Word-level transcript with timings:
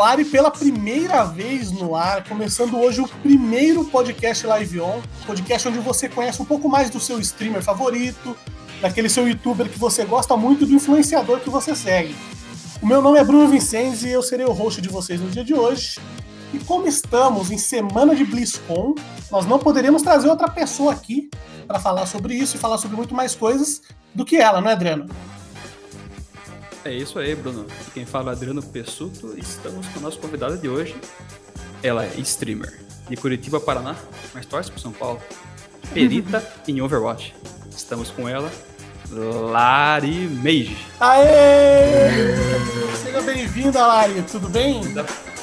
Ar 0.00 0.18
e 0.18 0.24
pela 0.24 0.50
primeira 0.50 1.24
vez 1.24 1.70
no 1.70 1.94
ar, 1.94 2.24
começando 2.28 2.78
hoje 2.78 3.00
o 3.00 3.08
primeiro 3.08 3.84
podcast 3.84 4.46
Live 4.46 4.80
On, 4.80 5.00
podcast 5.26 5.68
onde 5.68 5.78
você 5.78 6.08
conhece 6.08 6.40
um 6.40 6.44
pouco 6.44 6.68
mais 6.68 6.90
do 6.90 7.00
seu 7.00 7.18
streamer 7.20 7.62
favorito, 7.62 8.36
daquele 8.80 9.08
seu 9.08 9.28
youtuber 9.28 9.68
que 9.68 9.78
você 9.78 10.04
gosta 10.04 10.36
muito, 10.36 10.66
do 10.66 10.74
influenciador 10.74 11.40
que 11.40 11.50
você 11.50 11.74
segue. 11.74 12.14
O 12.82 12.86
meu 12.86 13.00
nome 13.00 13.18
é 13.18 13.24
Bruno 13.24 13.48
Vincenzi 13.48 14.08
e 14.08 14.12
eu 14.12 14.22
serei 14.22 14.46
o 14.46 14.52
host 14.52 14.80
de 14.80 14.88
vocês 14.88 15.20
no 15.20 15.30
dia 15.30 15.44
de 15.44 15.54
hoje. 15.54 15.98
E 16.52 16.58
como 16.58 16.86
estamos 16.86 17.50
em 17.50 17.58
semana 17.58 18.14
de 18.14 18.24
BlizzCon, 18.24 18.94
nós 19.30 19.46
não 19.46 19.58
poderíamos 19.58 20.02
trazer 20.02 20.28
outra 20.28 20.48
pessoa 20.48 20.92
aqui 20.92 21.30
para 21.66 21.78
falar 21.78 22.06
sobre 22.06 22.34
isso 22.34 22.56
e 22.56 22.60
falar 22.60 22.78
sobre 22.78 22.96
muito 22.96 23.14
mais 23.14 23.34
coisas 23.34 23.82
do 24.14 24.24
que 24.24 24.36
ela, 24.36 24.60
não 24.60 24.70
é, 24.70 24.72
Adriano? 24.72 25.08
É 26.86 26.92
isso 26.92 27.18
aí, 27.18 27.34
Bruno. 27.34 27.66
Quem 27.92 28.06
fala 28.06 28.30
é 28.30 28.32
Adriano 28.32 28.62
Pessuto. 28.62 29.34
Estamos 29.36 29.88
com 29.88 29.98
a 29.98 30.02
nossa 30.02 30.16
convidada 30.18 30.56
de 30.56 30.68
hoje. 30.68 30.94
Ela 31.82 32.04
é 32.04 32.12
streamer 32.20 32.72
de 33.08 33.16
Curitiba, 33.16 33.58
Paraná, 33.58 33.96
mas 34.32 34.46
torce 34.46 34.70
para 34.70 34.80
São 34.80 34.92
Paulo. 34.92 35.20
Perita 35.92 36.48
em 36.68 36.80
Overwatch. 36.80 37.34
Estamos 37.76 38.08
com 38.10 38.28
ela, 38.28 38.52
Lari 39.10 40.28
Meiji. 40.28 40.78
Aê! 41.00 42.36
Seja 43.02 43.20
bem-vinda, 43.20 43.84
Lari. 43.84 44.22
Tudo 44.22 44.48
bem? 44.48 44.80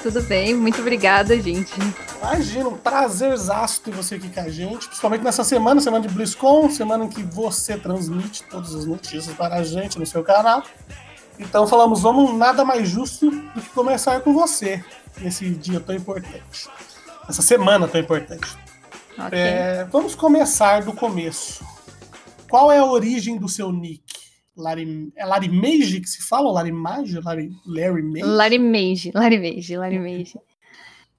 Tudo 0.02 0.22
bem, 0.22 0.56
muito 0.56 0.80
obrigada, 0.80 1.38
gente. 1.42 1.74
Imagina, 2.22 2.70
um 2.70 2.78
prazerzaço 2.78 3.82
ter 3.82 3.92
você 3.92 4.16
aqui 4.16 4.30
com 4.30 4.40
a 4.40 4.50
gente, 4.50 4.88
principalmente 4.88 5.26
nessa 5.26 5.44
semana, 5.44 5.82
semana 5.82 6.08
de 6.08 6.14
BlizzCon, 6.14 6.70
semana 6.70 7.04
em 7.04 7.10
que 7.10 7.22
você 7.22 7.78
transmite 7.78 8.44
todas 8.44 8.74
as 8.74 8.86
notícias 8.86 9.36
para 9.36 9.56
a 9.56 9.64
gente 9.64 10.00
no 10.00 10.06
seu 10.06 10.24
canal. 10.24 10.64
Então 11.40 11.68
falamos, 11.68 12.02
vamos 12.02 12.38
nada 12.38 12.64
mais 12.64 12.88
justo 12.88 13.30
do 13.30 13.62
que 13.62 13.70
começar 13.70 14.22
com 14.22 14.34
você 14.34 14.84
nesse 15.20 15.50
dia 15.50 15.80
tão 15.80 15.96
importante. 15.96 16.70
Essa 17.28 17.42
semana 17.42 17.88
tão 17.88 18.00
importante. 18.00 18.48
Ok. 19.18 19.38
É, 19.38 19.86
vamos 19.86 20.16
começar 20.16 20.84
do 20.84 20.94
começo. 20.94 21.66
Qual 22.50 22.72
é 22.72 22.78
a 22.78 22.86
origem 22.86 23.38
do 23.38 23.48
seu 23.48 23.72
nick? 23.72 24.04
Larry, 24.56 25.12
é 25.16 25.26
Larry 25.26 25.50
Mage 25.50 26.00
que 26.00 26.10
se 26.10 26.22
fala? 26.22 26.48
Ou 26.48 26.54
Larry 26.54 26.72
Mage? 26.72 27.20
Larry, 27.20 27.50
Larry 27.66 28.04
Mage? 28.04 28.24
Larry 28.24 28.60
Mage, 28.60 29.12
Larry 29.14 29.40
Mage, 29.40 29.78
Larry 29.78 30.00
Mage. 30.00 30.40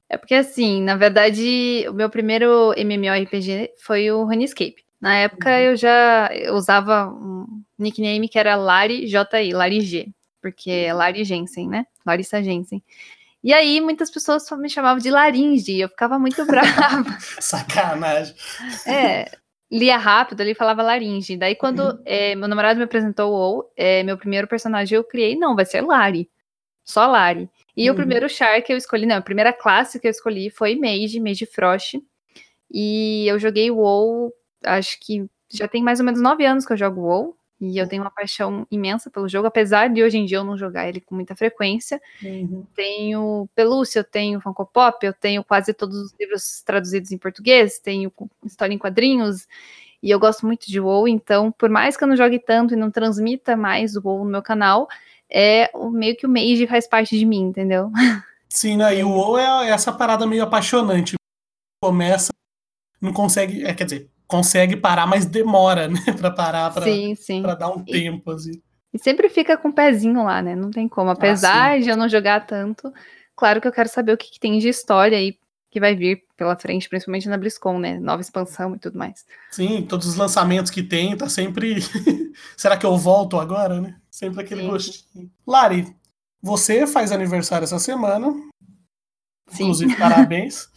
É 0.09 0.17
porque 0.17 0.35
assim, 0.35 0.81
na 0.83 0.97
verdade, 0.97 1.85
o 1.89 1.93
meu 1.93 2.09
primeiro 2.09 2.73
MMORPG 2.77 3.73
foi 3.79 4.11
o 4.13 4.25
Runescape. 4.25 4.84
Na 5.05 5.17
época 5.17 5.51
Uhum. 5.51 5.57
eu 5.57 5.77
já 5.77 6.31
usava 6.53 7.09
um 7.09 7.63
nickname 7.79 8.27
que 8.29 8.39
era 8.39 8.57
Lari 8.57 9.07
JI, 9.07 9.53
Lari 9.53 9.81
G, 9.83 10.09
porque 10.41 10.71
é 10.71 10.95
Lari 10.95 11.25
Jensen, 11.25 11.69
né? 11.69 11.87
Larissa 12.07 12.43
Jensen. 12.43 12.83
E 13.43 13.53
aí 13.53 13.81
muitas 13.83 14.11
pessoas 14.11 14.49
me 14.53 14.71
chamavam 14.71 14.99
de 15.03 15.11
Laringe, 15.11 15.71
e 15.73 15.81
eu 15.83 15.89
ficava 15.91 16.19
muito 16.19 16.45
brava. 16.49 17.05
Sacanagem. 17.39 18.35
É, 18.87 19.31
lia 19.71 19.99
rápido, 19.99 20.41
ali 20.41 20.55
falava 20.55 20.83
laringe. 20.83 21.37
Daí, 21.37 21.55
quando 21.55 21.81
Uhum. 21.81 22.03
é, 22.07 22.35
meu 22.35 22.49
namorado 22.49 22.79
me 22.79 22.85
apresentou 22.85 23.31
o 23.31 23.35
WoW, 23.35 23.71
é, 23.77 24.03
meu 24.03 24.17
primeiro 24.17 24.49
personagem 24.49 24.97
eu 24.97 25.05
criei, 25.05 25.37
não, 25.37 25.55
vai 25.55 25.67
ser 25.67 25.83
Lari. 25.83 26.31
Só 26.83 27.07
Lari. 27.07 27.51
E 27.77 27.89
Uhum. 27.89 27.93
o 27.95 27.97
primeiro 27.97 28.27
char 28.31 28.63
que 28.63 28.73
eu 28.73 28.77
escolhi, 28.79 29.05
não, 29.05 29.17
a 29.17 29.21
primeira 29.23 29.53
classe 29.53 30.01
que 30.01 30.07
eu 30.07 30.11
escolhi 30.11 30.49
foi 30.49 30.75
Mage, 30.77 31.21
Mage 31.21 31.45
Frost. 31.45 31.99
E 32.73 33.27
eu 33.29 33.39
joguei 33.39 33.71
WoW, 33.71 34.33
acho 34.65 34.99
que 35.01 35.27
já 35.51 35.69
tem 35.69 35.83
mais 35.83 36.01
ou 36.01 36.07
menos 36.07 36.21
nove 36.21 36.45
anos 36.45 36.67
que 36.67 36.73
eu 36.73 36.77
jogo 36.77 37.03
WoW. 37.03 37.37
E 37.61 37.79
eu 37.79 37.89
tenho 37.89 38.03
uma 38.03 38.11
paixão 38.11 38.67
imensa 38.71 39.09
pelo 39.09 39.29
jogo, 39.29 39.47
apesar 39.47 39.89
de 39.89 40.03
hoje 40.03 40.19
em 40.19 40.27
dia 40.27 40.39
eu 40.39 40.45
não 40.45 40.59
jogar 40.59 40.89
ele 40.89 41.01
com 41.01 41.15
muita 41.15 41.37
frequência 41.37 42.03
Uhum. 42.23 42.67
tenho 42.75 43.49
pelúcia, 43.55 44.01
eu 44.01 44.05
tenho 44.05 44.41
Funko 44.41 44.67
Pop, 44.67 45.07
eu 45.07 45.15
tenho 45.15 45.43
quase 45.45 45.73
todos 45.73 45.97
os 45.97 46.15
livros 46.19 46.63
traduzidos 46.63 47.13
em 47.13 47.17
português, 47.17 47.79
tenho 47.79 48.13
história 48.45 48.75
em 48.75 48.79
quadrinhos, 48.79 49.47
e 50.03 50.11
eu 50.11 50.19
gosto 50.19 50.45
muito 50.45 50.67
de 50.67 50.79
WoW, 50.79 51.09
então, 51.09 51.51
por 51.53 51.71
mais 51.71 51.97
que 51.97 52.05
eu 52.05 52.09
não 52.09 52.17
jogue 52.17 52.39
tanto 52.39 52.75
e 52.75 52.77
não 52.77 52.91
transmita 52.91 53.57
mais 53.57 53.97
o 53.97 54.03
WoW 54.05 54.25
no 54.25 54.31
meu 54.31 54.43
canal, 54.43 54.89
é 55.31 55.71
meio 55.93 56.17
que 56.17 56.27
o 56.27 56.29
Mage 56.29 56.67
faz 56.67 56.87
parte 56.87 57.17
de 57.19 57.25
mim, 57.25 57.43
entendeu? 57.43 57.91
Sim, 58.51 58.77
né? 58.77 58.99
E 58.99 59.03
o 59.03 59.11
WoW 59.11 59.39
é 59.39 59.71
essa 59.71 59.93
parada 59.93 60.27
meio 60.27 60.43
apaixonante. 60.43 61.15
Começa, 61.83 62.33
não 63.01 63.13
consegue, 63.13 63.65
é, 63.65 63.73
quer 63.73 63.85
dizer, 63.85 64.11
consegue 64.27 64.77
parar, 64.77 65.07
mas 65.07 65.27
demora, 65.27 65.89
né? 65.89 66.01
Pra 66.19 66.31
parar, 66.31 66.73
pra, 66.73 66.85
sim, 66.85 67.15
sim. 67.15 67.43
pra 67.43 67.55
dar 67.55 67.69
um 67.71 67.83
E- 67.87 67.93
tempo, 67.93 68.31
assim. 68.31 68.61
E 68.93 68.99
sempre 68.99 69.29
fica 69.29 69.57
com 69.57 69.69
o 69.69 69.73
pezinho 69.73 70.23
lá, 70.23 70.41
né? 70.41 70.55
Não 70.55 70.71
tem 70.71 70.89
como. 70.89 71.11
Apesar 71.11 71.81
de 71.81 71.89
eu 71.89 71.97
não 71.97 72.09
jogar 72.09 72.47
tanto, 72.47 72.93
claro 73.35 73.61
que 73.61 73.67
eu 73.67 73.73
quero 73.73 73.89
saber 73.89 74.13
o 74.13 74.17
que, 74.17 74.31
que 74.31 74.39
tem 74.39 74.57
de 74.59 74.69
história 74.69 75.19
aí 75.19 75.37
que 75.69 75.81
vai 75.81 75.97
vir 75.97 76.23
pela 76.37 76.57
frente, 76.57 76.89
principalmente 76.89 77.29
na 77.29 77.37
BlizzCon, 77.37 77.81
né? 77.81 77.99
Nova 77.99 78.23
expansão 78.23 78.77
e 78.77 78.79
tudo 78.79 78.97
mais. 78.97 79.27
Sim, 79.51 79.83
todos 79.83 80.07
os 80.07 80.15
lançamentos 80.15 80.71
que 80.71 80.85
tem, 80.85 81.17
tá 81.17 81.29
sempre. 81.29 81.79
Será 82.57 82.77
que 82.77 82.87
eu 82.87 82.97
volto 82.97 83.41
agora, 83.41 83.81
né? 83.81 83.97
Sempre 84.09 84.43
aquele 84.43 84.63
Sim. 84.63 84.69
gostinho. 84.69 85.31
Lari, 85.45 85.93
você 86.41 86.87
faz 86.87 87.11
aniversário 87.11 87.65
essa 87.65 87.81
semana. 87.81 88.33
Sim. 89.49 89.65
Inclusive, 89.65 89.97
parabéns. 89.99 90.69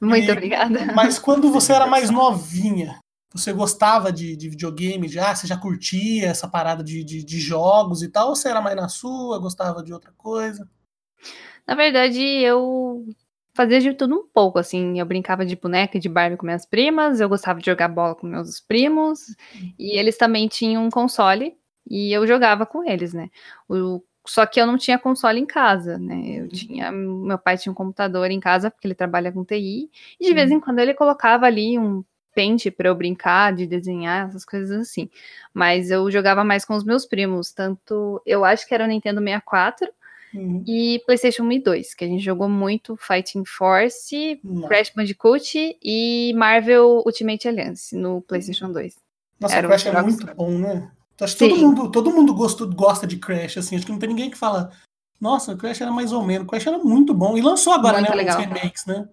Muito 0.00 0.28
E- 0.28 0.32
obrigada. 0.32 0.80
Mas 0.94 1.18
quando 1.18 1.50
você 1.50 1.72
era 1.72 1.86
mais 1.86 2.10
novinha, 2.10 2.98
você 3.32 3.52
gostava 3.52 4.12
de, 4.12 4.36
de 4.36 4.48
videogame 4.48 5.08
já? 5.08 5.34
Você 5.34 5.46
já 5.46 5.56
curtia 5.56 6.26
essa 6.28 6.48
parada 6.48 6.82
de, 6.82 7.04
de, 7.04 7.22
de 7.24 7.40
jogos 7.40 8.02
e 8.02 8.08
tal? 8.08 8.28
Ou 8.30 8.36
você 8.36 8.48
era 8.48 8.60
mais 8.60 8.76
na 8.76 8.88
sua, 8.88 9.38
gostava 9.38 9.82
de 9.82 9.92
outra 9.92 10.12
coisa? 10.16 10.68
Na 11.66 11.74
verdade, 11.74 12.20
eu 12.22 13.04
fazia 13.54 13.80
de 13.80 13.92
tudo 13.94 14.14
um 14.16 14.26
pouco, 14.32 14.58
assim. 14.58 14.98
Eu 14.98 15.06
brincava 15.06 15.44
de 15.44 15.56
boneca 15.56 15.96
e 15.96 16.00
de 16.00 16.08
Barbie 16.08 16.36
com 16.36 16.46
minhas 16.46 16.64
primas, 16.66 17.20
eu 17.20 17.28
gostava 17.28 17.60
de 17.60 17.66
jogar 17.66 17.88
bola 17.88 18.14
com 18.14 18.26
meus 18.26 18.60
primos, 18.60 19.20
e 19.78 19.98
eles 19.98 20.16
também 20.16 20.48
tinham 20.48 20.84
um 20.86 20.90
console, 20.90 21.56
e 21.88 22.12
eu 22.12 22.26
jogava 22.26 22.64
com 22.66 22.84
eles, 22.88 23.12
né? 23.12 23.28
O- 23.68 24.02
só 24.28 24.44
que 24.46 24.60
eu 24.60 24.66
não 24.66 24.76
tinha 24.76 24.98
console 24.98 25.40
em 25.40 25.46
casa, 25.46 25.98
né? 25.98 26.22
Eu 26.38 26.42
Uhum. 26.42 26.48
tinha. 26.48 26.92
Meu 26.92 27.38
pai 27.38 27.56
tinha 27.56 27.72
um 27.72 27.74
computador 27.74 28.30
em 28.30 28.38
casa, 28.40 28.70
porque 28.70 28.86
ele 28.86 28.94
trabalha 28.94 29.32
com 29.32 29.44
TI, 29.44 29.90
e 30.20 30.24
de 30.24 30.28
Uhum. 30.30 30.34
vez 30.34 30.50
em 30.50 30.60
quando 30.60 30.78
ele 30.78 30.94
colocava 30.94 31.46
ali 31.46 31.78
um 31.78 32.04
pente 32.34 32.70
para 32.70 32.88
eu 32.88 32.94
brincar, 32.94 33.52
de 33.52 33.66
desenhar, 33.66 34.28
essas 34.28 34.44
coisas 34.44 34.70
assim. 34.70 35.08
Mas 35.52 35.90
eu 35.90 36.08
jogava 36.10 36.44
mais 36.44 36.64
com 36.64 36.74
os 36.74 36.84
meus 36.84 37.04
primos, 37.04 37.52
tanto. 37.52 38.22
Eu 38.24 38.44
acho 38.44 38.66
que 38.68 38.74
era 38.74 38.84
o 38.84 38.86
Nintendo 38.86 39.20
64 39.20 39.88
Uhum. 40.34 40.62
e 40.66 41.02
PlayStation 41.06 41.42
1 41.44 41.52
e 41.52 41.58
2, 41.58 41.94
que 41.94 42.04
a 42.04 42.06
gente 42.06 42.22
jogou 42.22 42.48
muito 42.48 42.96
Fighting 42.96 43.44
Force, 43.46 44.38
Não. 44.44 44.68
Crash 44.68 44.92
Bandicoot 44.94 45.78
e 45.82 46.32
Marvel 46.36 47.02
Ultimate 47.04 47.48
Alliance 47.48 47.96
no 47.96 48.20
PlayStation 48.22 48.70
2. 48.70 48.94
Nossa, 49.40 49.54
Era 49.56 49.68
Crash 49.68 49.86
é 49.86 50.02
muito 50.02 50.26
bom, 50.36 50.50
né? 50.58 50.90
Acho 51.20 51.34
que 51.36 51.38
todo 51.48 51.56
mundo, 51.56 51.90
todo 51.90 52.10
mundo 52.12 52.32
gosta, 52.34 52.64
gosta 52.66 53.06
de 53.06 53.16
Crash, 53.16 53.58
assim. 53.58 53.76
Acho 53.76 53.84
que 53.86 53.92
não 53.92 53.98
tem 53.98 54.08
ninguém 54.08 54.30
que 54.30 54.38
fala, 54.38 54.70
nossa, 55.20 55.56
Crash 55.56 55.80
era 55.80 55.90
mais 55.90 56.12
ou 56.12 56.22
menos. 56.22 56.46
Crash 56.48 56.66
era 56.66 56.78
muito 56.78 57.12
bom. 57.12 57.36
E 57.36 57.42
lançou 57.42 57.72
agora, 57.72 57.98
Muito 57.98 58.10
né? 58.10 58.16
legal. 58.16 58.40
Remakes, 58.40 58.86
né? 58.86 59.08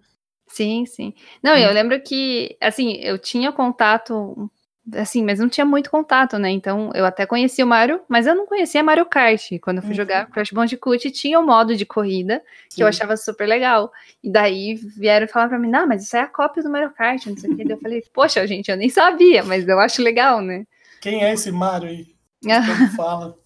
Sim, 0.48 0.86
sim. 0.86 1.12
Não, 1.42 1.54
Hum. 1.54 1.58
eu 1.58 1.72
lembro 1.72 2.00
que, 2.00 2.56
assim, 2.60 2.92
eu 3.02 3.18
tinha 3.18 3.50
contato, 3.50 4.48
assim, 4.94 5.24
mas 5.24 5.40
não 5.40 5.48
tinha 5.48 5.64
muito 5.66 5.90
contato, 5.90 6.38
né? 6.38 6.48
Então, 6.50 6.92
eu 6.94 7.04
até 7.04 7.26
conhecia 7.26 7.64
o 7.64 7.68
Mario, 7.68 8.00
mas 8.08 8.28
eu 8.28 8.34
não 8.36 8.46
conhecia 8.46 8.84
Mario 8.84 9.04
Kart. 9.06 9.42
Quando 9.60 9.78
eu 9.78 9.82
fui 9.82 9.90
Uhum. 9.90 9.96
jogar 9.96 10.26
Crash 10.30 10.52
Bandicoot, 10.52 11.10
tinha 11.10 11.40
o 11.40 11.44
modo 11.44 11.74
de 11.74 11.84
corrida, 11.84 12.40
que 12.72 12.80
eu 12.80 12.86
Sim. 12.86 12.90
achava 12.90 13.16
super 13.16 13.48
legal. 13.48 13.90
E 14.22 14.30
daí 14.30 14.74
vieram 14.76 15.26
falar 15.26 15.48
pra 15.48 15.58
mim, 15.58 15.68
não, 15.68 15.88
mas 15.88 16.04
isso 16.04 16.16
é 16.16 16.20
a 16.20 16.28
cópia 16.28 16.62
do 16.62 16.70
Mario 16.70 16.92
Kart, 16.92 17.26
não 17.26 17.36
sei 17.36 17.50
o 17.50 17.56
que. 17.56 17.64
Daí 17.64 17.72
eu 17.76 17.80
falei, 17.80 18.04
poxa, 18.14 18.46
gente, 18.46 18.70
eu 18.70 18.76
nem 18.76 18.88
sabia, 18.88 19.42
mas 19.42 19.66
eu 19.66 19.80
acho 19.80 20.00
legal, 20.00 20.40
né? 20.40 20.64
Quem 21.00 21.24
é 21.24 21.32
esse 21.32 21.50
Mario 21.50 21.88
aí? 21.88 22.16
Como 22.42 22.90
fala. 22.96 23.38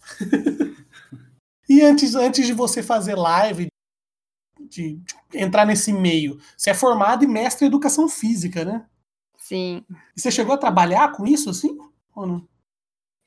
e 1.68 1.82
antes, 1.82 2.14
antes 2.14 2.46
de 2.46 2.52
você 2.52 2.82
fazer 2.82 3.14
live, 3.14 3.68
de, 4.60 5.00
de 5.28 5.38
entrar 5.38 5.64
nesse 5.64 5.92
meio, 5.92 6.40
você 6.56 6.70
é 6.70 6.74
formado 6.74 7.24
e 7.24 7.26
mestre 7.28 7.64
em 7.64 7.68
educação 7.68 8.08
física, 8.08 8.64
né? 8.64 8.86
Sim. 9.36 9.84
E 10.16 10.20
você 10.20 10.30
chegou 10.30 10.54
a 10.54 10.58
trabalhar 10.58 11.12
com 11.12 11.26
isso, 11.26 11.50
assim? 11.50 11.76
Ou 12.14 12.26
não? 12.26 12.48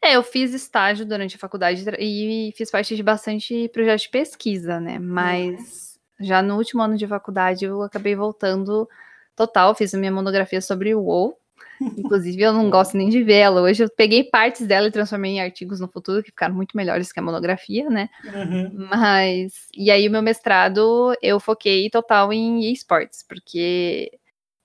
É, 0.01 0.17
eu 0.17 0.23
fiz 0.23 0.53
estágio 0.53 1.05
durante 1.05 1.37
a 1.37 1.39
faculdade 1.39 1.85
e 1.97 2.53
fiz 2.57 2.69
parte 2.69 2.93
de 2.93 3.01
bastante 3.01 3.69
projeto 3.69 4.01
de 4.01 4.09
pesquisa, 4.09 4.79
né? 4.79 4.99
Mas 4.99 5.97
já 6.19 6.41
no 6.41 6.57
último 6.57 6.81
ano 6.81 6.97
de 6.97 7.07
faculdade 7.07 7.63
eu 7.63 7.81
acabei 7.81 8.13
voltando 8.15 8.87
total, 9.35 9.73
fiz 9.73 9.93
a 9.93 9.97
minha 9.97 10.11
monografia 10.11 10.61
sobre 10.61 10.93
o 10.93 11.01
WoW. 11.01 11.37
Inclusive, 11.81 12.41
eu 12.41 12.53
não 12.53 12.69
gosto 12.69 12.95
nem 12.97 13.09
de 13.09 13.23
ver 13.23 13.35
ela. 13.39 13.61
Hoje 13.61 13.83
eu 13.83 13.89
peguei 13.89 14.23
partes 14.23 14.65
dela 14.65 14.87
e 14.87 14.91
transformei 14.91 15.33
em 15.33 15.41
artigos 15.41 15.79
no 15.79 15.87
futuro 15.87 16.21
que 16.23 16.29
ficaram 16.29 16.55
muito 16.55 16.75
melhores 16.77 17.11
que 17.11 17.19
a 17.19 17.23
monografia, 17.23 17.89
né? 17.89 18.09
Uhum. 18.25 18.87
Mas. 18.89 19.67
E 19.75 19.91
aí, 19.91 20.07
o 20.07 20.11
meu 20.11 20.21
mestrado 20.21 21.13
eu 21.21 21.39
foquei 21.39 21.89
total 21.89 22.31
em 22.33 22.71
esportes, 22.71 23.23
porque 23.27 24.11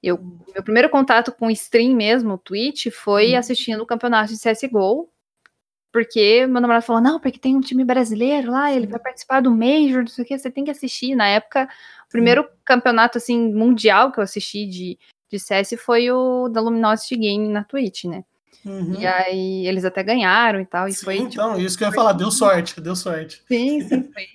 eu, 0.03 0.19
meu 0.55 0.63
primeiro 0.63 0.89
contato 0.89 1.33
com 1.33 1.51
stream 1.51 1.95
mesmo, 1.95 2.39
Twitch, 2.39 2.89
foi 2.93 3.33
Uhum. 3.33 3.39
assistindo 3.39 3.83
o 3.83 3.87
campeonato 3.87 4.33
de 4.33 4.39
CSGO. 4.39 5.09
porque 5.93 6.47
meu 6.47 6.61
namorado 6.61 6.85
falou, 6.85 7.03
não, 7.03 7.19
porque 7.19 7.39
tem 7.39 7.57
um 7.57 7.61
time 7.61 7.83
brasileiro 7.85 8.53
lá, 8.53 8.71
ele 8.73 8.87
vai 8.87 9.01
participar 9.01 9.41
do 9.41 9.51
Major, 9.51 10.01
não 10.03 10.07
sei 10.07 10.23
o 10.25 10.27
que, 10.29 10.39
você 10.39 10.51
tem 10.51 10.63
que 10.65 10.71
assistir. 10.71 11.15
Na 11.15 11.27
época, 11.27 11.69
o 12.07 12.11
primeiro 12.11 12.43
Sim. 12.43 12.49
campeonato, 12.65 13.19
assim, 13.19 13.53
mundial 13.53 14.13
que 14.13 14.19
eu 14.21 14.23
assisti 14.25 14.67
de, 14.67 14.99
de 15.31 15.39
CS 15.39 15.75
foi 15.79 16.11
o 16.11 16.49
da 16.49 16.61
Luminosity 16.61 17.17
Game 17.17 17.49
na 17.49 17.65
Twitch, 17.65 18.05
né? 18.05 18.25
Uhum. 18.65 18.97
E 18.99 19.07
aí 19.07 19.67
eles 19.67 19.85
até 19.85 20.03
ganharam 20.03 20.61
e 20.61 20.67
tal. 20.67 20.89
E 20.89 20.93
sim, 20.93 21.05
foi, 21.05 21.17
então, 21.19 21.53
tipo, 21.53 21.61
isso 21.65 21.79
que 21.79 21.85
eu 21.85 21.89
ia 21.89 21.95
falar, 21.95 22.13
deu 22.13 22.31
sorte, 22.31 22.81
deu 22.81 22.97
sorte. 22.97 23.43
Sim, 23.47 23.81
sim, 23.83 24.03
foi. 24.13 24.27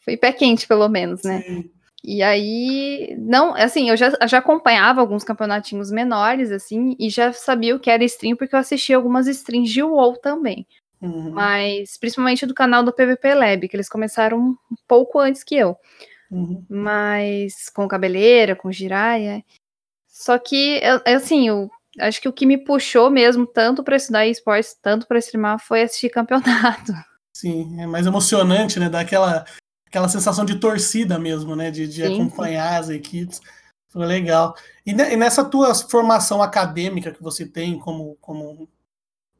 foi 0.00 0.16
pé 0.16 0.32
quente, 0.32 0.66
pelo 0.66 0.88
menos, 0.88 1.22
né? 1.22 1.42
Sim. 1.42 1.70
E 2.04 2.22
aí, 2.22 3.16
não, 3.18 3.52
assim, 3.56 3.90
eu 3.90 3.96
já, 3.96 4.12
já 4.28 4.38
acompanhava 4.38 5.00
alguns 5.00 5.24
campeonatinhos 5.24 5.90
menores, 5.90 6.52
assim, 6.52 6.94
e 7.00 7.10
já 7.10 7.32
sabia 7.32 7.74
o 7.74 7.80
que 7.80 7.90
era 7.90 8.04
stream, 8.04 8.36
porque 8.36 8.54
eu 8.54 8.60
assistia 8.60 8.94
algumas 8.94 9.26
streams 9.26 9.72
de 9.72 9.82
WoW 9.82 10.16
também. 10.18 10.64
Uhum. 11.02 11.32
Mas, 11.32 11.96
principalmente 11.96 12.46
do 12.46 12.54
canal 12.54 12.84
do 12.84 12.92
PVP 12.92 13.34
Lab, 13.34 13.68
que 13.68 13.74
eles 13.74 13.88
começaram 13.88 14.38
um 14.38 14.56
pouco 14.86 15.18
antes 15.18 15.42
que 15.42 15.56
eu. 15.56 15.76
Uhum. 16.30 16.64
Mas, 16.68 17.68
com 17.70 17.88
Cabeleira, 17.88 18.54
com 18.54 18.70
Jiraya. 18.70 19.42
Só 20.18 20.38
que, 20.38 20.80
assim, 21.04 21.46
eu 21.46 21.70
acho 22.00 22.22
que 22.22 22.28
o 22.28 22.32
que 22.32 22.46
me 22.46 22.56
puxou 22.56 23.10
mesmo, 23.10 23.46
tanto 23.46 23.84
para 23.84 23.96
estudar 23.96 24.26
esportes, 24.26 24.74
tanto 24.80 25.06
para 25.06 25.18
streamar, 25.18 25.58
foi 25.58 25.82
assistir 25.82 26.08
campeonato. 26.08 26.92
Sim, 27.36 27.78
é 27.78 27.86
mais 27.86 28.06
emocionante, 28.06 28.80
né? 28.80 28.88
Dar 28.88 29.00
aquela 29.00 29.44
aquela 29.86 30.08
sensação 30.08 30.46
de 30.46 30.58
torcida 30.58 31.18
mesmo, 31.18 31.54
né? 31.54 31.70
De, 31.70 31.86
de 31.86 32.02
acompanhar 32.02 32.80
as 32.80 32.88
equipes. 32.88 33.42
Foi 33.90 34.06
legal. 34.06 34.56
E, 34.86 34.92
e, 34.92 35.16
nessa 35.16 35.44
tua 35.44 35.74
formação 35.74 36.42
acadêmica 36.42 37.12
que 37.12 37.22
você 37.22 37.44
tem 37.44 37.78
como, 37.78 38.16
como 38.18 38.66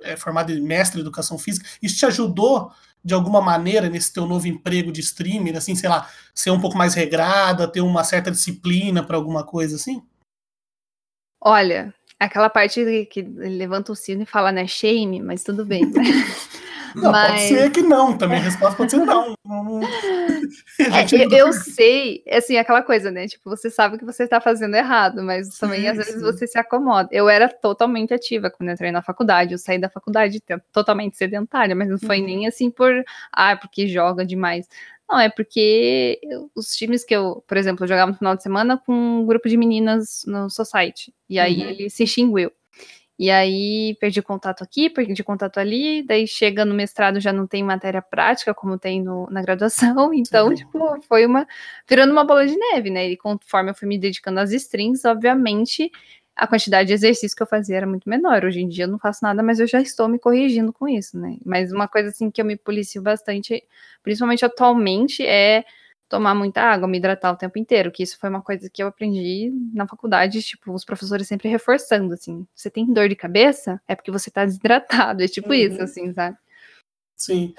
é, 0.03 0.15
formado 0.15 0.53
em 0.53 0.61
mestre 0.61 0.99
em 0.99 1.01
educação 1.01 1.39
física, 1.39 1.67
isso 1.83 1.97
te 1.97 2.05
ajudou 2.05 2.71
de 3.03 3.15
alguma 3.15 3.41
maneira 3.41 3.89
nesse 3.89 4.13
teu 4.13 4.27
novo 4.27 4.47
emprego 4.47 4.93
de 4.93 5.01
streamer, 5.01 5.57
assim, 5.57 5.75
sei 5.75 5.89
lá, 5.89 6.11
ser 6.35 6.51
um 6.51 6.61
pouco 6.61 6.77
mais 6.77 6.93
regrada, 6.93 7.67
ter 7.67 7.81
uma 7.81 8.05
certa 8.05 8.31
disciplina 8.31 9.03
para 9.03 9.17
alguma 9.17 9.43
coisa 9.43 9.77
assim? 9.77 10.03
Olha, 11.49 11.95
aquela 12.19 12.51
parte 12.51 13.07
que 13.09 13.23
levanta 13.23 13.93
o 13.93 13.95
sino 13.95 14.25
e 14.25 14.27
fala, 14.27 14.51
né, 14.51 14.67
shame, 14.67 15.23
mas 15.23 15.45
tudo 15.45 15.65
bem. 15.65 15.83
Não, 16.97 17.13
Mas... 17.13 17.31
pode 17.31 17.49
ser 17.49 17.71
que 17.71 17.83
não, 17.83 18.17
também 18.17 18.39
a 18.39 18.43
resposta 18.43 18.75
pode 18.75 18.91
ser 18.91 18.99
não. 18.99 19.35
é, 20.81 21.41
eu, 21.41 21.53
sei, 21.53 22.23
assim, 22.31 22.57
aquela 22.57 22.83
coisa, 22.83 23.11
né? 23.11 23.27
Tipo, 23.27 23.51
você 23.51 23.69
sabe 23.69 23.99
que 23.99 24.05
você 24.05 24.25
está 24.25 24.41
fazendo 24.41 24.75
errado, 24.75 25.23
mas 25.23 25.59
também 25.59 25.83
sim, 25.83 25.89
às 25.89 25.97
vezes 25.99 26.15
sim. 26.15 26.21
você 26.21 26.47
se 26.47 26.59
acomoda. 26.59 27.09
Eu 27.13 27.29
era 27.29 27.49
totalmente 27.51 28.15
ativa 28.15 28.51
quando 28.51 28.71
entrei 28.71 28.91
na 28.91 29.03
faculdade, 29.03 29.53
eu 29.53 29.59
saí 29.59 29.79
da 29.79 29.91
faculdade 29.91 30.43
totalmente 30.73 31.19
sedentária, 31.19 31.77
mas 31.77 31.89
não 31.89 31.99
foi 31.99 32.21
uhum. 32.21 32.27
nem 32.27 32.47
assim 32.47 32.71
por, 32.71 32.91
ah, 33.31 33.57
porque 33.57 33.87
joga 33.87 34.25
demais. 34.25 34.67
Não, 35.09 35.21
é 35.21 35.29
porque 35.29 36.21
os 36.55 36.75
times 36.75 37.05
que 37.05 37.15
eu, 37.15 37.45
por 37.47 37.57
exemplo, 37.57 37.85
eu 37.85 37.89
jogava 37.89 38.11
no 38.11 38.19
final 38.19 38.37
de 38.37 38.43
semana 38.43 38.77
com 38.77 38.93
um 38.93 39.27
grupo 39.27 39.49
de 39.49 39.57
meninas 39.57 40.23
no 40.27 40.51
Society, 40.51 41.15
e 41.29 41.39
aí 41.39 41.63
uhum. 41.63 41.69
ele 41.69 41.91
se 41.91 42.05
extinguiu. 42.05 42.51
E 43.19 43.31
aí 43.31 43.97
perdi 43.99 44.21
contato 44.21 44.63
aqui, 44.63 44.91
perdi 44.91 45.25
contato 45.25 45.59
ali, 45.59 46.03
daí 46.03 46.27
chega 46.27 46.67
no 46.67 46.75
mestrado 46.75 47.19
já 47.19 47.33
não 47.33 47.47
tem 47.47 47.63
matéria 47.63 48.03
prática 48.03 48.53
como 48.53 48.79
tem 48.79 49.03
no, 49.03 49.27
na 49.31 49.41
graduação, 49.41 50.13
então, 50.13 50.51
Sim. 50.51 50.57
tipo, 50.57 51.03
foi 51.03 51.25
uma 51.25 51.47
virando 51.89 52.13
uma 52.13 52.25
bola 52.25 52.47
de 52.47 52.57
neve, 52.57 52.91
né? 52.91 53.09
E 53.09 53.17
conforme 53.17 53.71
eu 53.71 53.75
fui 53.75 53.89
me 53.89 53.97
dedicando 53.99 54.41
às 54.41 54.53
strings, 54.53 55.05
obviamente 55.05 55.91
a 56.37 56.47
quantidade 56.47 56.89
de 56.89 56.93
exercício 56.93 57.35
que 57.35 57.43
eu 57.43 57.47
fazia 57.47 57.79
era 57.79 57.87
muito 57.87 58.09
menor. 58.09 58.45
Hoje 58.45 58.61
em 58.61 58.69
dia 58.69 58.85
eu 58.85 58.89
não 58.89 58.99
faço 58.99 59.21
nada, 59.23 59.43
mas 59.43 59.59
eu 59.59 59.67
já 59.67 59.81
estou 59.81 60.07
me 60.07 60.19
corrigindo 60.19 60.73
com 60.73 60.87
isso, 60.87 61.19
né? 61.19 61.39
Mas 61.45 61.73
uma 61.73 61.89
coisa 61.89 62.11
assim 62.11 62.31
que 62.31 62.41
eu 62.41 62.45
me 62.45 62.57
policio 62.57 63.01
bastante, 63.01 63.65
principalmente 64.03 64.45
atualmente, 64.45 65.27
é 65.27 65.65
tomar 66.09 66.35
muita 66.35 66.61
água, 66.61 66.87
me 66.87 66.99
hidratar 66.99 67.33
o 67.33 67.37
tempo 67.37 67.59
inteiro, 67.59 67.91
que 67.91 68.03
isso 68.03 68.19
foi 68.19 68.29
uma 68.29 68.43
coisa 68.43 68.69
que 68.71 68.83
eu 68.83 68.87
aprendi 68.87 69.51
na 69.73 69.89
faculdade, 69.89 70.43
tipo, 70.43 70.73
os 70.73 70.85
professores 70.85 71.27
sempre 71.27 71.49
reforçando, 71.49 72.15
assim, 72.15 72.47
você 72.55 72.71
tem 72.71 72.93
dor 72.93 73.09
de 73.09 73.17
cabeça? 73.17 73.81
É 73.89 73.97
porque 73.97 74.11
você 74.11 74.31
tá 74.31 74.45
desidratado, 74.45 75.23
é 75.23 75.29
tipo 75.29 75.49
uhum. 75.49 75.55
isso, 75.55 75.83
assim, 75.83 76.13
sabe? 76.13 76.37
Sim. 77.17 77.55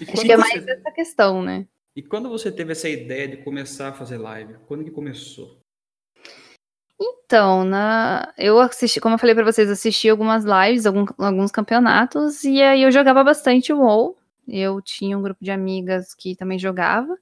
Acho 0.00 0.22
que 0.22 0.32
é 0.32 0.36
mais 0.36 0.62
você... 0.62 0.70
essa 0.70 0.90
questão, 0.92 1.42
né? 1.42 1.66
E 1.96 2.02
quando 2.02 2.28
você 2.28 2.52
teve 2.52 2.72
essa 2.72 2.88
ideia 2.88 3.26
de 3.26 3.38
começar 3.38 3.88
a 3.88 3.92
fazer 3.92 4.18
live? 4.18 4.54
Quando 4.66 4.84
que 4.84 4.90
começou? 4.90 5.59
Então, 7.00 7.64
na... 7.64 8.32
eu 8.36 8.60
assisti, 8.60 9.00
como 9.00 9.14
eu 9.14 9.18
falei 9.18 9.34
para 9.34 9.44
vocês, 9.44 9.70
assisti 9.70 10.08
algumas 10.08 10.44
lives, 10.44 10.84
algum, 10.84 11.06
alguns 11.18 11.50
campeonatos, 11.50 12.44
e 12.44 12.60
aí 12.62 12.82
eu 12.82 12.90
jogava 12.90 13.24
bastante 13.24 13.72
WoW. 13.72 14.16
Eu 14.46 14.82
tinha 14.82 15.16
um 15.16 15.22
grupo 15.22 15.42
de 15.42 15.50
amigas 15.50 16.14
que 16.14 16.36
também 16.36 16.58
jogava. 16.58 17.16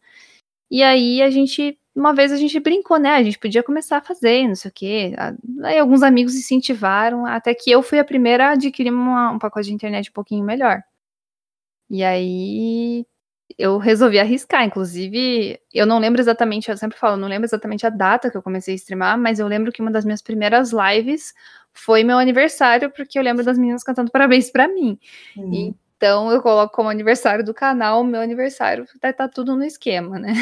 E 0.71 0.83
aí 0.83 1.23
a 1.23 1.31
gente, 1.31 1.79
uma 1.95 2.15
vez 2.15 2.33
a 2.33 2.37
gente 2.37 2.59
brincou, 2.61 2.99
né? 2.99 3.17
A 3.17 3.23
gente 3.23 3.39
podia 3.39 3.63
começar 3.63 3.99
a 3.99 4.03
fazer, 4.03 4.49
não 4.49 4.55
sei 4.57 4.71
o 4.71 4.75
quê. 4.75 5.15
Aí 5.65 5.79
alguns 5.79 6.03
amigos 6.03 6.35
incentivaram, 6.35 7.27
até 7.27 7.55
que 7.55 7.71
eu 7.71 7.83
fui 7.83 7.99
a 7.99 8.05
primeira 8.05 8.49
a 8.49 8.53
adquirir 8.53 8.93
uma, 8.93 9.33
um 9.33 9.39
pacote 9.39 9.69
de 9.69 9.75
internet 9.75 10.11
um 10.11 10.13
pouquinho 10.15 10.45
melhor. 10.45 10.83
E 11.91 12.05
aí 12.05 13.07
eu 13.59 13.77
resolvi 13.77 14.19
arriscar. 14.19 14.65
Inclusive, 14.65 15.61
eu 15.75 15.85
não 15.85 15.99
lembro 15.99 16.21
exatamente, 16.21 16.71
eu 16.71 16.77
sempre 16.77 16.97
falo, 16.97 17.17
não 17.17 17.27
lembro 17.27 17.45
exatamente 17.45 17.87
a 17.87 17.91
data 17.91 18.31
que 18.31 18.37
eu 18.37 18.43
comecei 18.43 18.75
a 18.75 18.77
streamar, 18.77 19.19
mas 19.19 19.41
eu 19.41 19.49
lembro 19.49 19.73
que 19.73 19.83
uma 19.83 19.91
das 19.91 20.05
minhas 20.05 20.23
primeiras 20.23 20.71
lives 20.73 21.35
foi 21.73 22.05
meu 22.05 22.19
aniversário, 22.19 22.91
porque 22.91 23.19
eu 23.19 23.23
lembro 23.23 23.45
das 23.45 23.59
meninas 23.59 23.83
cantando 23.83 24.11
parabéns 24.11 24.51
para 24.51 24.69
mim. 24.69 24.99
Uhum. 25.37 25.75
Então 25.97 26.31
eu 26.31 26.41
coloco 26.41 26.75
como 26.75 26.89
aniversário 26.89 27.45
do 27.45 27.53
canal, 27.53 28.05
meu 28.05 28.21
aniversário, 28.21 28.87
tá, 29.01 29.13
tá 29.13 29.29
tudo 29.29 29.57
no 29.57 29.65
esquema, 29.65 30.19
né? 30.19 30.33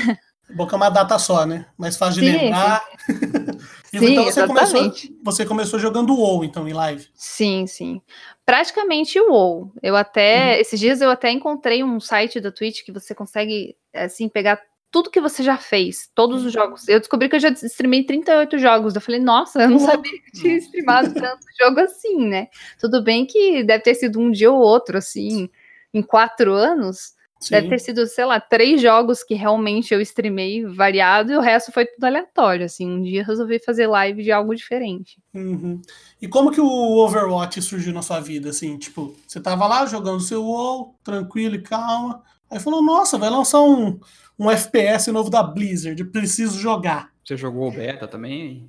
Bom 0.54 0.66
que 0.66 0.74
é 0.74 0.76
uma 0.76 0.90
data 0.90 1.18
só, 1.18 1.44
né? 1.44 1.66
Mais 1.76 1.96
fácil 1.96 2.22
de 2.22 2.30
sim, 2.30 2.36
lembrar. 2.36 2.84
Sim. 3.06 3.58
sim, 3.98 4.12
então 4.12 4.24
você 4.24 4.46
começou, 4.46 4.92
você 5.22 5.46
começou 5.46 5.78
jogando 5.78 6.14
WoW, 6.14 6.44
então, 6.44 6.68
em 6.68 6.72
live? 6.72 7.06
Sim, 7.14 7.66
sim. 7.66 8.00
Praticamente 8.44 9.20
WoW. 9.20 9.72
Eu 9.82 9.96
até, 9.96 10.54
uhum. 10.54 10.60
esses 10.60 10.80
dias 10.80 11.00
eu 11.00 11.10
até 11.10 11.30
encontrei 11.30 11.82
um 11.82 12.00
site 12.00 12.40
da 12.40 12.52
Twitch 12.52 12.84
que 12.84 12.92
você 12.92 13.14
consegue, 13.14 13.76
assim, 13.94 14.28
pegar 14.28 14.60
tudo 14.90 15.10
que 15.10 15.20
você 15.20 15.42
já 15.42 15.58
fez, 15.58 16.10
todos 16.14 16.44
os 16.44 16.52
jogos. 16.52 16.88
Eu 16.88 16.98
descobri 16.98 17.28
que 17.28 17.36
eu 17.36 17.40
já 17.40 17.50
streamei 17.50 18.04
38 18.04 18.58
jogos. 18.58 18.94
Eu 18.94 19.00
falei, 19.00 19.20
nossa, 19.20 19.62
eu 19.62 19.68
não 19.68 19.78
sabia 19.78 20.12
que 20.22 20.32
tinha 20.32 20.56
streamado 20.56 21.12
tanto 21.12 21.46
jogo 21.60 21.80
assim, 21.80 22.26
né? 22.26 22.48
Tudo 22.80 23.02
bem 23.02 23.26
que 23.26 23.62
deve 23.62 23.82
ter 23.82 23.94
sido 23.94 24.18
um 24.18 24.30
dia 24.30 24.50
ou 24.50 24.58
outro, 24.58 24.96
assim, 24.96 25.50
em 25.92 26.02
quatro 26.02 26.52
anos. 26.52 27.14
Sim. 27.38 27.54
Deve 27.54 27.68
ter 27.68 27.78
sido, 27.78 28.06
sei 28.06 28.24
lá, 28.24 28.40
três 28.40 28.80
jogos 28.80 29.22
que 29.22 29.34
realmente 29.34 29.92
eu 29.92 30.00
streamei 30.00 30.64
variado 30.64 31.32
e 31.32 31.36
o 31.36 31.40
resto 31.40 31.70
foi 31.70 31.84
tudo 31.84 32.04
aleatório. 32.04 32.64
Assim, 32.64 32.90
um 32.90 33.02
dia 33.02 33.24
resolvi 33.24 33.58
fazer 33.58 33.86
live 33.86 34.22
de 34.22 34.32
algo 34.32 34.54
diferente. 34.54 35.18
Uhum. 35.34 35.80
E 36.20 36.26
como 36.26 36.50
que 36.50 36.60
o 36.60 36.66
Overwatch 36.66 37.60
surgiu 37.60 37.92
na 37.92 38.02
sua 38.02 38.20
vida? 38.20 38.50
Assim, 38.50 38.78
tipo, 38.78 39.14
você 39.26 39.38
tava 39.40 39.66
lá 39.66 39.84
jogando 39.84 40.20
seu 40.20 40.42
WoW, 40.42 40.94
tranquilo 41.04 41.56
e 41.56 41.62
calma. 41.62 42.22
Aí 42.50 42.58
falou, 42.58 42.82
nossa, 42.82 43.18
vai 43.18 43.28
lançar 43.28 43.60
um, 43.60 44.00
um 44.38 44.50
FPS 44.50 45.12
novo 45.12 45.28
da 45.28 45.42
Blizzard, 45.42 46.02
preciso 46.06 46.58
jogar. 46.58 47.10
Você 47.22 47.36
jogou 47.36 47.68
o 47.68 47.72
beta 47.72 48.08
também? 48.08 48.68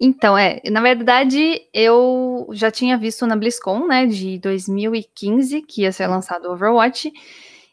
Então, 0.00 0.36
é, 0.36 0.60
na 0.70 0.80
verdade, 0.80 1.62
eu 1.72 2.48
já 2.52 2.70
tinha 2.70 2.96
visto 2.98 3.26
na 3.26 3.36
BlizzCon, 3.36 3.86
né, 3.86 4.06
de 4.06 4.38
2015, 4.38 5.62
que 5.62 5.82
ia 5.82 5.92
ser 5.92 6.06
lançado 6.06 6.46
o 6.46 6.52
Overwatch, 6.52 7.12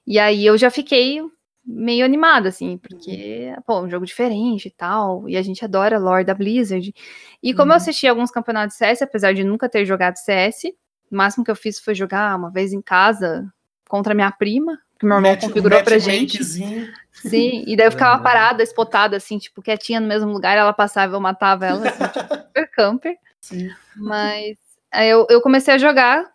e 0.06 0.20
aí 0.20 0.46
eu 0.46 0.58
já 0.58 0.70
fiquei 0.70 1.22
meio 1.66 2.04
animada, 2.04 2.50
assim, 2.50 2.78
porque, 2.78 3.54
pô, 3.66 3.82
um 3.82 3.90
jogo 3.90 4.06
diferente 4.06 4.68
e 4.68 4.72
tal, 4.72 5.30
e 5.30 5.38
a 5.38 5.42
gente 5.42 5.64
adora 5.64 5.96
a 5.96 6.00
lore 6.00 6.26
da 6.26 6.34
Blizzard. 6.34 6.94
E 7.42 7.54
como 7.54 7.68
uhum. 7.68 7.74
eu 7.74 7.78
assisti 7.78 8.08
alguns 8.08 8.32
campeonatos 8.32 8.76
de 8.76 8.80
CS, 8.80 9.04
apesar 9.04 9.34
de 9.34 9.44
nunca 9.44 9.70
ter 9.70 9.86
jogado 9.86 10.18
CS, 10.18 10.64
o 11.12 11.16
máximo 11.16 11.44
que 11.44 11.52
eu 11.52 11.56
fiz 11.56 11.80
foi 11.80 11.94
jogar 11.94 12.36
uma 12.38 12.50
vez 12.50 12.74
em 12.74 12.82
casa 12.82 13.52
contra 13.88 14.16
minha 14.16 14.32
prima, 14.32 14.78
que 14.98 15.06
meu 15.06 15.18
irmão 15.18 15.32
match, 15.32 15.42
configurou 15.42 15.84
pra 15.84 15.98
gente. 15.98 16.44
Sim, 16.44 17.64
e 17.68 17.76
daí 17.76 17.88
eu 17.88 17.92
ficava 17.92 18.22
parada, 18.22 18.64
espotada, 18.64 19.18
assim, 19.18 19.38
tipo, 19.38 19.62
quietinha 19.62 20.00
no 20.00 20.08
mesmo 20.08 20.32
lugar, 20.32 20.58
ela 20.58 20.74
passava, 20.74 21.16
eu 21.16 21.20
matava 21.20 21.66
ela, 21.66 21.88
assim, 21.88 22.04
tipo, 22.08 22.36
super 22.48 22.72
camper. 22.72 23.18
Sim. 23.42 23.70
Mas 23.96 24.58
aí 24.92 25.10
eu, 25.10 25.28
eu 25.30 25.42
comecei 25.42 25.74
a 25.74 25.78
jogar, 25.78 26.26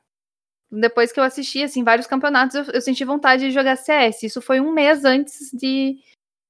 depois 0.70 1.12
que 1.12 1.20
eu 1.20 1.24
assisti, 1.24 1.62
assim, 1.62 1.84
vários 1.84 2.06
campeonatos, 2.06 2.56
eu, 2.56 2.64
eu 2.74 2.80
senti 2.80 3.04
vontade 3.04 3.46
de 3.46 3.52
jogar 3.52 3.76
CS. 3.76 4.24
Isso 4.24 4.40
foi 4.40 4.60
um 4.60 4.72
mês 4.72 5.04
antes 5.04 5.50
de, 5.52 5.96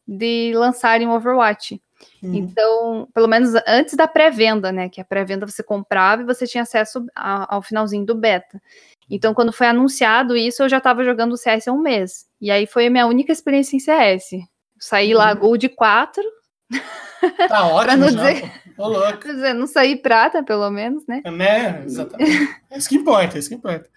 de 0.06 0.52
lançarem 0.54 1.06
o 1.06 1.12
Overwatch. 1.12 1.80
Uhum. 2.22 2.34
Então, 2.34 3.08
pelo 3.14 3.28
menos 3.28 3.50
antes 3.66 3.94
da 3.94 4.06
pré-venda, 4.06 4.72
né? 4.72 4.88
Que 4.88 5.00
a 5.00 5.04
pré-venda 5.04 5.46
você 5.46 5.62
comprava 5.62 6.22
e 6.22 6.26
você 6.26 6.46
tinha 6.46 6.62
acesso 6.62 7.04
a, 7.14 7.54
ao 7.54 7.62
finalzinho 7.62 8.04
do 8.04 8.14
beta. 8.14 8.60
Então, 9.08 9.32
quando 9.32 9.52
foi 9.52 9.68
anunciado 9.68 10.36
isso, 10.36 10.62
eu 10.62 10.68
já 10.68 10.78
estava 10.78 11.04
jogando 11.04 11.32
o 11.32 11.36
CS 11.36 11.68
há 11.68 11.72
um 11.72 11.80
mês. 11.80 12.26
E 12.40 12.50
aí 12.50 12.66
foi 12.66 12.86
a 12.86 12.90
minha 12.90 13.06
única 13.06 13.32
experiência 13.32 13.76
em 13.76 13.80
CS. 13.80 14.30
saí 14.78 15.12
uhum. 15.12 15.18
lá 15.18 15.34
Gold 15.34 15.68
4. 15.68 16.22
Tá 17.48 17.66
ótimo, 17.66 17.96
não 17.96 18.08
já, 18.10 18.30
dizer- 18.32 18.52
pô. 18.76 18.82
Ô, 18.84 18.88
louco. 18.88 19.24
Dizer, 19.26 19.54
não 19.54 19.66
sair 19.66 19.96
prata, 19.96 20.42
pelo 20.42 20.70
menos, 20.70 21.06
né? 21.06 21.22
Né? 21.24 21.82
Exatamente. 21.84 22.56
É 22.70 22.78
isso 22.78 22.88
que 22.90 22.96
importa, 22.96 23.36
é 23.36 23.38
isso 23.38 23.48
que 23.48 23.54
importa. 23.54 23.88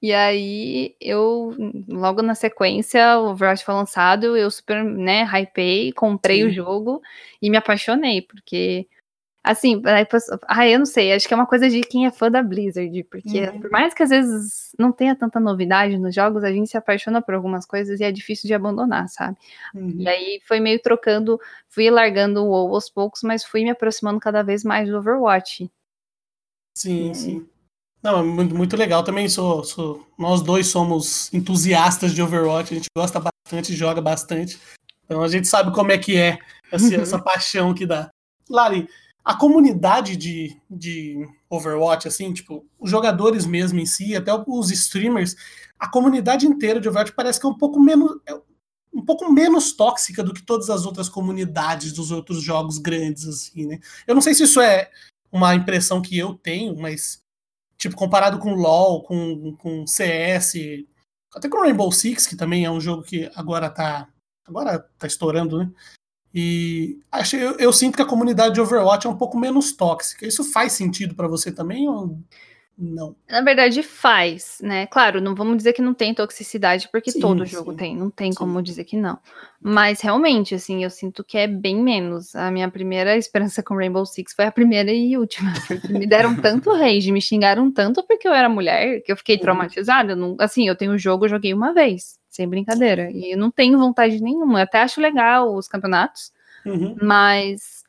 E 0.00 0.12
aí, 0.12 0.94
eu, 0.98 1.54
logo 1.88 2.22
na 2.22 2.34
sequência, 2.34 3.18
o 3.18 3.30
Overwatch 3.32 3.64
foi 3.64 3.74
lançado, 3.74 4.34
eu 4.36 4.50
super, 4.50 4.82
né, 4.82 5.24
hypei, 5.24 5.92
comprei 5.92 6.40
Sim. 6.40 6.46
o 6.48 6.50
jogo 6.50 7.02
e 7.42 7.50
me 7.50 7.56
apaixonei, 7.58 8.22
porque, 8.22 8.86
assim, 9.44 9.80
ah, 10.48 10.66
eu 10.66 10.78
não 10.78 10.86
sei, 10.86 11.12
acho 11.12 11.28
que 11.28 11.34
é 11.34 11.36
uma 11.36 11.46
coisa 11.46 11.68
de 11.68 11.82
quem 11.82 12.06
é 12.06 12.10
fã 12.10 12.30
da 12.30 12.42
Blizzard, 12.42 13.04
porque 13.04 13.40
Uhum. 13.46 13.60
por 13.60 13.70
mais 13.70 13.92
que 13.92 14.02
às 14.02 14.08
vezes 14.08 14.70
não 14.78 14.90
tenha 14.90 15.14
tanta 15.14 15.38
novidade 15.38 15.98
nos 15.98 16.14
jogos, 16.14 16.42
a 16.42 16.50
gente 16.50 16.70
se 16.70 16.76
apaixona 16.78 17.20
por 17.20 17.34
algumas 17.34 17.66
coisas 17.66 18.00
e 18.00 18.04
é 18.04 18.10
difícil 18.10 18.48
de 18.48 18.54
abandonar, 18.54 19.06
sabe? 19.08 19.36
Uhum. 19.74 19.96
E 20.00 20.08
aí 20.08 20.40
foi 20.48 20.58
meio 20.60 20.80
trocando, 20.80 21.38
fui 21.68 21.90
largando 21.90 22.42
o 22.42 22.48
WoW 22.48 22.74
aos 22.74 22.88
poucos, 22.88 23.20
mas 23.22 23.44
fui 23.44 23.62
me 23.62 23.70
aproximando 23.70 24.18
cada 24.18 24.42
vez 24.42 24.64
mais 24.64 24.88
do 24.88 24.96
Overwatch. 24.96 25.70
Sim, 26.76 27.10
É. 27.10 27.14
sim. 27.14 27.48
Não, 28.02 28.18
é 28.18 28.22
muito, 28.22 28.54
muito 28.54 28.76
legal. 28.76 29.02
Também 29.02 29.28
sou, 29.30 29.64
sou. 29.64 30.06
Nós 30.18 30.42
dois 30.42 30.66
somos 30.66 31.32
entusiastas 31.32 32.12
de 32.14 32.20
Overwatch, 32.20 32.72
a 32.74 32.76
gente 32.76 32.88
gosta 32.94 33.18
bastante, 33.20 33.74
joga 33.74 34.00
bastante. 34.02 34.58
Então 35.04 35.22
a 35.22 35.28
gente 35.28 35.48
sabe 35.48 35.72
como 35.74 35.90
é 35.92 35.96
que 35.98 36.16
é 36.16 36.38
essa, 36.70 36.84
Uhum. 36.96 37.02
essa 37.02 37.18
paixão 37.18 37.72
que 37.74 37.86
dá. 37.86 38.10
Lari, 38.50 38.86
a 39.24 39.34
comunidade 39.34 40.16
de, 40.16 40.60
de 40.70 41.26
Overwatch, 41.48 42.06
assim, 42.06 42.32
tipo, 42.32 42.66
os 42.78 42.90
jogadores 42.90 43.46
mesmo 43.46 43.80
em 43.80 43.86
si, 43.86 44.14
até 44.14 44.30
os 44.46 44.70
streamers, 44.70 45.34
a 45.78 45.88
comunidade 45.88 46.46
inteira 46.46 46.78
de 46.78 46.88
Overwatch 46.88 47.12
parece 47.12 47.40
que 47.40 47.46
é 47.46 47.48
um 47.48 47.56
pouco 47.56 47.80
menos. 47.80 48.20
é 48.26 48.34
um 48.92 49.04
pouco 49.04 49.32
menos 49.32 49.72
tóxica 49.72 50.22
do 50.22 50.32
que 50.32 50.42
todas 50.42 50.70
as 50.70 50.86
outras 50.86 51.08
comunidades 51.08 51.92
dos 51.92 52.12
outros 52.12 52.40
jogos 52.40 52.78
grandes, 52.78 53.26
assim, 53.26 53.66
né? 53.66 53.80
Eu 54.06 54.14
não 54.14 54.22
sei 54.22 54.34
se 54.34 54.44
isso 54.44 54.60
é 54.60 54.88
uma 55.32 55.52
impressão 55.54 56.00
que 56.00 56.16
eu 56.16 56.34
tenho, 56.34 56.76
mas, 56.78 57.20
tipo, 57.76 57.96
comparado 57.96 58.38
com 58.38 58.54
LoL, 58.54 59.02
com, 59.02 59.56
com 59.56 59.84
CS, 59.84 60.54
até 61.34 61.48
com 61.48 61.60
Rainbow 61.60 61.90
Six, 61.90 62.26
que 62.28 62.36
também 62.36 62.64
é 62.64 62.70
um 62.70 62.80
jogo 62.80 63.02
que 63.02 63.28
agora 63.34 63.68
tá, 63.68 64.08
agora 64.46 64.78
tá 64.96 65.08
estourando, 65.08 65.58
né? 65.58 65.72
E 66.34 66.98
acho, 67.12 67.36
eu, 67.36 67.56
eu 67.58 67.72
sinto 67.72 67.94
que 67.96 68.02
a 68.02 68.06
comunidade 68.06 68.54
de 68.54 68.60
Overwatch 68.60 69.06
é 69.06 69.10
um 69.10 69.16
pouco 69.16 69.38
menos 69.38 69.72
tóxica. 69.72 70.26
Isso 70.26 70.42
faz 70.52 70.72
sentido 70.72 71.14
pra 71.14 71.28
você 71.28 71.52
também 71.52 71.88
ou 71.88 72.18
não? 72.76 73.14
Na 73.30 73.40
verdade, 73.40 73.84
faz, 73.84 74.58
né? 74.60 74.86
Claro, 74.88 75.20
não 75.20 75.32
vamos 75.36 75.56
dizer 75.58 75.72
que 75.72 75.80
não 75.80 75.94
tem 75.94 76.12
toxicidade, 76.12 76.88
porque 76.90 77.12
Sim, 77.12 77.20
todo 77.20 77.46
jogo 77.46 77.70
sim. 77.70 77.76
tem, 77.76 77.96
não 77.96 78.10
tem 78.10 78.32
Sim. 78.32 78.38
como 78.38 78.60
dizer 78.60 78.82
que 78.84 78.96
não. 78.96 79.16
Mas 79.62 80.00
realmente, 80.00 80.56
assim, 80.56 80.82
eu 80.82 80.90
sinto 80.90 81.22
que 81.22 81.38
é 81.38 81.46
bem 81.46 81.76
menos. 81.80 82.34
A 82.34 82.50
minha 82.50 82.68
primeira 82.68 83.16
experiência 83.16 83.62
com 83.62 83.76
Rainbow 83.76 84.04
Six 84.04 84.32
foi 84.34 84.44
a 84.46 84.50
primeira 84.52 84.90
e 84.92 85.16
última. 85.16 85.52
Porque 85.68 85.92
me 85.92 86.04
deram 86.06 86.34
tanto 86.34 86.72
rage, 86.74 87.12
me 87.12 87.20
xingaram 87.22 87.70
tanto 87.70 88.02
porque 88.02 88.26
eu 88.26 88.32
era 88.32 88.48
mulher, 88.48 89.00
que 89.02 89.12
eu 89.12 89.16
fiquei 89.16 89.36
Uhum. 89.36 89.42
traumatizada. 89.42 90.12
Eu 90.12 90.16
não- 90.16 90.36
assim, 90.40 90.66
eu 90.66 90.74
tenho 90.76 90.92
o 90.92 90.98
jogo, 90.98 91.26
eu 91.26 91.28
joguei 91.28 91.54
uma 91.54 91.72
vez, 91.72 92.18
sem 92.34 92.48
brincadeira. 92.48 93.10
E 93.12 93.32
eu 93.32 93.38
não 93.38 93.50
tenho 93.50 93.78
vontade 93.78 94.20
nenhuma. 94.20 94.58
Eu 94.58 94.64
até 94.64 94.80
acho 94.82 95.00
legal 95.00 95.54
os 95.54 95.68
campeonatos, 95.68 96.32
Uhum. 96.66 96.96
mas, 97.00 97.84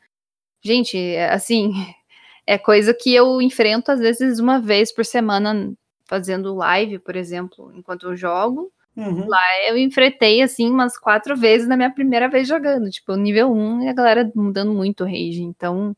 gente, 0.64 0.98
é, 0.98 1.32
assim, 1.34 1.72
é 2.46 2.58
coisa 2.58 2.94
que 2.94 3.14
eu 3.14 3.42
enfrento 3.42 3.92
às 3.92 4.00
vezes 4.00 4.40
uma 4.40 4.60
vez 4.60 4.92
por 4.94 5.06
semana 5.06 5.74
fazendo 6.06 6.54
live, 6.56 7.00
por 7.00 7.16
exemplo, 7.16 7.72
enquanto 7.76 8.08
eu 8.08 8.16
jogo. 8.16 8.72
Uhum. 8.96 9.28
Eu 9.68 9.78
enfrentei, 9.78 10.42
assim, 10.42 10.70
umas 10.70 10.98
quatro 10.98 11.36
vezes 11.36 11.68
na 11.68 11.76
minha 11.76 11.92
primeira 11.92 12.30
vez 12.30 12.48
jogando. 12.48 12.90
Tipo, 12.90 13.16
nível 13.16 13.52
1 13.52 13.82
e 13.84 13.90
a 13.90 13.94
galera 13.94 14.32
dando 14.54 14.74
muito 14.74 15.04
rage. 15.04 15.42
Então, 15.42 15.96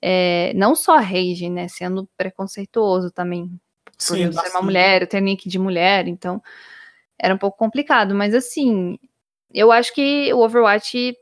é, 0.00 0.52
não 0.54 0.74
só 0.74 0.96
rage, 0.96 1.50
né? 1.50 1.68
Sendo 1.68 2.08
preconceituoso 2.16 3.10
também. 3.10 3.48
Por 3.84 3.92
Sim, 3.98 4.24
eu 4.24 4.32
ser 4.32 4.48
uma 4.50 4.62
mulher, 4.62 5.02
eu 5.02 5.08
ter 5.08 5.20
nick 5.20 5.48
de 5.48 5.58
mulher. 5.58 6.06
Então, 6.08 6.40
era 7.18 7.34
um 7.34 7.38
pouco 7.38 7.58
complicado. 7.58 8.14
Mas, 8.14 8.34
assim, 8.34 8.98
eu 9.52 9.72
acho 9.72 9.94
que 9.94 10.32
o 10.32 10.38
Overwatch 10.38 11.14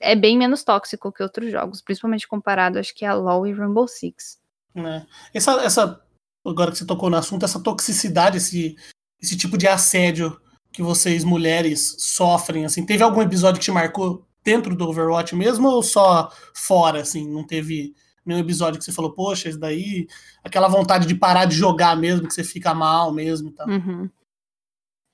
é 0.00 0.16
bem 0.16 0.36
menos 0.36 0.64
tóxico 0.64 1.12
que 1.12 1.22
outros 1.22 1.50
jogos. 1.50 1.82
Principalmente 1.82 2.28
comparado, 2.28 2.78
acho 2.78 2.94
que 2.94 3.04
a 3.04 3.14
LoL 3.14 3.46
e 3.46 3.52
Rainbow 3.52 3.86
Six. 3.86 4.38
né? 4.74 5.06
Essa, 5.34 5.52
essa, 5.62 6.00
agora 6.44 6.70
que 6.70 6.78
você 6.78 6.86
tocou 6.86 7.10
no 7.10 7.16
assunto, 7.16 7.44
essa 7.44 7.62
toxicidade, 7.62 8.38
esse, 8.38 8.76
esse 9.20 9.36
tipo 9.36 9.58
de 9.58 9.68
assédio 9.68 10.40
que 10.72 10.82
vocês 10.82 11.24
mulheres 11.24 11.96
sofrem, 11.98 12.64
assim, 12.64 12.86
teve 12.86 13.02
algum 13.02 13.20
episódio 13.20 13.58
que 13.58 13.64
te 13.64 13.72
marcou 13.72 14.24
dentro 14.44 14.74
do 14.74 14.88
Overwatch 14.88 15.34
mesmo 15.34 15.68
ou 15.68 15.82
só 15.82 16.32
fora, 16.54 17.00
assim, 17.00 17.28
não 17.28 17.44
teve 17.44 17.92
nenhum 18.24 18.40
episódio 18.40 18.78
que 18.78 18.84
você 18.84 18.92
falou, 18.92 19.12
poxa, 19.12 19.48
isso 19.48 19.58
daí, 19.58 20.06
aquela 20.44 20.68
vontade 20.68 21.06
de 21.06 21.14
parar 21.14 21.44
de 21.44 21.56
jogar 21.56 21.96
mesmo, 21.96 22.28
que 22.28 22.34
você 22.34 22.44
fica 22.44 22.72
mal 22.72 23.12
mesmo 23.12 23.48
e 23.48 23.52
tal. 23.52 23.68
Uhum. 23.68 24.08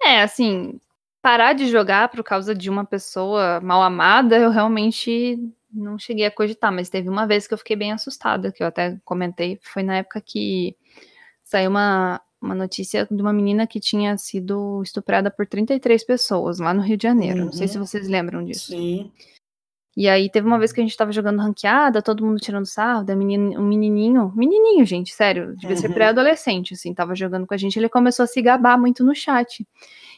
É, 0.02 0.22
assim, 0.22 0.78
parar 1.22 1.52
de 1.54 1.68
jogar 1.68 2.08
por 2.08 2.22
causa 2.22 2.54
de 2.54 2.70
uma 2.70 2.84
pessoa 2.84 3.60
mal 3.60 3.82
amada, 3.82 4.36
eu 4.38 4.50
realmente 4.50 5.38
não 5.72 5.98
cheguei 5.98 6.24
a 6.26 6.30
cogitar, 6.30 6.72
mas 6.72 6.88
teve 6.88 7.08
uma 7.08 7.26
vez 7.26 7.46
que 7.46 7.54
eu 7.54 7.58
fiquei 7.58 7.76
bem 7.76 7.92
assustada, 7.92 8.52
que 8.52 8.62
eu 8.62 8.66
até 8.66 8.98
comentei, 9.04 9.58
foi 9.62 9.82
na 9.82 9.96
época 9.96 10.20
que 10.20 10.76
saiu 11.44 11.70
uma, 11.70 12.20
uma 12.40 12.54
notícia 12.54 13.06
de 13.10 13.20
uma 13.20 13.32
menina 13.32 13.66
que 13.66 13.78
tinha 13.80 14.16
sido 14.16 14.82
estuprada 14.82 15.30
por 15.30 15.46
33 15.46 16.02
pessoas 16.04 16.58
lá 16.58 16.72
no 16.72 16.82
Rio 16.82 16.96
de 16.96 17.02
Janeiro. 17.02 17.44
Não 17.44 17.52
sei 17.52 17.66
Uhum. 17.66 17.72
se 17.72 17.78
vocês 17.78 18.08
lembram 18.08 18.44
disso. 18.44 18.68
Sim. 18.72 19.10
E 19.96 20.08
aí 20.08 20.28
teve 20.28 20.46
uma 20.46 20.58
vez 20.58 20.72
que 20.72 20.80
a 20.80 20.84
gente 20.84 20.94
tava 20.96 21.10
jogando 21.10 21.38
ranqueada, 21.40 22.02
todo 22.02 22.24
mundo 22.24 22.38
tirando 22.38 22.66
sarro, 22.66 23.02
da 23.02 23.14
um 23.14 23.16
menininho, 23.16 24.30
menininho, 24.36 24.84
gente, 24.84 25.14
sério, 25.14 25.56
devia 25.56 25.74
ser 25.76 25.88
Uhum. 25.88 25.94
pré-adolescente, 25.94 26.74
assim, 26.74 26.92
tava 26.92 27.14
jogando 27.14 27.46
com 27.46 27.54
a 27.54 27.56
gente, 27.56 27.78
ele 27.78 27.88
começou 27.88 28.24
a 28.24 28.26
se 28.26 28.42
gabar 28.42 28.78
muito 28.78 29.02
no 29.02 29.14
chat. 29.14 29.66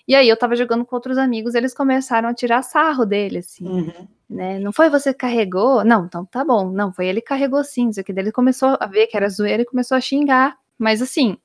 E 0.07 0.17
aí 0.17 0.29
eu 0.29 0.37
tava 0.37 0.57
jogando 0.57 0.85
com 0.85 0.97
outros 0.97 1.17
amigos, 1.17 1.55
eles 1.55 1.73
começaram 1.73 2.29
a 2.29 2.35
tirar 2.35 2.63
sarro 2.63 3.07
dele, 3.07 3.39
assim, 3.39 3.65
Uhum. 3.69 4.09
né? 4.29 4.59
Não 4.59 4.73
foi 4.73 4.91
você 4.91 5.13
que 5.13 5.21
carregou? 5.21 5.85
Não, 5.85 6.07
então 6.07 6.25
tá 6.25 6.45
bom. 6.45 6.71
Não, 6.73 6.93
foi 6.93 7.07
ele 7.07 7.21
que 7.21 7.29
carregou 7.29 7.63
sim, 7.63 7.91
isso 7.91 8.01
aqui. 8.01 8.13
Daí 8.13 8.25
ele 8.25 8.33
começou 8.33 8.77
a 8.81 8.87
ver 8.87 9.07
que 9.07 9.17
era 9.17 9.29
zoeira 9.29 9.63
e 9.63 9.67
começou 9.67 9.97
a 9.97 10.01
xingar. 10.01 10.57
Mas 10.77 11.01
assim, 11.01 11.37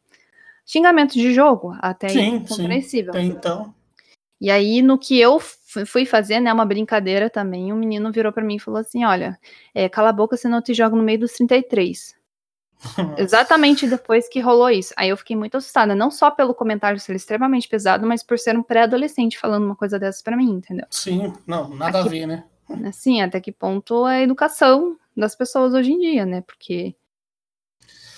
xingamento 0.65 1.13
de 1.13 1.31
jogo, 1.33 1.75
até 1.79 2.09
Sim, 2.09 2.45
sim. 2.47 2.57
compreensível. 2.57 3.11
Até 3.11 3.21
então. 3.21 3.73
E 4.41 4.49
aí, 4.49 4.81
no 4.81 4.97
que 4.97 5.19
eu 5.19 5.39
fui 5.85 6.05
fazer, 6.05 6.39
né, 6.39 6.51
uma 6.53 6.65
brincadeira 6.65 7.29
também, 7.29 7.71
um 7.73 7.77
menino 7.77 8.11
virou 8.11 8.31
pra 8.31 8.43
mim 8.43 8.55
e 8.55 8.59
falou 8.59 8.79
assim: 8.79 9.03
Olha, 9.05 9.39
é, 9.73 9.89
cala 9.89 10.09
a 10.09 10.13
boca, 10.13 10.37
senão 10.37 10.57
eu 10.57 10.63
te 10.63 10.73
jogo 10.73 10.95
no 10.95 11.03
meio 11.03 11.19
dos 11.19 11.33
33. 11.33 12.15
Exatamente 13.17 13.87
depois 13.87 14.27
que 14.27 14.39
rolou 14.39 14.69
isso. 14.69 14.93
Aí 14.97 15.09
eu 15.09 15.17
fiquei 15.17 15.35
muito 15.35 15.55
assustada, 15.57 15.95
não 15.95 16.11
só 16.11 16.29
pelo 16.29 16.53
comentário 16.53 16.99
ser 16.99 17.15
extremamente 17.15 17.67
pesado, 17.67 18.05
mas 18.05 18.23
por 18.23 18.37
ser 18.37 18.57
um 18.57 18.63
pré-adolescente 18.63 19.37
falando 19.37 19.63
uma 19.63 19.75
coisa 19.75 19.97
dessas 19.97 20.21
pra 20.21 20.35
mim, 20.35 20.51
entendeu? 20.51 20.85
Sim, 20.89 21.33
não, 21.47 21.69
nada 21.69 21.99
a 21.99 22.03
ver, 22.03 22.25
né? 22.25 22.43
Assim, 22.85 23.21
até 23.21 23.39
que 23.39 23.51
ponto 23.51 24.07
é 24.07 24.17
a 24.17 24.21
educação 24.21 24.97
das 25.15 25.35
pessoas 25.35 25.73
hoje 25.73 25.91
em 25.91 25.99
dia, 25.99 26.25
né? 26.25 26.41
Porque. 26.41 26.95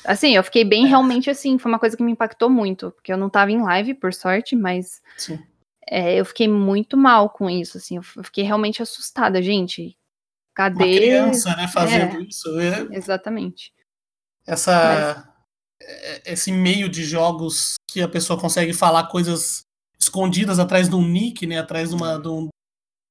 Assim, 0.03 0.35
eu 0.35 0.43
fiquei 0.43 0.63
bem 0.63 0.85
É. 0.85 0.87
realmente 0.87 1.29
assim, 1.29 1.57
foi 1.57 1.71
uma 1.71 1.79
coisa 1.79 1.97
que 1.97 2.03
me 2.03 2.11
impactou 2.11 2.49
muito, 2.49 2.91
porque 2.91 3.11
eu 3.11 3.17
não 3.17 3.29
tava 3.29 3.51
em 3.51 3.61
live, 3.61 3.95
por 3.95 4.13
sorte, 4.13 4.55
mas 4.55 5.01
Sim. 5.17 5.39
É, 5.89 6.15
eu 6.19 6.25
fiquei 6.25 6.47
muito 6.47 6.95
mal 6.97 7.29
com 7.29 7.49
isso, 7.49 7.77
assim, 7.77 7.97
eu 7.97 8.03
fiquei 8.03 8.43
realmente 8.43 8.81
assustada, 8.81 9.41
gente. 9.41 9.83
Uma 10.57 10.69
Cadê? 10.69 10.95
criança, 10.95 11.55
né, 11.55 11.67
fazendo 11.67 12.21
isso. 12.21 12.59
é- 12.59 12.87
Exatamente. 12.95 13.73
essa 14.47 15.31
é- 15.81 16.31
esse 16.33 16.51
meio 16.51 16.87
de 16.87 17.03
jogos 17.03 17.75
que 17.89 18.01
a 18.01 18.07
pessoa 18.07 18.39
consegue 18.39 18.73
falar 18.73 19.07
coisas 19.07 19.63
escondidas 19.99 20.59
atrás 20.59 20.87
de 20.89 20.95
um 20.95 21.05
nick, 21.05 21.45
né, 21.45 21.59
atrás 21.59 21.89
de 21.89 21.95
uma, 21.95 22.17
de, 22.17 22.27
um- 22.27 22.47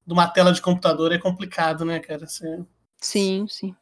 de 0.07 0.12
uma 0.12 0.26
tela 0.28 0.52
de 0.52 0.62
computador 0.62 1.12
é 1.12 1.19
complicado, 1.19 1.85
né, 1.85 2.00
cara? 2.00 2.26
Você- 2.26 2.62
Sim, 3.00 3.47
sim. 3.49 3.75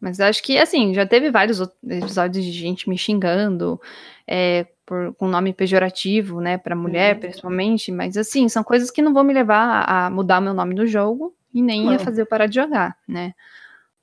Mas 0.00 0.20
acho 0.20 0.42
que, 0.42 0.58
assim, 0.58 0.92
já 0.92 1.06
teve 1.06 1.30
vários 1.30 1.60
episódios 1.82 2.44
de 2.44 2.52
gente 2.52 2.88
me 2.88 2.98
xingando 2.98 3.80
é, 4.26 4.66
por, 4.86 5.14
com 5.14 5.28
nome 5.28 5.52
pejorativo, 5.52 6.40
né, 6.40 6.58
pra 6.58 6.76
mulher, 6.76 7.14
Uhum. 7.14 7.20
principalmente, 7.20 7.92
mas, 7.92 8.16
assim, 8.16 8.48
são 8.48 8.62
coisas 8.64 8.90
que 8.90 9.02
não 9.02 9.12
vão 9.14 9.24
me 9.24 9.32
levar 9.34 9.84
a 9.88 10.10
mudar 10.10 10.40
meu 10.40 10.54
nome 10.54 10.74
do 10.74 10.86
jogo 10.86 11.34
e 11.52 11.62
nem 11.62 11.94
a 11.94 11.98
fazer 11.98 12.22
eu 12.22 12.26
parar 12.26 12.46
de 12.46 12.56
jogar, 12.56 12.96
né. 13.08 13.34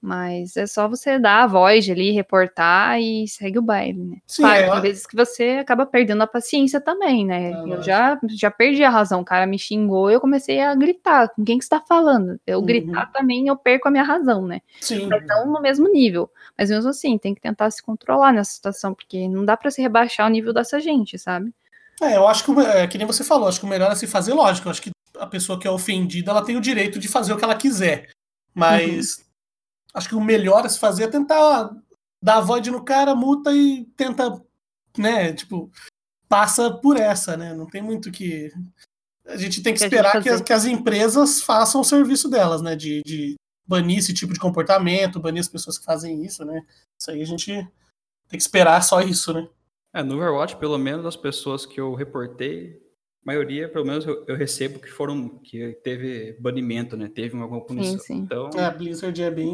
Mas 0.02 0.58
é 0.58 0.66
só 0.66 0.88
você 0.88 1.20
dar 1.20 1.44
a 1.44 1.48
voz 1.48 1.88
ali, 1.88 2.10
reportar 2.12 3.00
e 3.00 3.28
segue 3.28 3.60
o 3.60 3.62
baile, 3.62 4.04
né. 4.04 4.18
Sim, 4.26 4.42
Claro, 4.42 4.62
é, 4.64 4.72
tem 4.72 4.82
vezes 4.82 5.06
que 5.06 5.16
você 5.16 5.60
acaba 5.62 5.86
perdendo 5.86 6.24
a 6.24 6.28
paciência 6.28 6.82
também, 6.82 7.24
né? 7.24 7.52
Ah, 7.54 7.64
eu 7.68 7.84
já, 7.84 8.20
já 8.30 8.50
perdi 8.50 8.84
a 8.84 8.90
razão. 8.90 9.22
O 9.22 9.26
cara 9.26 9.46
me 9.46 9.60
xingou, 9.60 10.10
eu 10.10 10.20
comecei 10.20 10.60
a 10.60 10.74
gritar. 10.74 11.30
Com 11.30 11.46
quem 11.46 11.60
que 11.60 11.64
você 11.66 11.70
tá 11.70 11.82
falando? 11.88 12.40
Eu 12.48 12.60
Uhum. 12.60 12.66
gritar 12.66 13.12
também, 13.14 13.48
eu 13.48 13.56
perco 13.56 13.88
a 13.88 13.92
minha 13.92 14.04
razão, 14.04 14.48
né? 14.48 14.62
sim, 14.80 15.08
não 15.28 15.54
no 15.54 15.62
mesmo 15.62 15.88
nível. 15.88 16.30
Mas 16.58 16.72
mesmo 16.72 16.90
assim, 16.90 17.18
tem 17.20 17.36
que 17.36 17.42
tentar 17.42 17.70
se 17.70 17.84
controlar 17.84 18.34
nessa 18.34 18.52
situação, 18.54 18.96
porque 18.96 19.28
não 19.28 19.46
dá 19.46 19.56
pra 19.56 19.70
se 19.70 19.82
rebaixar 19.84 20.26
o 20.26 20.32
nível 20.32 20.52
dessa 20.52 20.80
gente, 20.80 21.20
sabe? 21.20 21.54
É, 22.02 22.18
eu 22.18 22.28
acho 22.28 22.44
que, 22.44 22.52
é, 22.60 22.88
que 22.88 22.98
nem 22.98 23.06
você 23.06 23.24
falou, 23.24 23.48
acho 23.48 23.60
que 23.60 23.66
o 23.66 23.70
melhor 23.70 23.92
é 23.92 23.96
se 23.96 24.08
fazer 24.08 24.34
lógico. 24.34 24.68
Eu 24.68 24.72
acho 24.72 24.82
que 24.82 24.90
a 25.20 25.28
pessoa 25.28 25.60
que 25.60 25.68
é 25.68 25.72
ofendida, 25.72 26.32
ela 26.32 26.44
tem 26.44 26.58
o 26.58 26.62
direito 26.62 26.98
de 26.98 27.08
fazer 27.08 27.32
o 27.34 27.38
que 27.38 27.44
ela 27.44 27.56
quiser. 27.56 28.10
Mas 28.56 29.24
acho 29.94 30.10
que 30.10 30.16
o 30.16 30.22
melhor 30.22 30.66
a 30.66 30.70
se 30.70 30.80
fazer 30.80 31.04
é 31.04 31.08
tentar 31.08 31.40
ó, 31.40 31.76
dar 32.22 32.38
a 32.38 32.42
void 32.42 32.70
no 32.72 32.84
cara, 32.84 33.16
multa 33.16 33.52
e 33.52 33.86
tenta, 33.96 34.42
né, 34.98 35.34
tipo, 35.34 35.72
passa 36.32 36.72
por 36.72 36.96
essa, 36.96 37.36
né? 37.36 37.54
Não 37.54 37.66
tem 37.66 37.82
muito 37.82 38.10
que. 38.10 38.50
A 39.28 39.36
gente 39.36 39.62
tem 39.62 39.74
que, 39.74 39.80
que 39.80 39.86
esperar 39.86 40.24
que 40.24 40.30
as, 40.30 40.42
que 40.42 40.54
as, 40.54 40.66
empresas 40.66 41.42
façam 41.42 41.82
o 41.82 41.86
serviço 41.86 42.30
delas, 42.30 42.62
né? 42.62 42.74
De, 42.74 43.02
de 43.06 43.36
banir 43.68 44.00
esse 44.00 44.14
tipo 44.14 44.34
de 44.34 44.40
comportamento, 44.40 45.20
banir 45.20 45.42
as 45.42 45.50
pessoas 45.50 45.78
que 45.78 45.84
fazem 45.84 46.24
isso, 46.24 46.46
né? 46.46 46.66
Isso 47.00 47.12
aí 47.12 47.22
a 47.22 47.26
gente 47.26 47.52
tem 47.52 48.38
que 48.38 48.38
esperar 48.38 48.82
só 48.82 49.02
isso, 49.02 49.34
né? 49.34 49.48
É, 49.94 50.02
no 50.02 50.16
Overwatch, 50.16 50.56
pelo 50.56 50.78
menos 50.78 51.06
as 51.06 51.18
pessoas 51.18 51.66
que 51.66 51.82
eu 51.82 51.94
reportei, 51.94 52.81
maioria, 53.24 53.70
pelo 53.70 53.86
menos, 53.86 54.06
eu, 54.06 54.24
eu, 54.28 54.36
recebo 54.36 54.80
que 54.80 54.90
foram 54.90 55.30
que 55.44 55.78
teve 55.84 56.36
banimento, 56.40 56.98
né? 56.98 57.10
Teve 57.14 57.38
alguma 57.38 57.62
punição. 57.62 58.00
Sim, 58.00 58.06
sim. 58.06 58.18
Então, 58.18 58.50
é, 58.56 58.66
a 58.66 58.72
Blizzard 58.72 59.22
é 59.22 59.30
bem. 59.30 59.52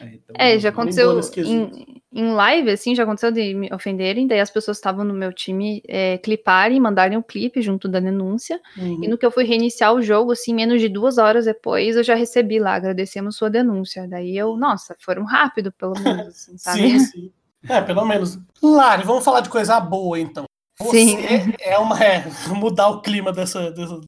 É, 0.00 0.04
então, 0.06 0.36
é 0.38 0.58
já 0.58 0.70
aconteceu 0.70 1.20
em, 1.44 2.02
em 2.10 2.32
live, 2.32 2.70
assim, 2.70 2.94
já 2.94 3.02
aconteceu 3.02 3.30
de 3.30 3.52
me 3.52 3.68
ofenderem, 3.72 4.26
daí 4.26 4.40
as 4.40 4.50
pessoas 4.50 4.78
estavam 4.78 5.04
no 5.04 5.12
meu 5.12 5.30
time 5.30 5.82
é, 5.86 6.16
cliparem, 6.16 6.80
mandarem 6.80 7.18
um 7.18 7.22
clipe 7.22 7.60
junto 7.60 7.86
da 7.86 8.00
denúncia. 8.00 8.58
Uhum. 8.78 9.04
E 9.04 9.08
no 9.08 9.18
que 9.18 9.26
eu 9.26 9.30
fui 9.30 9.44
reiniciar 9.44 9.92
o 9.92 10.00
jogo, 10.00 10.32
assim, 10.32 10.54
menos 10.54 10.80
de 10.80 10.88
duas 10.88 11.18
horas 11.18 11.44
depois, 11.44 11.96
eu 11.96 12.02
já 12.02 12.14
recebi 12.14 12.58
lá, 12.58 12.74
agradecemos 12.74 13.36
sua 13.36 13.50
denúncia. 13.50 14.08
Daí 14.08 14.36
eu, 14.36 14.56
nossa, 14.56 14.96
foram 14.98 15.24
rápido, 15.24 15.70
pelo 15.70 15.92
menos, 16.00 16.28
assim, 16.28 16.56
sabe? 16.56 16.80
sim, 16.80 16.98
sim. 17.00 17.32
É, 17.68 17.80
pelo 17.82 18.04
menos. 18.06 18.38
Lari, 18.62 19.02
vamos 19.04 19.24
falar 19.24 19.40
de 19.40 19.50
coisa 19.50 19.78
boa, 19.80 20.18
então. 20.18 20.45
Você 20.78 20.98
Sim. 20.98 21.16
é 21.60 21.78
uma. 21.78 22.02
É, 22.02 22.24
mudar 22.54 22.88
o 22.88 23.00
clima 23.00 23.32
dessa, 23.32 23.70
dessa, 23.70 24.00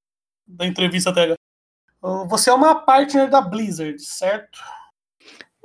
da 0.46 0.66
entrevista 0.66 1.10
até 1.10 1.22
agora. 1.22 1.38
Você 2.28 2.50
é 2.50 2.54
uma 2.54 2.74
partner 2.74 3.28
da 3.28 3.40
Blizzard, 3.40 4.00
certo? 4.00 4.60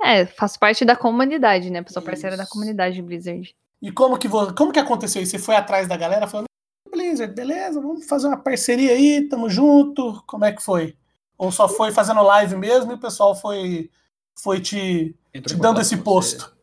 É, 0.02 0.26
faço 0.26 0.58
parte 0.58 0.84
da 0.84 0.96
comunidade, 0.96 1.70
né? 1.70 1.84
Sou 1.88 2.02
parceira 2.02 2.36
da 2.36 2.46
comunidade 2.46 3.00
Blizzard. 3.00 3.54
E 3.80 3.92
como 3.92 4.18
que, 4.18 4.28
como 4.28 4.72
que 4.72 4.78
aconteceu 4.78 5.22
isso? 5.22 5.32
Você 5.32 5.38
foi 5.38 5.56
atrás 5.56 5.86
da 5.86 5.96
galera 5.96 6.26
falando, 6.26 6.46
Blizzard, 6.90 7.34
beleza, 7.34 7.80
vamos 7.80 8.06
fazer 8.06 8.26
uma 8.26 8.36
parceria 8.36 8.92
aí, 8.92 9.28
tamo 9.28 9.48
junto. 9.48 10.22
Como 10.26 10.44
é 10.44 10.52
que 10.52 10.62
foi? 10.62 10.96
Ou 11.38 11.52
só 11.52 11.68
foi 11.68 11.92
fazendo 11.92 12.22
live 12.22 12.56
mesmo 12.56 12.92
e 12.92 12.94
o 12.94 13.00
pessoal 13.00 13.34
foi, 13.34 13.90
foi 14.34 14.60
te, 14.60 15.14
te 15.32 15.56
dando 15.56 15.80
esse 15.80 15.96
posto? 15.98 16.53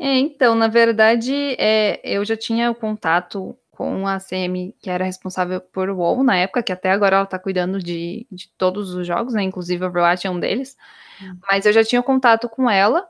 É, 0.00 0.18
então, 0.18 0.54
na 0.54 0.66
verdade, 0.66 1.54
é, 1.58 2.00
eu 2.02 2.24
já 2.24 2.34
tinha 2.34 2.70
o 2.70 2.74
contato 2.74 3.54
com 3.70 4.06
a 4.08 4.18
CM, 4.18 4.74
que 4.80 4.88
era 4.88 5.04
responsável 5.04 5.60
por 5.60 5.90
WoW 5.90 6.24
na 6.24 6.36
época, 6.36 6.62
que 6.62 6.72
até 6.72 6.90
agora 6.90 7.16
ela 7.16 7.26
tá 7.26 7.38
cuidando 7.38 7.78
de, 7.78 8.26
de 8.32 8.48
todos 8.56 8.94
os 8.94 9.06
jogos, 9.06 9.34
né? 9.34 9.42
Inclusive 9.42 9.84
Overwatch 9.84 10.26
é 10.26 10.30
um 10.30 10.40
deles. 10.40 10.74
Hum. 11.22 11.36
Mas 11.50 11.66
eu 11.66 11.72
já 11.74 11.84
tinha 11.84 12.02
contato 12.02 12.48
com 12.48 12.68
ela, 12.70 13.06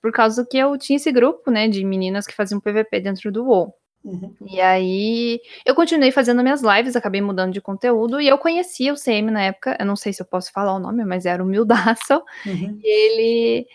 por 0.00 0.12
causa 0.12 0.46
que 0.48 0.56
eu 0.56 0.78
tinha 0.78 0.96
esse 0.96 1.10
grupo, 1.10 1.50
né, 1.50 1.66
de 1.66 1.84
meninas 1.84 2.24
que 2.24 2.34
faziam 2.34 2.60
PVP 2.60 3.00
dentro 3.00 3.32
do 3.32 3.44
WoW. 3.44 3.74
Uhum. 4.04 4.32
E 4.46 4.60
aí 4.60 5.40
eu 5.66 5.74
continuei 5.74 6.12
fazendo 6.12 6.40
minhas 6.40 6.62
lives, 6.62 6.94
acabei 6.94 7.20
mudando 7.20 7.52
de 7.52 7.60
conteúdo 7.60 8.20
e 8.20 8.28
eu 8.28 8.38
conhecia 8.38 8.92
o 8.92 8.96
CM 8.96 9.28
na 9.32 9.42
época, 9.42 9.76
eu 9.78 9.84
não 9.84 9.96
sei 9.96 10.12
se 10.12 10.22
eu 10.22 10.26
posso 10.26 10.52
falar 10.52 10.72
o 10.72 10.78
nome, 10.78 11.04
mas 11.04 11.26
era 11.26 11.42
o 11.42 11.46
Mildaço. 11.46 12.22
Uhum. 12.46 12.78
E 12.80 12.88
ele, 12.88 13.66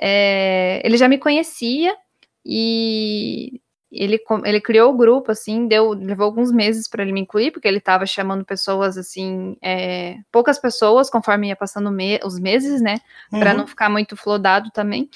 é, 0.00 0.80
ele 0.84 0.96
já 0.96 1.08
me 1.08 1.18
conhecia 1.18 1.96
e 2.44 3.60
ele, 3.90 4.18
ele 4.44 4.60
criou 4.60 4.92
o 4.92 4.96
grupo, 4.96 5.30
assim, 5.30 5.68
deu, 5.68 5.90
levou 5.90 6.24
alguns 6.24 6.50
meses 6.50 6.88
para 6.88 7.02
ele 7.02 7.12
me 7.12 7.20
incluir, 7.20 7.50
porque 7.50 7.68
ele 7.68 7.78
estava 7.78 8.06
chamando 8.06 8.44
pessoas, 8.44 8.96
assim, 8.96 9.56
é, 9.60 10.16
poucas 10.32 10.58
pessoas, 10.58 11.10
conforme 11.10 11.48
ia 11.48 11.56
passando 11.56 11.90
me 11.90 12.18
os 12.24 12.38
meses, 12.38 12.80
né, 12.80 12.98
uhum. 13.30 13.38
para 13.38 13.52
não 13.52 13.66
ficar 13.66 13.90
muito 13.90 14.16
flodado 14.16 14.70
também. 14.70 15.10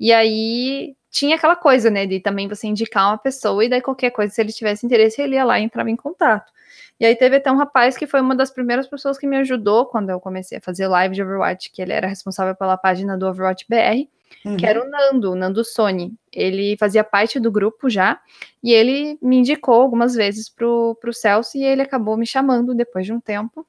E 0.00 0.12
aí 0.12 0.96
tinha 1.12 1.36
aquela 1.36 1.54
coisa, 1.54 1.90
né, 1.90 2.06
de 2.06 2.18
também 2.18 2.48
você 2.48 2.66
indicar 2.66 3.10
uma 3.10 3.18
pessoa 3.18 3.64
e 3.64 3.68
daí 3.68 3.80
qualquer 3.80 4.10
coisa, 4.10 4.34
se 4.34 4.40
ele 4.40 4.52
tivesse 4.52 4.84
interesse, 4.84 5.22
ele 5.22 5.36
ia 5.36 5.44
lá 5.44 5.60
e 5.60 5.62
entrava 5.62 5.88
em 5.90 5.94
contato. 5.94 6.50
E 6.98 7.06
aí 7.06 7.14
teve 7.14 7.36
até 7.36 7.52
um 7.52 7.56
rapaz 7.56 7.96
que 7.96 8.06
foi 8.06 8.20
uma 8.20 8.34
das 8.34 8.50
primeiras 8.50 8.88
pessoas 8.88 9.16
que 9.16 9.26
me 9.26 9.36
ajudou 9.36 9.86
quando 9.86 10.10
eu 10.10 10.18
comecei 10.18 10.58
a 10.58 10.60
fazer 10.60 10.88
live 10.88 11.14
de 11.14 11.22
Overwatch, 11.22 11.70
que 11.70 11.80
ele 11.80 11.92
era 11.92 12.08
responsável 12.08 12.56
pela 12.56 12.76
página 12.76 13.16
do 13.16 13.28
Overwatch 13.28 13.66
BR 13.68 14.08
uhum. 14.44 14.56
que 14.56 14.66
era 14.66 14.82
o 14.82 14.88
Nando, 14.88 15.32
o 15.32 15.34
Nando 15.34 15.64
Sony. 15.64 16.14
Ele 16.32 16.76
fazia 16.78 17.04
parte 17.04 17.38
do 17.38 17.50
grupo 17.50 17.88
já, 17.88 18.20
e 18.62 18.72
ele 18.72 19.18
me 19.20 19.36
indicou 19.36 19.80
algumas 19.80 20.14
vezes 20.14 20.48
pro, 20.48 20.96
pro 21.00 21.12
Celso, 21.12 21.56
e 21.56 21.64
ele 21.64 21.82
acabou 21.82 22.16
me 22.16 22.26
chamando 22.26 22.74
depois 22.74 23.06
de 23.06 23.12
um 23.12 23.20
tempo 23.20 23.66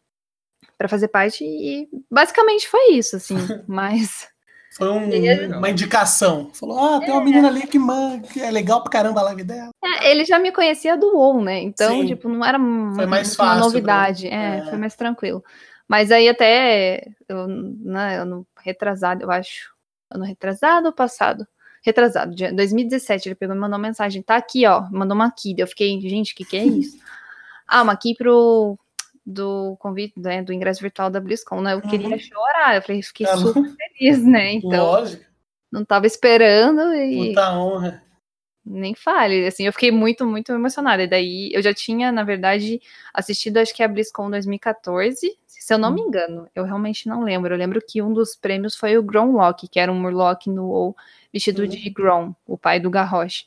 para 0.78 0.88
fazer 0.88 1.08
parte, 1.08 1.44
e 1.44 1.88
basicamente 2.10 2.68
foi 2.68 2.92
isso, 2.94 3.16
assim, 3.16 3.36
mas... 3.68 4.32
Foi 4.76 4.90
um, 4.90 5.58
uma 5.58 5.70
indicação. 5.70 6.50
Falou, 6.54 6.80
ah, 6.80 7.00
tem 7.00 7.12
uma 7.12 7.22
é. 7.22 7.24
menina 7.24 7.48
ali 7.48 7.68
que, 7.68 7.78
man, 7.78 8.20
que 8.22 8.42
é 8.42 8.50
legal 8.50 8.82
pra 8.82 8.92
caramba 8.92 9.20
a 9.20 9.24
live 9.26 9.44
dela. 9.44 9.70
É, 9.84 10.12
ele 10.12 10.26
já 10.26 10.40
me 10.40 10.52
conhecia 10.52 10.98
do 10.98 11.16
WoW, 11.16 11.44
né? 11.44 11.62
Então, 11.62 12.02
Sim. 12.02 12.08
tipo, 12.08 12.28
não 12.28 12.44
era 12.44 12.58
foi 12.58 13.06
mais 13.06 13.36
uma 13.36 13.46
fácil, 13.46 13.64
novidade. 13.64 14.28
É, 14.28 14.58
é, 14.58 14.66
foi 14.66 14.78
mais 14.78 14.96
tranquilo. 14.96 15.44
Mas 15.88 16.12
aí 16.12 16.28
até, 16.28 17.06
eu, 17.30 17.48
né, 17.48 18.18
ano 18.18 18.48
retrasado, 18.62 19.22
eu 19.22 19.30
acho, 19.30 19.72
ano 20.10 20.24
retrasado 20.24 20.88
ou 20.88 20.94
passado? 20.94 21.48
Retrasado, 21.84 22.34
2017, 22.34 23.28
ele 23.28 23.36
pegou 23.36 23.56
e 23.56 23.60
mandou 23.60 23.78
uma 23.78 23.88
mensagem, 23.88 24.22
tá 24.22 24.38
aqui, 24.38 24.66
ó, 24.66 24.88
mandou 24.90 25.16
uma 25.16 25.26
aqui, 25.26 25.54
eu 25.58 25.68
fiquei, 25.68 26.00
gente, 26.00 26.32
o 26.32 26.36
que 26.36 26.46
que 26.46 26.56
é 26.56 26.64
isso? 26.64 26.98
ah, 27.68 27.82
uma 27.82 27.94
aqui 27.94 28.16
pro, 28.16 28.78
do 29.26 29.76
convite, 29.78 30.20
né, 30.20 30.42
do 30.42 30.52
ingresso 30.52 30.82
virtual 30.82 31.10
da 31.10 31.20
BlizzCon, 31.20 31.62
né, 31.62 31.74
eu 31.74 31.78
uhum. 31.78 31.90
queria 31.90 32.18
chorar, 32.18 32.76
eu 32.76 32.82
falei, 32.82 33.02
fiquei 33.02 33.26
é, 33.26 33.38
super 33.38 33.64
feliz, 33.64 34.24
né, 34.26 34.54
então, 34.56 34.86
Lógico. 34.86 35.24
não 35.72 35.86
tava 35.86 36.06
esperando 36.06 36.94
e... 36.94 37.34
Honra. 37.38 38.04
Nem 38.66 38.96
fale, 38.96 39.46
assim, 39.46 39.66
eu 39.66 39.74
fiquei 39.74 39.92
muito, 39.92 40.26
muito 40.26 40.52
emocionada, 40.52 41.04
e 41.04 41.08
daí 41.08 41.52
eu 41.54 41.62
já 41.62 41.74
tinha, 41.74 42.12
na 42.12 42.24
verdade, 42.24 42.82
assistido, 43.14 43.58
acho 43.58 43.74
que 43.74 43.84
a 43.84 43.88
BlizzCon 43.88 44.30
2014, 44.30 45.38
se 45.64 45.74
eu 45.74 45.78
não 45.78 45.92
me 45.92 46.02
hum. 46.02 46.08
engano, 46.08 46.50
eu 46.54 46.66
realmente 46.66 47.08
não 47.08 47.24
lembro. 47.24 47.54
Eu 47.54 47.58
lembro 47.58 47.82
que 47.82 48.02
um 48.02 48.12
dos 48.12 48.36
prêmios 48.36 48.76
foi 48.76 48.98
o 48.98 49.04
Gromlock, 49.04 49.66
que 49.70 49.80
era 49.80 49.90
um 49.90 49.98
Murloc 49.98 50.46
no 50.48 50.68
WoW 50.68 50.96
vestido 51.32 51.62
uhum. 51.62 51.68
de 51.70 51.90
Grom, 51.90 52.34
o 52.46 52.58
pai 52.58 52.82
do 52.82 52.90
Garrosh. 52.90 53.46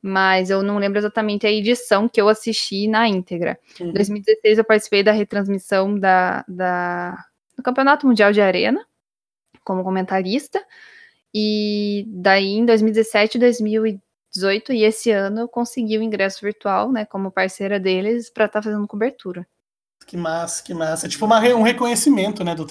Mas 0.00 0.48
eu 0.48 0.62
não 0.62 0.78
lembro 0.78 0.98
exatamente 0.98 1.46
a 1.46 1.50
edição 1.50 2.08
que 2.08 2.20
eu 2.20 2.28
assisti 2.28 2.86
na 2.86 3.08
íntegra. 3.08 3.58
Em 3.80 3.86
uhum. 3.86 3.92
2016 3.92 4.58
eu 4.58 4.64
participei 4.64 5.02
da 5.02 5.12
retransmissão 5.12 5.98
da, 5.98 6.44
da, 6.46 7.24
do 7.56 7.62
Campeonato 7.62 8.06
Mundial 8.06 8.32
de 8.32 8.40
Arena, 8.40 8.86
como 9.64 9.82
comentarista. 9.82 10.64
E 11.34 12.04
daí 12.08 12.54
em 12.54 12.64
2017, 12.64 13.38
2018 13.38 14.72
e 14.72 14.84
esse 14.84 15.10
ano 15.10 15.40
eu 15.40 15.48
consegui 15.48 15.98
o 15.98 16.02
ingresso 16.02 16.40
virtual, 16.42 16.92
né, 16.92 17.04
como 17.04 17.30
parceira 17.30 17.80
deles, 17.80 18.30
para 18.30 18.46
estar 18.46 18.60
tá 18.60 18.62
fazendo 18.62 18.86
cobertura. 18.86 19.46
Que 20.06 20.16
massa, 20.16 20.62
que 20.62 20.72
massa. 20.72 21.06
É 21.06 21.08
tipo 21.08 21.26
uma, 21.26 21.38
um 21.40 21.62
reconhecimento, 21.62 22.42
né? 22.42 22.54
Do... 22.54 22.66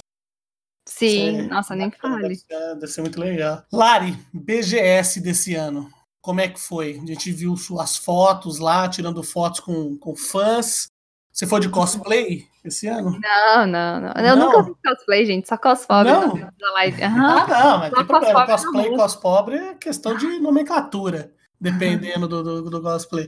Sim, 0.84 1.42
nossa, 1.42 1.76
nem 1.76 1.88
que 1.88 1.98
fale. 1.98 2.22
Deve 2.22 2.34
ser, 2.34 2.74
deve 2.74 2.86
ser 2.88 3.00
muito 3.02 3.20
legal. 3.20 3.62
Lari, 3.72 4.18
BGS 4.32 5.20
desse 5.20 5.54
ano. 5.54 5.88
Como 6.28 6.42
é 6.42 6.48
que 6.48 6.60
foi? 6.60 7.00
A 7.02 7.06
gente 7.06 7.32
viu 7.32 7.56
suas 7.56 7.96
fotos 7.96 8.58
lá, 8.58 8.86
tirando 8.86 9.22
fotos 9.22 9.60
com, 9.60 9.96
com 9.96 10.14
fãs. 10.14 10.88
Você 11.32 11.46
foi 11.46 11.58
de 11.58 11.70
cosplay 11.70 12.46
esse 12.62 12.86
ano? 12.86 13.18
Não, 13.18 13.66
não, 13.66 13.98
não. 13.98 14.12
Eu 14.22 14.36
nunca 14.36 14.62
fiz 14.62 14.74
cosplay, 14.84 15.24
gente. 15.24 15.48
Só 15.48 15.56
cospobre 15.56 16.12
não. 16.12 16.36
na 16.36 16.72
live. 16.72 17.02
Uhum. 17.02 17.26
Ah, 17.26 17.46
não, 17.48 17.78
mas 17.78 17.94
tem 17.94 18.04
problema. 18.04 18.46
Cosplay 18.46 18.86
e 18.92 18.96
cospobre 18.96 19.56
é 19.56 19.74
questão 19.76 20.18
de 20.18 20.38
nomenclatura, 20.38 21.32
dependendo 21.58 22.28
do, 22.28 22.42
do, 22.42 22.70
do, 22.70 22.82
cosplay. 22.82 23.26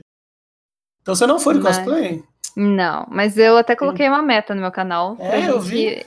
Então 1.01 1.15
você 1.15 1.25
não 1.25 1.39
foi 1.39 1.55
de 1.55 1.61
cosplay? 1.61 2.23
Não, 2.55 3.07
mas 3.09 3.35
eu 3.35 3.57
até 3.57 3.75
coloquei 3.75 4.07
uma 4.07 4.21
meta 4.21 4.53
no 4.53 4.61
meu 4.61 4.71
canal. 4.71 5.17
É, 5.19 5.49
eu 5.49 5.59
vi. 5.59 6.05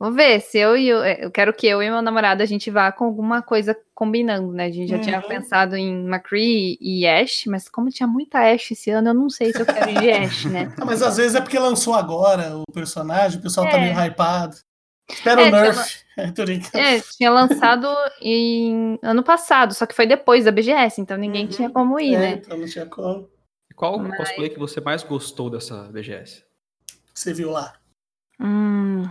Vamos 0.00 0.16
ver, 0.16 0.40
se 0.40 0.56
eu 0.56 0.78
e 0.78 0.88
eu, 0.88 1.02
é, 1.02 1.26
eu 1.26 1.30
quero 1.30 1.52
que 1.52 1.66
eu 1.66 1.82
e 1.82 1.90
meu 1.90 2.00
namorado 2.00 2.42
a 2.42 2.46
gente 2.46 2.70
vá 2.70 2.90
com 2.90 3.04
alguma 3.04 3.42
coisa 3.42 3.76
combinando, 3.94 4.50
né? 4.50 4.64
A 4.64 4.70
gente 4.70 4.88
já 4.88 4.96
uhum. 4.96 5.02
tinha 5.02 5.20
pensado 5.20 5.76
em 5.76 6.06
McCree 6.06 6.78
e 6.80 7.06
Ash, 7.06 7.44
mas 7.46 7.68
como 7.68 7.90
tinha 7.90 8.06
muita 8.06 8.38
Ash 8.38 8.70
esse 8.70 8.90
ano, 8.90 9.10
eu 9.10 9.14
não 9.14 9.28
sei 9.28 9.52
se 9.52 9.60
eu 9.60 9.66
quero 9.66 9.90
ir 9.90 10.00
de 10.00 10.10
Ash, 10.10 10.44
né? 10.46 10.72
Ah, 10.80 10.86
mas 10.86 11.02
às 11.02 11.18
vezes 11.18 11.34
é 11.34 11.40
porque 11.42 11.58
lançou 11.58 11.92
agora 11.92 12.56
o 12.56 12.64
personagem, 12.72 13.38
o 13.38 13.42
pessoal 13.42 13.66
tá 13.66 13.72
é. 13.72 13.74
tá 13.74 13.80
meio 13.94 14.06
hypado. 14.06 14.56
Espera 15.06 15.42
é, 15.42 15.48
o 15.48 15.50
Nerf. 15.50 16.00
Tinha... 16.34 16.96
É, 16.96 17.00
tinha 17.00 17.30
lançado 17.30 17.88
em 18.20 18.98
ano 19.02 19.22
passado, 19.22 19.72
só 19.72 19.86
que 19.86 19.94
foi 19.94 20.06
depois 20.06 20.44
da 20.44 20.52
BGS, 20.52 21.00
então 21.00 21.16
ninguém 21.16 21.44
uhum. 21.44 21.50
tinha 21.50 21.70
como 21.70 21.98
ir, 21.98 22.14
é, 22.14 22.18
né? 22.18 22.30
Então 22.32 22.58
não 22.58 22.66
tinha 22.66 22.84
como. 22.84 23.26
Qual 23.74 23.98
Mas... 23.98 24.16
cosplay 24.18 24.50
que 24.50 24.58
você 24.58 24.80
mais 24.82 25.02
gostou 25.02 25.48
dessa 25.48 25.84
BGS? 25.84 26.44
Você 27.14 27.32
viu 27.32 27.50
lá? 27.50 27.72
Hum. 28.38 29.08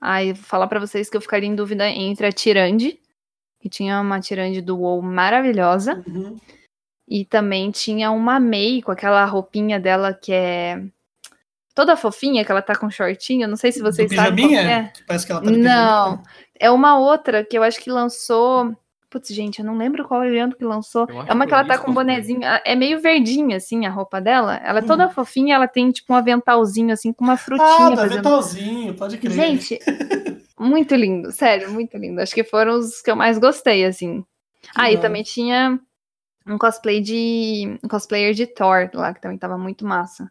Aí, 0.00 0.32
vou 0.32 0.42
falar 0.42 0.66
para 0.66 0.80
vocês 0.80 1.08
que 1.08 1.16
eu 1.16 1.20
ficaria 1.20 1.48
em 1.48 1.54
dúvida 1.54 1.88
entre 1.88 2.26
a 2.26 2.32
Tirande, 2.32 2.98
que 3.60 3.68
tinha 3.68 4.00
uma 4.00 4.20
Tirande 4.20 4.60
do 4.60 4.78
WoW 4.78 5.02
maravilhosa, 5.02 6.02
uhum. 6.06 6.36
e 7.08 7.24
também 7.24 7.70
tinha 7.70 8.10
uma 8.10 8.38
Mei 8.38 8.82
com 8.82 8.92
aquela 8.92 9.24
roupinha 9.24 9.80
dela 9.80 10.12
que 10.12 10.32
é 10.32 10.82
toda 11.74 11.94
fofinha, 11.96 12.42
que 12.42 12.50
ela 12.50 12.62
tá 12.62 12.74
com 12.74 12.90
shortinho, 12.90 13.46
não 13.46 13.56
sei 13.56 13.70
se 13.70 13.82
vocês 13.82 14.08
do 14.08 14.16
sabem. 14.16 14.48
Pijaminha? 14.48 14.60
É. 14.62 14.92
Parece 15.06 15.26
que 15.26 15.32
ela 15.32 15.42
tá 15.42 15.50
Não, 15.50 16.22
é 16.58 16.70
uma 16.70 16.98
outra 16.98 17.44
que 17.44 17.56
eu 17.56 17.62
acho 17.62 17.78
que 17.78 17.90
lançou. 17.90 18.74
Putz, 19.16 19.34
gente, 19.34 19.60
eu 19.60 19.64
não 19.64 19.78
lembro 19.78 20.06
qual 20.06 20.22
evento 20.26 20.58
que 20.58 20.64
lançou. 20.64 21.06
É 21.26 21.32
uma 21.32 21.46
que 21.46 21.54
ela 21.54 21.64
tá 21.64 21.78
com 21.78 21.90
um 21.90 21.94
bonezinho. 21.94 22.40
É 22.42 22.76
meio 22.76 23.00
verdinha, 23.00 23.56
assim, 23.56 23.86
a 23.86 23.90
roupa 23.90 24.20
dela. 24.20 24.56
Ela 24.56 24.80
é 24.80 24.82
toda 24.82 25.06
hum. 25.06 25.10
fofinha, 25.10 25.54
ela 25.54 25.66
tem, 25.66 25.90
tipo, 25.90 26.12
um 26.12 26.16
aventalzinho, 26.16 26.92
assim, 26.92 27.14
com 27.14 27.24
uma 27.24 27.38
frutinha. 27.38 27.96
Ah, 27.96 28.02
aventalzinho, 28.02 28.92
pode 28.92 29.16
crer. 29.16 29.32
Gente, 29.32 29.78
muito 30.60 30.94
lindo, 30.94 31.32
sério, 31.32 31.72
muito 31.72 31.96
lindo. 31.96 32.20
Acho 32.20 32.34
que 32.34 32.44
foram 32.44 32.74
os 32.74 33.00
que 33.00 33.10
eu 33.10 33.16
mais 33.16 33.38
gostei, 33.38 33.86
assim. 33.86 34.22
Ah, 34.74 34.92
e 34.92 34.98
também 34.98 35.22
tinha 35.22 35.80
um 36.46 36.58
cosplay 36.58 37.00
de. 37.00 37.78
um 37.82 37.88
cosplayer 37.88 38.34
de 38.34 38.46
Thor 38.46 38.90
lá, 38.92 39.14
que 39.14 39.22
também 39.22 39.38
tava 39.38 39.56
muito 39.56 39.86
massa. 39.86 40.30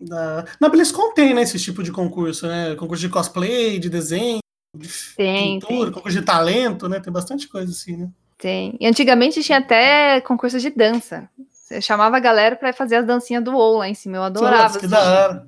Da... 0.00 0.46
Na 0.58 0.70
BlizzCon 0.70 1.12
tem, 1.12 1.34
né, 1.34 1.42
esse 1.42 1.58
tipo 1.58 1.82
de 1.82 1.92
concurso, 1.92 2.46
né? 2.46 2.74
Concurso 2.74 3.02
de 3.02 3.10
cosplay, 3.10 3.78
de 3.78 3.90
desenho, 3.90 4.38
de 4.74 4.88
tem, 5.16 5.60
pintura, 5.60 5.84
tem. 5.84 5.92
concurso 5.92 6.18
de 6.18 6.24
talento, 6.24 6.88
né? 6.88 7.00
Tem 7.00 7.12
bastante 7.12 7.48
coisa 7.48 7.70
assim, 7.70 7.96
né? 7.96 8.08
Tem. 8.36 8.76
E 8.80 8.86
antigamente 8.86 9.42
tinha 9.42 9.58
até 9.58 10.20
concurso 10.20 10.58
de 10.58 10.70
dança. 10.70 11.28
Você 11.48 11.80
chamava 11.80 12.16
a 12.18 12.20
galera 12.20 12.56
para 12.56 12.74
fazer 12.74 12.96
as 12.96 13.06
dancinhas 13.06 13.42
do 13.42 13.52
WoW 13.52 13.78
lá 13.78 13.88
em 13.88 13.94
cima. 13.94 14.18
Eu 14.18 14.22
adorava. 14.22 14.64
Nossa, 14.64 14.78
que 14.78 14.86
da 14.86 15.00
hora. 15.00 15.46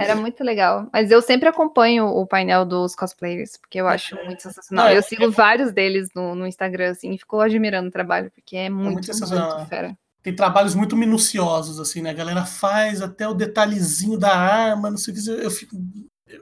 Era 0.00 0.16
muito 0.16 0.42
legal. 0.42 0.88
Mas 0.90 1.10
eu 1.10 1.20
sempre 1.20 1.46
acompanho 1.46 2.06
o 2.06 2.26
painel 2.26 2.64
dos 2.64 2.94
cosplayers, 2.94 3.58
porque 3.58 3.78
eu 3.78 3.86
acho 3.86 4.16
muito 4.24 4.42
sensacional. 4.42 4.86
Não, 4.86 4.92
eu 4.92 5.02
sigo 5.02 5.24
é... 5.24 5.28
vários 5.28 5.70
deles 5.70 6.08
no, 6.14 6.34
no, 6.34 6.46
Instagram, 6.46 6.92
assim, 6.92 7.12
e 7.12 7.18
fico 7.18 7.38
admirando 7.38 7.88
o 7.88 7.92
trabalho, 7.92 8.30
porque 8.34 8.56
é 8.56 8.70
muito, 8.70 9.10
é 9.10 9.14
muito, 9.14 9.28
muito 9.28 9.66
fera. 9.66 9.96
Tem 10.22 10.34
trabalhos 10.34 10.74
muito 10.74 10.96
minuciosos, 10.96 11.78
assim, 11.78 12.00
né? 12.00 12.10
A 12.10 12.14
galera 12.14 12.46
faz 12.46 13.02
até 13.02 13.28
o 13.28 13.34
detalhezinho 13.34 14.18
da 14.18 14.34
arma, 14.34 14.90
não 14.90 14.96
sei 14.96 15.12
o 15.12 15.16
que. 15.16 15.30
Eu 15.30 15.50
fico 15.50 15.76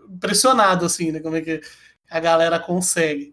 impressionado, 0.08 0.86
assim, 0.86 1.10
né? 1.10 1.18
Como 1.18 1.36
é 1.36 1.40
que 1.40 1.60
a 2.10 2.20
galera 2.20 2.58
consegue. 2.58 3.32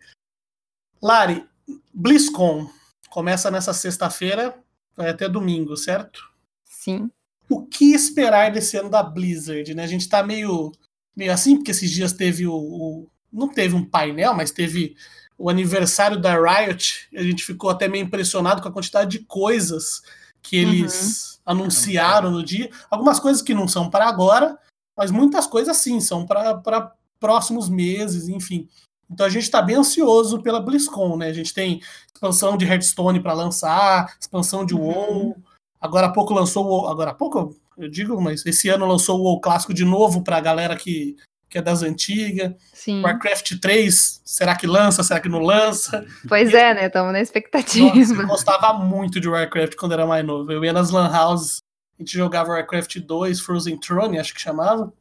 Lari, 1.02 1.46
BlizzCon 1.94 2.70
começa 3.10 3.52
nessa 3.52 3.74
sexta-feira, 3.74 4.58
vai 4.96 5.10
até 5.10 5.28
domingo, 5.28 5.76
certo? 5.78 6.22
Sim. 6.66 7.10
O 7.50 7.66
que 7.66 7.94
esperar 7.94 8.52
desse 8.52 8.78
ano 8.78 8.90
da 8.90 9.04
Blizzard, 9.04 9.74
né? 9.74 9.84
A 9.84 9.88
gente 9.88 10.10
tá 10.10 10.24
meio, 10.24 10.72
meio 11.16 11.32
assim, 11.32 11.56
porque 11.56 11.72
esses 11.72 11.92
dias 11.92 12.14
teve 12.14 12.48
o, 12.48 12.56
o 12.56 13.08
Não 13.32 13.48
teve 13.48 13.76
um 13.76 13.86
painel, 13.86 14.34
mas 14.34 14.52
teve 14.52 14.96
o 15.38 15.50
aniversário 15.50 16.20
da 16.20 16.36
Riot. 16.36 17.10
A 17.16 17.22
gente 17.22 17.44
ficou 17.44 17.70
até 17.70 17.88
meio 17.88 18.06
impressionado 18.06 18.62
com 18.62 18.68
a 18.70 18.72
quantidade 18.72 19.18
de 19.18 19.26
coisas 19.26 20.02
que 20.42 20.58
eles 20.58 21.36
uhum. 21.36 21.42
anunciaram 21.46 22.32
no 22.32 22.44
dia. 22.44 22.70
Algumas 22.90 23.20
coisas 23.20 23.42
que 23.42 23.54
não 23.54 23.68
são 23.68 23.90
para 23.90 24.08
agora, 24.08 24.58
mas 24.96 25.12
muitas 25.12 25.48
coisas 25.48 25.78
sim, 25.78 26.00
são 26.00 26.26
para 26.26 26.94
próximos 27.24 27.70
meses, 27.70 28.28
enfim. 28.28 28.68
Então 29.10 29.26
a 29.26 29.30
gente 29.30 29.44
está 29.44 29.62
bem 29.62 29.78
ansioso 29.78 30.42
pela 30.42 30.60
BlizzCon, 30.60 31.16
né? 31.16 31.28
A 31.28 31.34
gente 31.34 31.54
tem 31.54 31.82
expansão 32.14 32.58
de 32.58 32.66
Hearthstone 32.66 33.22
para 33.22 33.32
lançar, 33.32 34.14
expansão 34.20 34.66
de 34.66 34.76
WoW. 34.76 35.28
Uhum. 35.28 35.36
Agora 35.80 36.08
há 36.08 36.12
pouco 36.12 36.34
lançou 36.34 36.68
o 36.68 36.88
agora 36.88 37.12
há 37.12 37.14
pouco 37.14 37.56
eu 37.78 37.88
digo, 37.88 38.22
mas 38.22 38.46
esse 38.46 38.68
ano 38.68 38.86
lançou 38.86 39.22
o 39.22 39.24
WoW 39.24 39.40
clássico 39.40 39.74
de 39.74 39.86
novo 39.86 40.22
para 40.22 40.36
a 40.36 40.42
galera 40.42 40.76
que, 40.76 41.16
que 41.50 41.58
é 41.58 41.62
das 41.62 41.82
antigas. 41.82 42.56
Sim. 42.74 43.02
Warcraft 43.02 43.58
3, 43.62 44.22
será 44.26 44.54
que 44.54 44.68
lança, 44.68 45.02
será 45.02 45.22
que 45.22 45.30
não 45.30 45.40
lança? 45.40 46.06
Pois 46.28 46.52
e, 46.52 46.58
é, 46.58 46.74
né? 46.74 46.88
Estamos 46.88 47.14
na 47.14 47.22
expectativa. 47.22 47.96
Nossa, 47.96 48.14
eu 48.14 48.28
gostava 48.28 48.74
muito 48.74 49.22
de 49.22 49.30
Warcraft 49.30 49.76
quando 49.76 49.94
era 49.94 50.06
mais 50.06 50.26
novo. 50.26 50.52
Eu 50.52 50.64
ia 50.66 50.74
nas 50.74 50.92
lan 50.92 51.10
houses, 51.10 51.60
a 51.98 52.02
gente 52.02 52.18
jogava 52.18 52.52
Warcraft 52.52 52.98
2, 52.98 53.40
Frozen 53.40 53.80
Throne, 53.80 54.20
acho 54.20 54.34
que 54.34 54.42
chamava. 54.42 54.92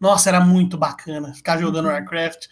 Nossa, 0.00 0.28
era 0.28 0.40
muito 0.40 0.76
bacana 0.76 1.32
ficar 1.34 1.58
jogando 1.58 1.86
uhum. 1.86 1.92
Warcraft. 1.92 2.46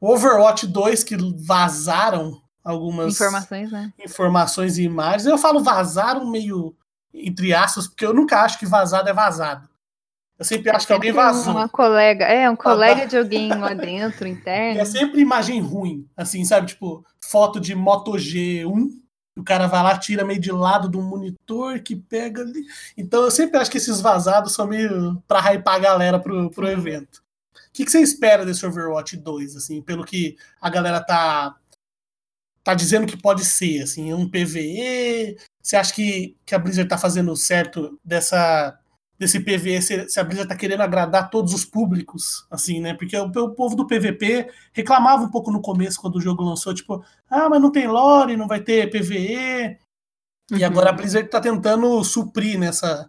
Overwatch 0.00 0.66
2, 0.66 1.04
que 1.04 1.16
vazaram 1.44 2.40
algumas 2.64 3.14
informações, 3.14 3.70
né? 3.70 3.92
informações 3.98 4.78
e 4.78 4.82
imagens. 4.82 5.26
Eu 5.26 5.38
falo 5.38 5.62
vazaram 5.62 6.28
meio 6.28 6.76
entre 7.14 7.52
aspas, 7.52 7.86
porque 7.86 8.06
eu 8.06 8.14
nunca 8.14 8.40
acho 8.40 8.58
que 8.58 8.66
vazado 8.66 9.08
é 9.08 9.12
vazado. 9.12 9.68
Eu 10.38 10.44
sempre 10.44 10.70
acho 10.70 10.86
que 10.86 10.92
alguém 10.92 11.12
vazou. 11.12 11.52
Uma 11.52 11.68
colega, 11.68 12.24
é, 12.24 12.48
um 12.48 12.56
colega 12.56 13.06
de 13.06 13.16
alguém 13.16 13.48
lá 13.48 13.74
dentro, 13.74 14.26
interno. 14.26 14.80
é 14.80 14.84
sempre 14.84 15.20
imagem 15.20 15.60
ruim, 15.60 16.08
assim, 16.16 16.44
sabe? 16.44 16.68
Tipo, 16.68 17.04
foto 17.20 17.60
de 17.60 17.74
Moto 17.74 18.12
G1, 18.12 18.88
o 19.36 19.42
cara 19.42 19.66
vai 19.66 19.82
lá, 19.82 19.98
tira 19.98 20.24
meio 20.24 20.40
de 20.40 20.52
lado 20.52 20.88
do 20.88 21.00
monitor 21.00 21.80
que 21.80 21.96
pega 21.96 22.42
ali. 22.42 22.66
Então 22.96 23.22
eu 23.24 23.30
sempre 23.30 23.58
acho 23.58 23.70
que 23.70 23.78
esses 23.78 24.00
vazados 24.00 24.54
são 24.54 24.66
meio 24.66 25.22
pra 25.26 25.40
hypar 25.52 25.76
a 25.76 25.78
galera 25.78 26.20
pro, 26.20 26.50
pro 26.50 26.68
evento. 26.68 27.22
O 27.54 27.72
que, 27.72 27.84
que, 27.84 27.90
você 27.90 28.00
espera 28.00 28.44
desse 28.44 28.66
Overwatch 28.66 29.16
2, 29.16 29.56
assim, 29.56 29.80
pelo 29.80 30.04
que 30.04 30.36
a 30.60 30.68
galera 30.68 31.00
tá 31.02 31.56
tá 32.62 32.74
dizendo 32.74 33.08
que 33.08 33.16
pode 33.16 33.44
ser, 33.44 33.82
assim, 33.82 34.12
um 34.12 34.28
PVE? 34.28 35.36
Você 35.60 35.76
acha 35.76 35.92
que, 35.92 36.36
que 36.46 36.54
a 36.54 36.58
Blizzard 36.58 36.88
tá 36.88 36.96
fazendo 36.98 37.34
certo 37.36 37.98
dessa 38.04 38.78
desse 39.22 39.38
PVE, 39.38 39.80
se, 39.80 40.08
se 40.08 40.18
a 40.18 40.24
Blizzard 40.24 40.48
tá 40.48 40.56
querendo 40.56 40.80
agradar 40.80 41.30
todos 41.30 41.54
os 41.54 41.64
públicos, 41.64 42.44
assim, 42.50 42.80
né? 42.80 42.92
Porque 42.92 43.16
o, 43.16 43.26
o, 43.26 43.54
povo 43.54 43.76
do 43.76 43.86
PVP 43.86 44.50
reclamava 44.72 45.22
um 45.22 45.30
pouco 45.30 45.52
no 45.52 45.62
começo, 45.62 46.00
quando 46.00 46.16
o 46.16 46.20
jogo 46.20 46.42
lançou, 46.42 46.74
tipo, 46.74 47.04
ah, 47.30 47.48
mas 47.48 47.62
não 47.62 47.70
tem 47.70 47.86
lore, 47.86 48.36
não 48.36 48.48
vai 48.48 48.60
ter 48.60 48.90
PVE. 48.90 49.78
Uhum. 50.50 50.58
E 50.58 50.64
agora 50.64 50.90
a 50.90 50.92
Blizzard 50.92 51.28
tá 51.28 51.40
tentando 51.40 52.02
suprir 52.02 52.58
nessa, 52.58 53.08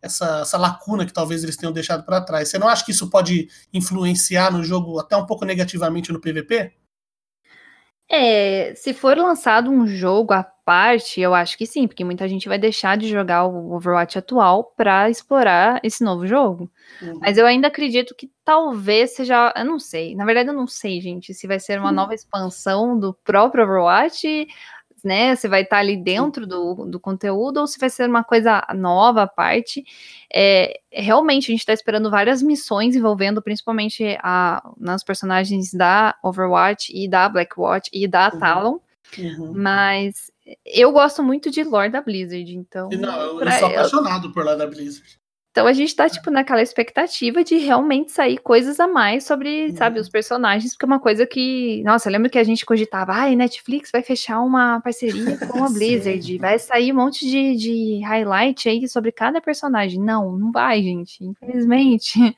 essa, 0.00 0.40
essa 0.40 0.56
lacuna 0.56 1.04
que 1.04 1.12
talvez 1.12 1.44
eles 1.44 1.58
tenham 1.58 1.70
deixado 1.72 2.02
para 2.02 2.24
trás. 2.24 2.48
Você 2.48 2.58
não 2.58 2.66
acha 2.66 2.82
que 2.82 2.92
isso 2.92 3.10
pode 3.10 3.46
influenciar 3.74 4.50
no 4.50 4.64
jogo 4.64 4.98
até 4.98 5.14
um 5.18 5.26
pouco 5.26 5.44
negativamente 5.44 6.10
no 6.10 6.20
PVP? 6.20 6.72
É, 8.08 8.74
se 8.74 8.94
for 8.94 9.18
lançado 9.18 9.70
um 9.70 9.86
jogo 9.86 10.32
parte, 10.64 11.20
eu 11.20 11.34
acho 11.34 11.56
que 11.58 11.66
sim, 11.66 11.86
porque 11.86 12.04
muita 12.04 12.28
gente 12.28 12.48
vai 12.48 12.58
deixar 12.58 12.96
de 12.96 13.08
jogar 13.08 13.46
o 13.46 13.72
Overwatch 13.72 14.18
atual 14.18 14.72
para 14.76 15.10
explorar 15.10 15.80
esse 15.82 16.02
novo 16.04 16.26
jogo. 16.26 16.70
Uhum. 17.00 17.18
Mas 17.20 17.38
eu 17.38 17.46
ainda 17.46 17.68
acredito 17.68 18.14
que 18.14 18.30
talvez 18.44 19.14
seja, 19.14 19.52
eu 19.56 19.64
não 19.64 19.78
sei, 19.78 20.14
na 20.14 20.24
verdade 20.24 20.48
eu 20.48 20.54
não 20.54 20.66
sei, 20.66 21.00
gente, 21.00 21.34
se 21.34 21.46
vai 21.46 21.58
ser 21.60 21.78
uma 21.78 21.88
uhum. 21.88 21.94
nova 21.94 22.14
expansão 22.14 22.98
do 22.98 23.14
próprio 23.24 23.64
Overwatch 23.64 24.46
né? 25.04 25.34
Você 25.34 25.48
vai 25.48 25.62
estar 25.62 25.78
ali 25.78 25.96
dentro 25.96 26.46
do, 26.46 26.86
do 26.86 27.00
conteúdo 27.00 27.58
ou 27.58 27.66
se 27.66 27.78
vai 27.78 27.90
ser 27.90 28.08
uma 28.08 28.22
coisa 28.22 28.64
nova 28.74 29.22
à 29.22 29.26
parte. 29.26 29.84
É, 30.32 30.80
realmente, 30.90 31.44
a 31.44 31.52
gente 31.52 31.60
está 31.60 31.72
esperando 31.72 32.10
várias 32.10 32.42
missões 32.42 32.94
envolvendo 32.94 33.42
principalmente 33.42 34.16
a, 34.22 34.62
nas 34.78 35.02
personagens 35.02 35.72
da 35.72 36.14
Overwatch 36.22 36.92
e 36.94 37.08
da 37.08 37.28
Blackwatch 37.28 37.90
e 37.92 38.06
da 38.06 38.30
uhum. 38.32 38.38
Talon. 38.38 38.78
Uhum. 39.18 39.52
Mas 39.54 40.31
eu 40.64 40.92
gosto 40.92 41.22
muito 41.22 41.50
de 41.50 41.62
lore 41.62 41.90
da 41.90 42.00
Blizzard, 42.00 42.54
então. 42.54 42.88
Não, 42.90 43.20
eu, 43.20 43.40
eu 43.40 43.52
sou 43.52 43.68
apaixonado 43.68 44.28
eu... 44.28 44.32
por 44.32 44.44
lore 44.44 44.58
da 44.58 44.66
Blizzard. 44.66 45.22
Então 45.52 45.66
a 45.66 45.72
gente 45.74 45.94
tá, 45.94 46.08
tipo, 46.08 46.30
naquela 46.30 46.62
expectativa 46.62 47.44
de 47.44 47.58
realmente 47.58 48.10
sair 48.10 48.38
coisas 48.38 48.80
a 48.80 48.88
mais 48.88 49.24
sobre, 49.24 49.66
uhum. 49.66 49.76
sabe, 49.76 50.00
os 50.00 50.08
personagens, 50.08 50.72
porque 50.72 50.86
é 50.86 50.86
uma 50.86 50.98
coisa 50.98 51.26
que. 51.26 51.82
Nossa, 51.84 52.08
eu 52.08 52.12
lembro 52.12 52.30
que 52.30 52.38
a 52.38 52.44
gente 52.44 52.64
cogitava, 52.64 53.12
ai, 53.12 53.34
ah, 53.34 53.36
Netflix 53.36 53.90
vai 53.92 54.02
fechar 54.02 54.40
uma 54.40 54.80
parceria 54.80 55.36
com 55.36 55.62
a 55.62 55.68
Blizzard, 55.70 56.38
vai 56.38 56.58
sair 56.58 56.90
um 56.90 56.96
monte 56.96 57.26
de, 57.26 57.54
de 57.54 58.00
highlight 58.02 58.66
aí 58.66 58.88
sobre 58.88 59.12
cada 59.12 59.42
personagem. 59.42 60.00
Não, 60.00 60.32
não 60.38 60.50
vai, 60.50 60.82
gente, 60.82 61.22
infelizmente. 61.22 62.34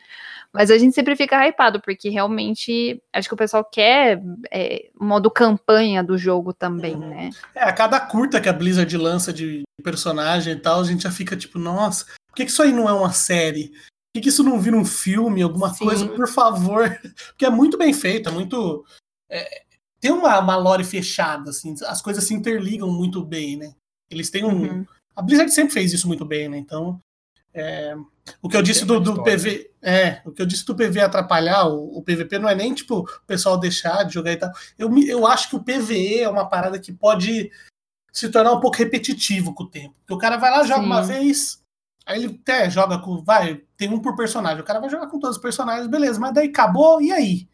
Mas 0.54 0.70
a 0.70 0.78
gente 0.78 0.94
sempre 0.94 1.16
fica 1.16 1.44
hypado, 1.48 1.80
porque 1.80 2.08
realmente 2.08 3.02
acho 3.12 3.26
que 3.26 3.34
o 3.34 3.36
pessoal 3.36 3.64
quer 3.64 4.22
é, 4.52 4.88
modo 4.98 5.28
campanha 5.28 6.00
do 6.00 6.16
jogo 6.16 6.52
também, 6.52 6.94
uhum. 6.94 7.10
né? 7.10 7.30
É, 7.56 7.64
a 7.64 7.72
cada 7.72 7.98
curta 7.98 8.40
que 8.40 8.48
a 8.48 8.52
Blizzard 8.52 8.96
lança 8.96 9.32
de 9.32 9.64
personagem 9.82 10.52
e 10.52 10.60
tal, 10.60 10.80
a 10.80 10.84
gente 10.84 11.02
já 11.02 11.10
fica 11.10 11.36
tipo, 11.36 11.58
nossa, 11.58 12.04
por 12.28 12.36
que, 12.36 12.44
que 12.44 12.52
isso 12.52 12.62
aí 12.62 12.72
não 12.72 12.88
é 12.88 12.92
uma 12.92 13.12
série? 13.12 13.70
Por 13.70 14.14
que, 14.14 14.20
que 14.20 14.28
isso 14.28 14.44
não 14.44 14.60
vira 14.60 14.76
um 14.76 14.84
filme, 14.84 15.42
alguma 15.42 15.74
Sim. 15.74 15.86
coisa, 15.86 16.06
por 16.06 16.28
favor? 16.28 16.88
Porque 17.34 17.44
é 17.44 17.50
muito 17.50 17.76
bem 17.76 17.92
feito, 17.92 18.28
é 18.28 18.32
muito. 18.32 18.84
É, 19.28 19.62
tem 20.00 20.12
uma, 20.12 20.38
uma 20.38 20.54
lore 20.54 20.84
fechada, 20.84 21.50
assim, 21.50 21.74
as 21.84 22.00
coisas 22.00 22.22
se 22.22 22.32
interligam 22.32 22.88
muito 22.92 23.24
bem, 23.24 23.56
né? 23.56 23.74
Eles 24.08 24.30
têm 24.30 24.44
um. 24.44 24.62
Uhum. 24.62 24.86
A 25.16 25.22
Blizzard 25.22 25.50
sempre 25.50 25.74
fez 25.74 25.92
isso 25.92 26.06
muito 26.06 26.24
bem, 26.24 26.48
né? 26.48 26.58
Então. 26.58 27.00
É, 27.54 27.94
o 28.42 28.48
que 28.48 28.56
eu 28.56 28.62
disse 28.62 28.84
do, 28.84 28.98
do 28.98 29.22
PV. 29.22 29.70
É, 29.80 30.20
o 30.24 30.32
que 30.32 30.42
eu 30.42 30.46
disse 30.46 30.64
do 30.64 30.74
PV 30.74 31.00
atrapalhar, 31.00 31.66
o, 31.66 31.98
o, 31.98 32.02
PVP 32.02 32.38
não 32.38 32.48
é 32.48 32.54
nem 32.54 32.74
tipo 32.74 33.00
o 33.00 33.26
pessoal 33.26 33.58
deixar 33.58 34.02
de 34.02 34.14
jogar 34.14 34.32
e 34.32 34.36
tal. 34.36 34.50
Eu, 34.78 34.90
eu 34.98 35.26
acho 35.26 35.50
que 35.50 35.56
o 35.56 35.62
PVE 35.62 36.20
é 36.20 36.28
uma 36.28 36.48
parada 36.48 36.78
que 36.78 36.92
pode 36.92 37.50
se 38.12 38.28
tornar 38.28 38.52
um 38.52 38.60
pouco 38.60 38.76
repetitivo 38.76 39.54
com 39.54 39.64
o 39.64 39.70
tempo. 39.70 39.94
Porque 40.00 40.14
o 40.14 40.18
cara 40.18 40.36
vai 40.36 40.50
lá, 40.50 40.64
joga 40.64 40.80
Sim. 40.80 40.86
uma 40.86 41.02
vez, 41.02 41.64
Aí 42.06 42.22
ele 42.22 42.38
até 42.40 42.68
joga 42.68 42.98
com. 42.98 43.22
Vai, 43.22 43.62
tem 43.76 43.88
um 43.88 44.00
por 44.00 44.14
personagem. 44.14 44.60
O 44.60 44.64
cara 44.64 44.80
vai 44.80 44.90
jogar 44.90 45.06
com 45.06 45.18
todos 45.18 45.36
os 45.36 45.42
personagens, 45.42 45.86
beleza, 45.86 46.20
mas 46.20 46.34
daí 46.34 46.48
acabou, 46.48 47.00
e 47.00 47.10
aí? 47.10 47.48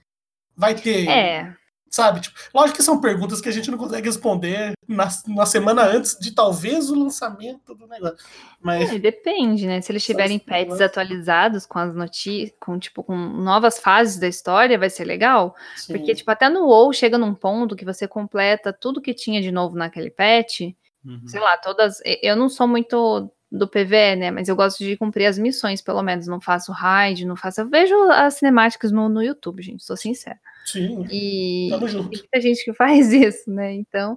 Vai 0.57 0.75
ter. 0.75 1.09
É. 1.09 1.57
Sabe? 1.91 2.21
Tipo, 2.21 2.39
lógico 2.55 2.77
que 2.77 2.85
são 2.85 3.01
perguntas 3.01 3.41
que 3.41 3.49
a 3.49 3.53
gente 3.53 3.69
não 3.69 3.77
consegue 3.77 4.07
responder 4.07 4.75
na, 4.87 5.09
na 5.27 5.45
semana 5.45 5.83
antes 5.83 6.17
de 6.17 6.33
talvez 6.33 6.89
o 6.89 6.95
lançamento 6.95 7.75
do 7.75 7.85
negócio. 7.89 8.17
Mas... 8.61 8.93
É, 8.93 8.99
depende, 8.99 9.67
né? 9.67 9.81
Se 9.81 9.91
eles 9.91 10.05
tiverem 10.05 10.39
pets 10.39 10.81
atualizados 10.81 11.67
com 11.67 11.81
as 11.81 11.93
notícias, 11.93 12.57
com, 12.61 12.79
tipo, 12.79 13.03
com 13.03 13.17
novas 13.17 13.81
fases 13.81 14.21
da 14.21 14.29
história, 14.29 14.79
vai 14.79 14.89
ser 14.89 15.05
legal. 15.05 15.57
Sim. 15.75 15.95
Porque, 15.95 16.15
tipo, 16.15 16.31
até 16.31 16.49
no 16.49 16.67
WoW 16.67 16.93
chega 16.93 17.19
num 17.19 17.35
ponto 17.35 17.75
que 17.75 17.85
você 17.85 18.07
completa 18.07 18.73
tudo 18.73 19.03
que 19.03 19.13
tinha 19.13 19.43
de 19.43 19.51
novo 19.51 19.75
naquele 19.75 20.11
pet. 20.11 20.77
Uhum. 21.05 21.27
Sei 21.27 21.41
lá, 21.41 21.57
todas. 21.57 21.99
Eu 22.23 22.37
não 22.37 22.49
sou 22.49 22.69
muito 22.69 23.33
do 23.51 23.67
PVE, 23.67 24.17
né? 24.17 24.31
Mas 24.31 24.49
eu 24.49 24.55
gosto 24.55 24.79
de 24.79 24.97
cumprir 24.97 25.27
as 25.27 25.39
missões, 25.39 25.83
pelo 25.83 26.03
menos. 26.03 26.27
Não 26.27 26.41
faço 26.41 26.71
raid, 26.71 27.27
não 27.27 27.35
faço. 27.35 27.63
Eu 27.63 27.69
vejo 27.69 27.95
as 28.11 28.35
cinemáticas 28.35 28.93
no, 28.93 29.09
no 29.09 29.23
YouTube, 29.23 29.63
gente, 29.63 29.83
sou 29.83 29.97
sincera. 29.97 30.39
Sim. 30.65 31.05
E 31.11 31.71
tem 31.71 32.03
muita 32.03 32.41
gente 32.41 32.65
que 32.65 32.73
faz 32.75 33.13
isso, 33.13 33.51
né? 33.51 33.73
Então, 33.73 34.17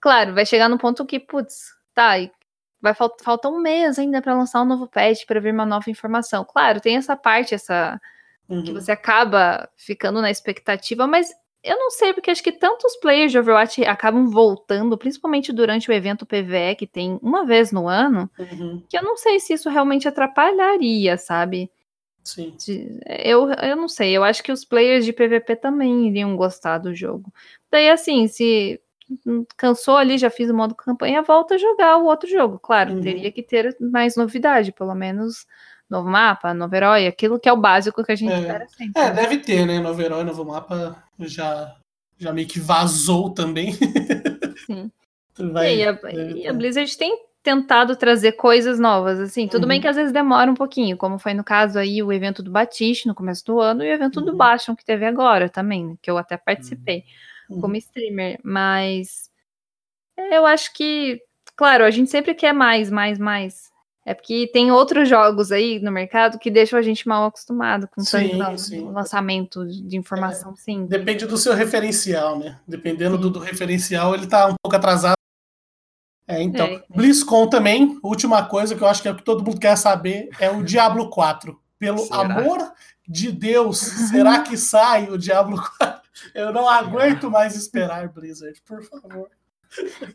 claro, 0.00 0.34
vai 0.34 0.44
chegar 0.44 0.68
no 0.68 0.78
ponto 0.78 1.06
que, 1.06 1.20
putz, 1.20 1.72
tá, 1.94 2.14
vai 2.80 2.94
falt 2.94 3.22
falta 3.22 3.48
um 3.48 3.60
mês 3.60 3.98
ainda 3.98 4.20
para 4.20 4.34
lançar 4.34 4.60
um 4.62 4.66
novo 4.66 4.88
patch, 4.88 5.24
para 5.26 5.40
vir 5.40 5.52
uma 5.52 5.66
nova 5.66 5.88
informação. 5.88 6.44
Claro, 6.44 6.80
tem 6.80 6.96
essa 6.96 7.16
parte, 7.16 7.54
essa. 7.54 8.00
Uhum. 8.48 8.64
que 8.64 8.72
você 8.72 8.90
acaba 8.90 9.68
ficando 9.76 10.20
na 10.20 10.30
expectativa, 10.30 11.06
mas 11.06 11.30
eu 11.62 11.78
não 11.78 11.90
sei, 11.90 12.12
porque 12.12 12.30
acho 12.30 12.42
que 12.42 12.52
tantos 12.52 12.96
players 12.96 13.30
de 13.30 13.38
Overwatch 13.38 13.84
acabam 13.84 14.28
voltando, 14.28 14.98
principalmente 14.98 15.52
durante 15.52 15.88
o 15.88 15.92
evento 15.92 16.26
PVE, 16.26 16.74
que 16.76 16.86
tem 16.86 17.18
uma 17.22 17.46
vez 17.46 17.70
no 17.70 17.86
ano, 17.86 18.28
uhum. 18.38 18.82
que 18.88 18.98
eu 18.98 19.02
não 19.02 19.16
sei 19.16 19.38
se 19.38 19.52
isso 19.52 19.70
realmente 19.70 20.08
atrapalharia, 20.08 21.16
sabe? 21.16 21.70
Sim. 22.24 22.54
Eu, 23.06 23.50
eu 23.50 23.76
não 23.76 23.88
sei, 23.88 24.16
eu 24.16 24.24
acho 24.24 24.42
que 24.42 24.52
os 24.52 24.64
players 24.64 25.04
de 25.04 25.12
PVP 25.12 25.56
também 25.56 26.08
iriam 26.08 26.36
gostar 26.36 26.78
do 26.78 26.94
jogo. 26.94 27.32
Daí, 27.70 27.90
assim, 27.90 28.26
se 28.26 28.80
cansou 29.56 29.96
ali, 29.96 30.18
já 30.18 30.30
fiz 30.30 30.50
o 30.50 30.54
modo 30.54 30.74
campanha, 30.74 31.22
volta 31.22 31.54
a 31.54 31.58
jogar 31.58 31.98
o 31.98 32.06
outro 32.06 32.28
jogo. 32.28 32.58
Claro, 32.58 32.94
uhum. 32.94 33.00
teria 33.00 33.30
que 33.30 33.42
ter 33.42 33.76
mais 33.80 34.16
novidade, 34.16 34.72
pelo 34.72 34.94
menos 34.94 35.46
novo 35.92 36.08
mapa, 36.08 36.54
novo 36.54 36.74
herói, 36.74 37.06
aquilo 37.06 37.38
que 37.38 37.46
é 37.46 37.52
o 37.52 37.56
básico 37.56 38.02
que 38.02 38.12
a 38.12 38.16
gente 38.16 38.32
é. 38.32 38.40
espera 38.40 38.66
sempre. 38.68 39.02
É, 39.02 39.10
deve 39.10 39.38
ter, 39.38 39.66
né? 39.66 39.78
Novo 39.78 40.00
herói, 40.00 40.24
novo 40.24 40.42
mapa 40.42 41.04
já, 41.20 41.76
já 42.16 42.32
meio 42.32 42.48
que 42.48 42.58
vazou 42.58 43.28
também. 43.28 43.74
Sim. 44.66 44.90
Vai, 45.52 45.76
e, 45.76 45.88
a, 45.88 45.98
e 46.36 46.48
a 46.48 46.52
Blizzard 46.52 46.96
tem 46.96 47.26
tentado 47.42 47.96
trazer 47.96 48.32
coisas 48.32 48.78
novas, 48.78 49.18
assim, 49.18 49.48
tudo 49.48 49.64
uhum. 49.64 49.68
bem 49.68 49.80
que 49.80 49.88
às 49.88 49.96
vezes 49.96 50.12
demora 50.12 50.50
um 50.50 50.54
pouquinho, 50.54 50.96
como 50.96 51.18
foi 51.18 51.34
no 51.34 51.42
caso 51.42 51.78
aí 51.78 52.02
o 52.02 52.12
evento 52.12 52.42
do 52.42 52.50
Batiste 52.50 53.08
no 53.08 53.14
começo 53.14 53.44
do 53.44 53.58
ano 53.58 53.82
e 53.82 53.90
o 53.90 53.92
evento 53.92 54.20
uhum. 54.20 54.26
do 54.26 54.36
Bastion 54.36 54.76
que 54.76 54.84
teve 54.84 55.04
agora 55.04 55.48
também, 55.48 55.84
né, 55.84 55.96
que 56.00 56.10
eu 56.10 56.16
até 56.16 56.36
participei 56.36 57.04
uhum. 57.50 57.60
como 57.60 57.76
streamer, 57.76 58.38
mas 58.44 59.28
eu 60.30 60.46
acho 60.46 60.72
que, 60.72 61.20
claro, 61.56 61.84
a 61.84 61.90
gente 61.90 62.10
sempre 62.10 62.34
quer 62.34 62.52
mais, 62.52 62.90
mais, 62.90 63.18
mais, 63.18 63.71
é 64.04 64.14
porque 64.14 64.50
tem 64.52 64.72
outros 64.72 65.08
jogos 65.08 65.52
aí 65.52 65.78
no 65.78 65.92
mercado 65.92 66.38
que 66.38 66.50
deixam 66.50 66.78
a 66.78 66.82
gente 66.82 67.06
mal 67.06 67.26
acostumado 67.26 67.88
com 67.88 68.02
sim, 68.02 68.36
tanto 68.36 68.60
sim. 68.60 68.90
lançamento 68.90 69.64
de 69.64 69.96
informação, 69.96 70.52
é, 70.52 70.56
sim. 70.56 70.86
Depende 70.86 71.24
do 71.24 71.36
seu 71.36 71.54
referencial, 71.54 72.36
né? 72.36 72.58
Dependendo 72.66 73.16
do, 73.16 73.30
do, 73.30 73.38
referencial, 73.38 74.14
ele 74.14 74.26
tá 74.26 74.48
um 74.48 74.54
pouco 74.60 74.76
atrasado. 74.76 75.16
É, 76.26 76.42
então, 76.42 76.66
é. 76.66 76.82
BlizzCon 76.90 77.46
também, 77.48 77.98
última 78.02 78.44
coisa 78.44 78.74
que 78.74 78.82
eu 78.82 78.88
acho 78.88 79.02
que 79.02 79.08
é 79.08 79.12
o 79.12 79.16
que 79.16 79.22
todo 79.22 79.44
mundo 79.44 79.60
quer 79.60 79.76
saber 79.76 80.28
é 80.40 80.50
o 80.50 80.64
Diablo 80.64 81.08
4. 81.08 81.60
Pelo 81.78 81.98
será? 81.98 82.20
amor 82.20 82.72
de 83.06 83.30
Deus, 83.30 83.78
será 83.78 84.40
que 84.40 84.56
sai 84.56 85.10
o 85.10 85.18
Diablo 85.18 85.62
4? 85.78 86.02
Eu 86.34 86.52
não 86.52 86.68
aguento 86.68 87.30
mais 87.30 87.54
esperar, 87.54 88.08
Blizzard, 88.08 88.60
por 88.66 88.82
favor. 88.82 89.28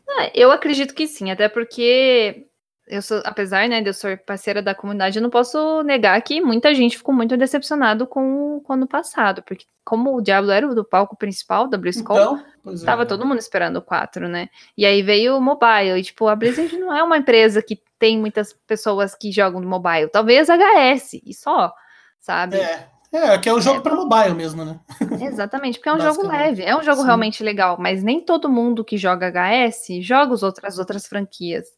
Ah, 0.08 0.30
eu 0.34 0.52
acredito 0.52 0.94
que 0.94 1.06
sim, 1.06 1.30
até 1.30 1.48
porque 1.48 2.46
eu 2.88 3.02
sou, 3.02 3.20
apesar 3.24 3.68
né, 3.68 3.80
de 3.80 3.88
eu 3.88 3.94
ser 3.94 4.24
parceira 4.24 4.62
da 4.62 4.74
comunidade, 4.74 5.18
eu 5.18 5.22
não 5.22 5.30
posso 5.30 5.82
negar 5.82 6.20
que 6.22 6.40
muita 6.40 6.74
gente 6.74 6.96
ficou 6.96 7.14
muito 7.14 7.36
decepcionado 7.36 8.06
com, 8.06 8.60
com 8.64 8.72
o 8.72 8.76
ano 8.76 8.86
passado, 8.86 9.42
porque 9.42 9.66
como 9.84 10.16
o 10.16 10.20
Diablo 10.20 10.50
era 10.50 10.66
o 10.66 10.74
do 10.74 10.84
palco 10.84 11.16
principal 11.16 11.68
da 11.68 11.78
BlizzCon, 11.78 12.14
então, 12.14 12.84
tava 12.84 13.02
é. 13.02 13.06
todo 13.06 13.26
mundo 13.26 13.38
esperando 13.38 13.76
o 13.76 13.82
4, 13.82 14.28
né? 14.28 14.48
E 14.76 14.84
aí 14.84 15.02
veio 15.02 15.36
o 15.36 15.40
mobile, 15.40 15.98
e 15.98 16.02
tipo, 16.02 16.28
a 16.28 16.36
Blizzard 16.36 16.76
não 16.76 16.94
é 16.94 17.02
uma 17.02 17.18
empresa 17.18 17.62
que 17.62 17.80
tem 17.98 18.18
muitas 18.18 18.52
pessoas 18.66 19.14
que 19.14 19.32
jogam 19.32 19.60
no 19.60 19.68
mobile, 19.68 20.08
talvez 20.08 20.48
HS, 20.48 21.20
e 21.24 21.34
só, 21.34 21.72
sabe? 22.20 22.56
É. 22.56 22.88
É, 23.10 23.38
que 23.38 23.48
é 23.48 23.54
um 23.54 23.60
jogo 23.60 23.78
é, 23.78 23.82
para 23.82 23.94
mobile 23.94 24.34
mesmo, 24.34 24.66
né? 24.66 24.78
Exatamente, 25.22 25.78
porque 25.78 25.88
é 25.88 25.94
um 25.94 26.00
jogo 26.00 26.26
leve, 26.26 26.62
é 26.62 26.76
um 26.76 26.82
jogo 26.82 27.00
Sim. 27.00 27.06
realmente 27.06 27.42
legal, 27.42 27.78
mas 27.80 28.02
nem 28.02 28.20
todo 28.20 28.50
mundo 28.50 28.84
que 28.84 28.98
joga 28.98 29.30
HS 29.30 30.02
joga 30.02 30.34
os 30.34 30.42
outras, 30.42 30.74
as 30.74 30.78
outras 30.78 31.06
franquias 31.06 31.77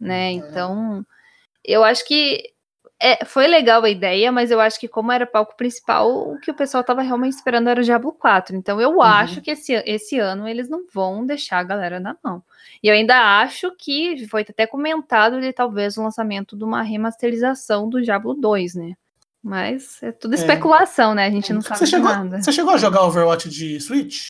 né? 0.00 0.30
Uhum. 0.30 0.36
Então, 0.36 1.06
eu 1.64 1.84
acho 1.84 2.06
que 2.06 2.52
é, 3.00 3.24
foi 3.24 3.46
legal 3.46 3.84
a 3.84 3.90
ideia, 3.90 4.32
mas 4.32 4.50
eu 4.50 4.60
acho 4.60 4.78
que 4.80 4.88
como 4.88 5.12
era 5.12 5.24
palco 5.24 5.56
principal, 5.56 6.32
o 6.32 6.40
que 6.40 6.50
o 6.50 6.54
pessoal 6.54 6.80
estava 6.80 7.00
realmente 7.00 7.34
esperando 7.34 7.68
era 7.68 7.80
o 7.80 7.84
Diablo 7.84 8.12
4. 8.12 8.56
Então 8.56 8.80
eu 8.80 8.94
uhum. 8.94 9.02
acho 9.02 9.40
que 9.40 9.52
esse, 9.52 9.72
esse 9.86 10.18
ano 10.18 10.48
eles 10.48 10.68
não 10.68 10.84
vão 10.92 11.24
deixar 11.24 11.58
a 11.58 11.62
galera 11.62 12.00
na 12.00 12.16
mão. 12.24 12.42
E 12.82 12.88
eu 12.88 12.94
ainda 12.94 13.40
acho 13.40 13.70
que 13.78 14.26
foi 14.28 14.42
até 14.42 14.66
comentado 14.66 15.40
de 15.40 15.52
talvez 15.52 15.96
o 15.96 16.02
lançamento 16.02 16.56
de 16.56 16.64
uma 16.64 16.82
remasterização 16.82 17.88
do 17.88 18.02
Diablo 18.02 18.34
2, 18.34 18.74
né? 18.74 18.94
Mas 19.40 20.02
é 20.02 20.10
tudo 20.10 20.34
é. 20.34 20.36
especulação, 20.36 21.12
é. 21.12 21.14
né? 21.14 21.26
A 21.26 21.30
gente 21.30 21.52
não 21.52 21.60
sabe 21.60 21.86
chegou, 21.86 22.10
nada. 22.10 22.42
Você 22.42 22.50
chegou 22.50 22.74
a 22.74 22.78
jogar 22.78 23.04
Overwatch 23.04 23.48
de 23.48 23.80
Switch? 23.80 24.26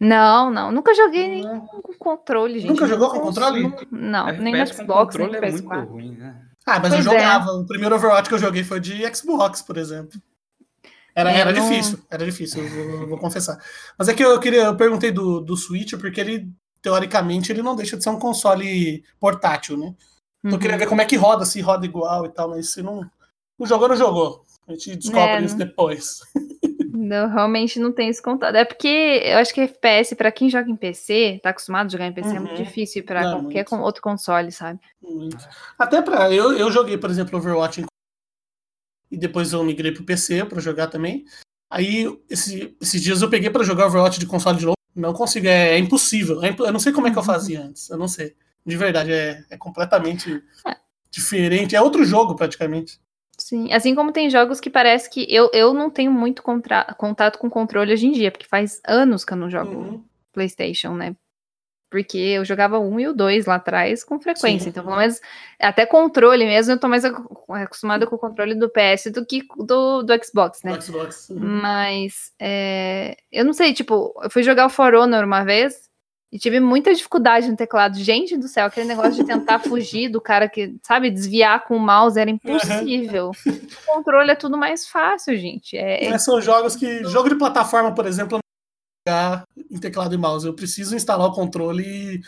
Não, 0.00 0.50
não. 0.50 0.72
Nunca 0.72 0.94
joguei 0.94 1.28
nem 1.28 1.42
com 1.42 1.92
controle, 1.98 2.58
gente. 2.58 2.70
Nunca 2.70 2.86
jogou 2.86 3.10
com 3.10 3.20
controle? 3.20 3.62
Não, 3.90 4.26
não 4.26 4.32
nem 4.38 4.56
no 4.56 4.66
Xbox, 4.66 5.14
nem 5.16 5.26
no 5.26 5.34
PS4. 5.34 5.42
É 5.42 5.76
muito 5.76 5.92
ruim, 5.92 6.16
né? 6.16 6.40
Ah, 6.66 6.80
mas 6.80 6.94
pois 6.94 7.04
eu 7.06 7.12
é. 7.12 7.18
jogava. 7.18 7.50
É. 7.50 7.54
O 7.54 7.66
primeiro 7.66 7.94
Overwatch 7.94 8.28
que 8.28 8.34
eu 8.34 8.38
joguei 8.38 8.64
foi 8.64 8.80
de 8.80 9.14
Xbox, 9.14 9.60
por 9.60 9.76
exemplo. 9.76 10.18
Era, 11.14 11.30
era 11.32 11.52
não... 11.52 11.68
difícil, 11.68 11.98
era 12.08 12.24
difícil, 12.24 12.64
eu 12.64 12.98
vou, 12.98 13.08
vou, 13.08 13.18
confessar. 13.18 13.58
Mas 13.98 14.08
é 14.08 14.14
que 14.14 14.24
eu 14.24 14.38
queria, 14.38 14.62
eu 14.62 14.76
perguntei 14.76 15.10
do, 15.10 15.40
do 15.40 15.56
Switch, 15.56 15.94
porque 15.98 16.20
ele, 16.20 16.48
teoricamente, 16.80 17.50
ele 17.50 17.62
não 17.62 17.74
deixa 17.74 17.96
de 17.96 18.02
ser 18.02 18.10
um 18.10 18.18
console 18.18 19.04
portátil, 19.18 19.76
né? 19.76 19.94
Então 20.38 20.56
eu 20.56 20.58
queria 20.58 20.78
ver 20.78 20.84
uhum. 20.84 20.90
como 20.90 21.02
é 21.02 21.04
que 21.04 21.16
roda, 21.16 21.44
se 21.44 21.60
roda 21.60 21.84
igual 21.84 22.24
e 22.24 22.30
tal, 22.30 22.50
mas 22.50 22.72
se 22.72 22.82
não. 22.82 23.02
Não 23.58 23.66
jogou, 23.66 23.88
não 23.88 23.96
jogou. 23.96 24.46
A 24.66 24.72
gente 24.72 24.96
descobre 24.96 25.32
é, 25.32 25.42
isso 25.42 25.56
depois. 25.56 26.20
Não, 26.92 27.28
realmente 27.28 27.78
não 27.78 27.92
tem 27.92 28.08
isso 28.08 28.22
contado. 28.22 28.56
É 28.56 28.64
porque 28.64 29.22
eu 29.24 29.38
acho 29.38 29.54
que 29.54 29.60
FPS, 29.60 30.14
para 30.14 30.32
quem 30.32 30.50
joga 30.50 30.70
em 30.70 30.76
PC, 30.76 31.40
tá 31.42 31.50
acostumado 31.50 31.86
a 31.86 31.90
jogar 31.90 32.06
em 32.06 32.12
PC, 32.12 32.30
uhum. 32.30 32.36
é 32.36 32.40
muito 32.40 32.58
uhum. 32.58 32.64
difícil 32.64 33.04
para 33.04 33.22
qualquer 33.22 33.64
muito. 33.70 33.84
outro 33.84 34.02
console, 34.02 34.50
sabe? 34.50 34.80
Muito. 35.02 35.38
Até 35.78 36.02
para 36.02 36.32
eu, 36.32 36.52
eu 36.52 36.70
joguei, 36.70 36.98
por 36.98 37.10
exemplo, 37.10 37.38
Overwatch 37.38 37.84
e 39.10 39.16
depois 39.16 39.52
eu 39.52 39.64
migrei 39.64 39.92
pro 39.92 40.04
PC 40.04 40.44
para 40.44 40.60
jogar 40.60 40.86
também. 40.86 41.24
Aí 41.70 42.06
esse, 42.28 42.76
esses 42.80 43.00
dias 43.00 43.22
eu 43.22 43.30
peguei 43.30 43.50
para 43.50 43.64
jogar 43.64 43.86
Overwatch 43.86 44.18
de 44.18 44.26
console 44.26 44.58
de 44.58 44.64
novo. 44.64 44.76
Não 44.94 45.12
consigo, 45.12 45.46
é, 45.46 45.70
é 45.70 45.78
impossível. 45.78 46.42
É, 46.42 46.54
eu 46.58 46.72
não 46.72 46.80
sei 46.80 46.92
como 46.92 47.06
é 47.06 47.10
que 47.10 47.16
eu 47.16 47.22
uhum. 47.22 47.26
fazia 47.26 47.62
antes. 47.62 47.88
Eu 47.88 47.96
não 47.96 48.08
sei. 48.08 48.34
De 48.66 48.76
verdade, 48.76 49.12
é, 49.12 49.44
é 49.50 49.56
completamente 49.56 50.42
é. 50.66 50.76
diferente. 51.10 51.76
É 51.76 51.80
outro 51.80 52.04
jogo, 52.04 52.34
praticamente. 52.34 53.00
Sim, 53.50 53.72
assim 53.72 53.96
como 53.96 54.12
tem 54.12 54.30
jogos 54.30 54.60
que 54.60 54.70
parece 54.70 55.10
que 55.10 55.26
eu, 55.28 55.50
eu 55.52 55.74
não 55.74 55.90
tenho 55.90 56.12
muito 56.12 56.40
contato 56.40 57.36
com 57.36 57.50
controle 57.50 57.92
hoje 57.92 58.06
em 58.06 58.12
dia, 58.12 58.30
porque 58.30 58.46
faz 58.46 58.80
anos 58.86 59.24
que 59.24 59.32
eu 59.32 59.36
não 59.36 59.50
jogo 59.50 59.74
uhum. 59.74 60.04
PlayStation, 60.32 60.94
né? 60.94 61.16
Porque 61.90 62.16
eu 62.16 62.44
jogava 62.44 62.78
1 62.78 63.00
e 63.00 63.08
o 63.08 63.12
2 63.12 63.46
lá 63.46 63.56
atrás 63.56 64.04
com 64.04 64.20
frequência. 64.20 64.66
Sim. 64.66 64.68
Então, 64.68 64.84
pelo 64.84 64.96
menos, 64.96 65.20
até 65.58 65.84
controle 65.84 66.44
mesmo, 66.44 66.74
eu 66.74 66.78
tô 66.78 66.86
mais 66.86 67.04
acostumada 67.04 68.06
com 68.06 68.14
o 68.14 68.18
controle 68.20 68.54
do 68.54 68.70
PS 68.70 69.10
do 69.12 69.26
que 69.26 69.42
do, 69.56 70.04
do 70.04 70.24
Xbox, 70.24 70.62
né? 70.62 70.76
Do 70.76 70.82
Xbox. 70.84 71.30
Uhum. 71.30 71.40
Mas, 71.40 72.30
é, 72.40 73.16
eu 73.32 73.44
não 73.44 73.52
sei, 73.52 73.74
tipo, 73.74 74.14
eu 74.22 74.30
fui 74.30 74.44
jogar 74.44 74.66
o 74.66 74.70
For 74.70 74.94
Honor 74.94 75.24
uma 75.24 75.42
vez, 75.42 75.89
e 76.32 76.38
tive 76.38 76.60
muita 76.60 76.94
dificuldade 76.94 77.50
no 77.50 77.56
teclado. 77.56 77.98
Gente 77.98 78.36
do 78.36 78.46
céu, 78.46 78.66
aquele 78.66 78.86
negócio 78.86 79.14
de 79.14 79.24
tentar 79.24 79.58
fugir 79.58 80.08
do 80.08 80.20
cara 80.20 80.48
que, 80.48 80.76
sabe, 80.82 81.10
desviar 81.10 81.64
com 81.64 81.76
o 81.76 81.80
mouse 81.80 82.18
era 82.18 82.30
impossível. 82.30 83.32
Uhum. 83.46 83.52
O 83.52 83.94
controle 83.94 84.30
é 84.30 84.36
tudo 84.36 84.56
mais 84.56 84.86
fácil, 84.86 85.36
gente. 85.36 85.76
É, 85.76 86.04
é... 86.04 86.18
São 86.18 86.40
jogos 86.40 86.76
que. 86.76 87.02
Jogo 87.04 87.28
de 87.28 87.34
plataforma, 87.34 87.92
por 87.92 88.06
exemplo, 88.06 88.38
não 88.38 89.12
jogar 89.12 89.44
em 89.70 89.78
teclado 89.78 90.14
e 90.14 90.18
mouse. 90.18 90.46
Eu 90.46 90.54
preciso 90.54 90.94
instalar 90.94 91.26
o 91.26 91.32
controle 91.32 91.82
e 91.84 92.22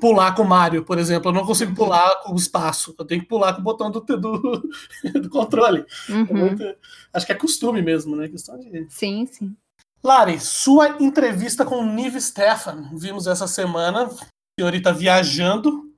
pular 0.00 0.34
com 0.34 0.42
o 0.42 0.48
Mario, 0.48 0.84
por 0.84 0.98
exemplo. 0.98 1.30
Eu 1.30 1.34
não 1.34 1.46
consigo 1.46 1.74
pular 1.76 2.22
com 2.22 2.32
o 2.32 2.36
espaço. 2.36 2.92
Eu 2.98 3.04
tenho 3.04 3.20
que 3.20 3.28
pular 3.28 3.54
com 3.54 3.60
o 3.60 3.64
botão 3.64 3.88
do, 3.88 4.00
do, 4.00 4.68
do 5.20 5.30
controle. 5.30 5.84
Uhum. 6.08 6.26
É 6.28 6.32
muito, 6.32 6.76
acho 7.12 7.26
que 7.26 7.32
é 7.32 7.36
costume 7.36 7.82
mesmo, 7.82 8.16
né? 8.16 8.28
Questão 8.28 8.58
de... 8.58 8.86
Sim, 8.90 9.26
sim. 9.26 9.56
Lari, 10.02 10.38
sua 10.38 11.02
entrevista 11.02 11.64
com 11.64 11.84
Nive 11.84 12.20
Stefan. 12.20 12.90
Vimos 12.94 13.26
essa 13.26 13.48
semana, 13.48 14.06
a 14.06 14.10
senhorita 14.58 14.92
viajando 14.92 15.92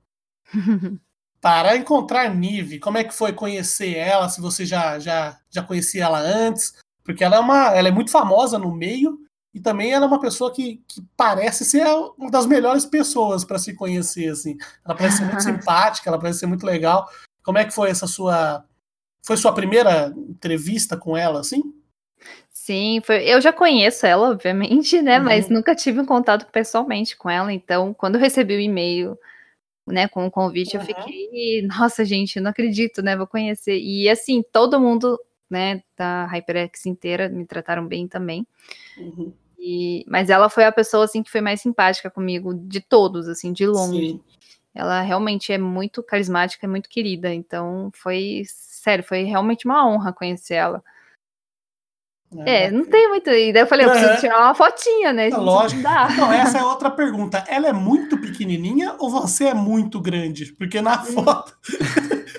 para 1.41 1.75
encontrar 1.77 2.33
Nive. 2.33 2.79
Como 2.79 2.97
é 2.97 3.03
que 3.03 3.13
foi 3.13 3.33
conhecer 3.33 3.95
ela? 3.95 4.29
Se 4.29 4.41
você 4.41 4.65
já, 4.65 4.99
já, 4.99 5.39
já 5.49 5.63
conhecia 5.63 6.05
ela 6.05 6.19
antes? 6.19 6.73
Porque 7.03 7.23
ela 7.23 7.37
é, 7.37 7.39
uma, 7.39 7.73
ela 7.75 7.87
é 7.87 7.91
muito 7.91 8.11
famosa 8.11 8.57
no 8.57 8.73
meio 8.73 9.19
e 9.53 9.59
também 9.59 9.91
ela 9.91 10.05
é 10.05 10.07
uma 10.07 10.19
pessoa 10.19 10.53
que, 10.53 10.83
que 10.87 11.03
parece 11.17 11.65
ser 11.65 11.85
uma 12.17 12.29
das 12.29 12.45
melhores 12.45 12.85
pessoas 12.85 13.43
para 13.43 13.57
se 13.57 13.73
conhecer, 13.73 14.29
assim. 14.29 14.57
Ela 14.85 14.95
parece 14.95 15.17
ser 15.17 15.25
muito 15.25 15.41
simpática, 15.43 16.09
ela 16.09 16.19
parece 16.19 16.39
ser 16.39 16.45
muito 16.45 16.65
legal. 16.65 17.09
Como 17.43 17.57
é 17.57 17.65
que 17.65 17.73
foi 17.73 17.89
essa 17.89 18.07
sua... 18.07 18.63
Foi 19.25 19.35
sua 19.35 19.53
primeira 19.53 20.13
entrevista 20.29 20.95
com 20.95 21.15
ela, 21.15 21.41
assim? 21.41 21.61
Sim, 22.61 22.99
foi, 23.05 23.23
eu 23.23 23.39
já 23.39 23.53
conheço 23.53 24.05
ela, 24.05 24.29
obviamente, 24.29 25.01
né? 25.01 25.17
Uhum. 25.17 25.23
Mas 25.23 25.49
nunca 25.49 25.73
tive 25.73 26.01
um 26.01 26.05
contato 26.05 26.45
pessoalmente 26.51 27.15
com 27.15 27.29
ela. 27.29 27.53
Então, 27.53 27.93
quando 27.93 28.15
eu 28.15 28.21
recebi 28.21 28.53
o 28.53 28.59
e-mail, 28.59 29.17
né, 29.87 30.09
com 30.09 30.27
o 30.27 30.29
convite, 30.29 30.75
uhum. 30.75 30.83
eu 30.83 30.85
fiquei, 30.85 31.61
nossa, 31.63 32.03
gente, 32.03 32.39
não 32.39 32.51
acredito, 32.51 33.01
né? 33.01 33.15
Vou 33.15 33.25
conhecer. 33.25 33.79
E 33.79 34.09
assim, 34.09 34.43
todo 34.43 34.79
mundo, 34.79 35.17
né, 35.49 35.81
da 35.97 36.25
HyperX 36.25 36.85
inteira 36.85 37.29
me 37.29 37.45
trataram 37.45 37.87
bem 37.87 38.09
também. 38.09 38.45
Uhum. 38.97 39.33
E, 39.57 40.03
mas 40.05 40.29
ela 40.29 40.49
foi 40.49 40.65
a 40.65 40.71
pessoa 40.71 41.05
assim 41.05 41.23
que 41.23 41.31
foi 41.31 41.41
mais 41.41 41.61
simpática 41.61 42.11
comigo 42.11 42.53
de 42.53 42.81
todos, 42.81 43.29
assim, 43.29 43.53
de 43.53 43.65
longe. 43.65 44.09
Sim. 44.09 44.23
Ela 44.75 45.01
realmente 45.01 45.53
é 45.53 45.57
muito 45.57 46.03
carismática, 46.03 46.67
é 46.67 46.69
muito 46.69 46.89
querida. 46.89 47.33
Então, 47.33 47.89
foi 47.95 48.43
sério, 48.45 49.03
foi 49.03 49.23
realmente 49.23 49.65
uma 49.65 49.87
honra 49.87 50.11
conhecer 50.11 50.55
ela. 50.55 50.83
É, 52.45 52.65
é, 52.65 52.71
não 52.71 52.85
tem 52.85 53.09
muito. 53.09 53.29
E 53.29 53.51
daí 53.51 53.63
eu 53.63 53.67
falei, 53.67 53.85
eu 53.85 53.91
preciso 53.91 54.19
tirar 54.19 54.39
uma 54.39 54.53
fotinha, 54.53 55.11
né? 55.11 55.29
Lógico. 55.29 55.81
Não, 55.81 56.31
essa 56.31 56.59
é 56.59 56.63
outra 56.63 56.91
pergunta. 56.91 57.43
Ela 57.47 57.69
é 57.69 57.73
muito 57.73 58.19
pequenininha 58.19 58.95
ou 58.99 59.09
você 59.09 59.45
é 59.45 59.53
muito 59.53 59.99
grande? 59.99 60.53
Porque 60.53 60.79
na 60.79 61.01
hum. 61.01 61.05
foto 61.05 61.57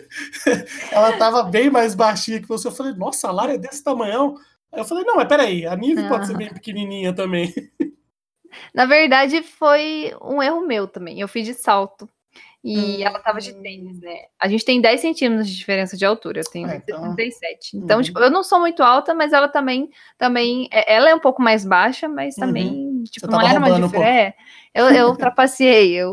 ela 0.93 1.13
tava 1.17 1.43
bem 1.43 1.71
mais 1.71 1.95
baixinha 1.95 2.41
que 2.41 2.47
você. 2.47 2.69
Eu 2.69 2.73
falei, 2.73 2.93
nossa, 2.95 3.29
a 3.29 3.33
Lara 3.33 3.55
é 3.55 3.59
desse 3.59 3.83
tamanhão. 3.83 4.37
Aí 4.73 4.81
eu 4.81 4.85
falei, 4.85 5.05
não, 5.05 5.17
mas 5.17 5.27
peraí, 5.27 5.67
a 5.67 5.75
Nive 5.75 6.09
pode 6.09 6.29
ser 6.29 6.37
bem 6.37 6.49
pequenininha 6.49 7.13
também. 7.13 7.53
Na 8.73 8.85
verdade, 8.85 9.43
foi 9.43 10.13
um 10.23 10.41
erro 10.41 10.65
meu 10.67 10.87
também. 10.87 11.21
Eu 11.21 11.27
fiz 11.27 11.45
de 11.45 11.55
salto. 11.55 12.09
E 12.63 12.79
hum. 12.79 13.03
ela 13.03 13.19
tava 13.21 13.41
de 13.41 13.55
tênis, 13.55 14.01
né? 14.01 14.27
A 14.39 14.47
gente 14.47 14.65
tem 14.65 14.81
10 14.81 15.01
centímetros 15.01 15.49
de 15.49 15.57
diferença 15.57 15.97
de 15.97 16.05
altura, 16.05 16.41
eu 16.41 16.51
tenho 16.51 16.69
é, 16.69 16.77
então... 16.77 17.15
37. 17.15 17.79
Então, 17.79 17.97
uhum. 17.97 18.03
tipo, 18.03 18.19
eu 18.19 18.31
não 18.31 18.43
sou 18.43 18.61
muito 18.61 18.83
alta, 18.83 19.15
mas 19.15 19.33
ela 19.33 19.49
também, 19.49 19.89
também, 20.19 20.69
é, 20.71 20.95
ela 20.95 21.09
é 21.09 21.15
um 21.15 21.21
pouco 21.21 21.43
mais 21.43 21.65
baixa, 21.65 22.07
mas 22.07 22.37
uhum. 22.37 22.47
também, 22.47 22.69
uhum. 22.69 23.05
tipo, 23.05 23.27
não 23.29 23.41
era 23.41 23.59
uma 23.59 23.71
diferença. 23.71 23.99
Um 23.99 24.03
é, 24.03 24.35
eu, 24.75 24.91
eu 24.91 25.09
ultrapassei, 25.09 25.95
eu. 25.95 26.13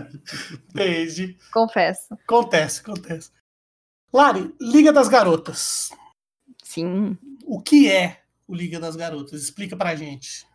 Beijo. 0.72 1.34
Confesso. 1.52 2.14
Acontece, 2.14 2.80
acontece. 2.80 3.30
Lari, 4.10 4.54
Liga 4.58 4.90
das 4.90 5.08
Garotas. 5.08 5.90
Sim. 6.64 7.18
O 7.44 7.60
que 7.60 7.90
é 7.90 8.20
o 8.46 8.54
Liga 8.54 8.80
das 8.80 8.96
Garotas? 8.96 9.42
Explica 9.42 9.76
pra 9.76 9.94
gente. 9.94 10.47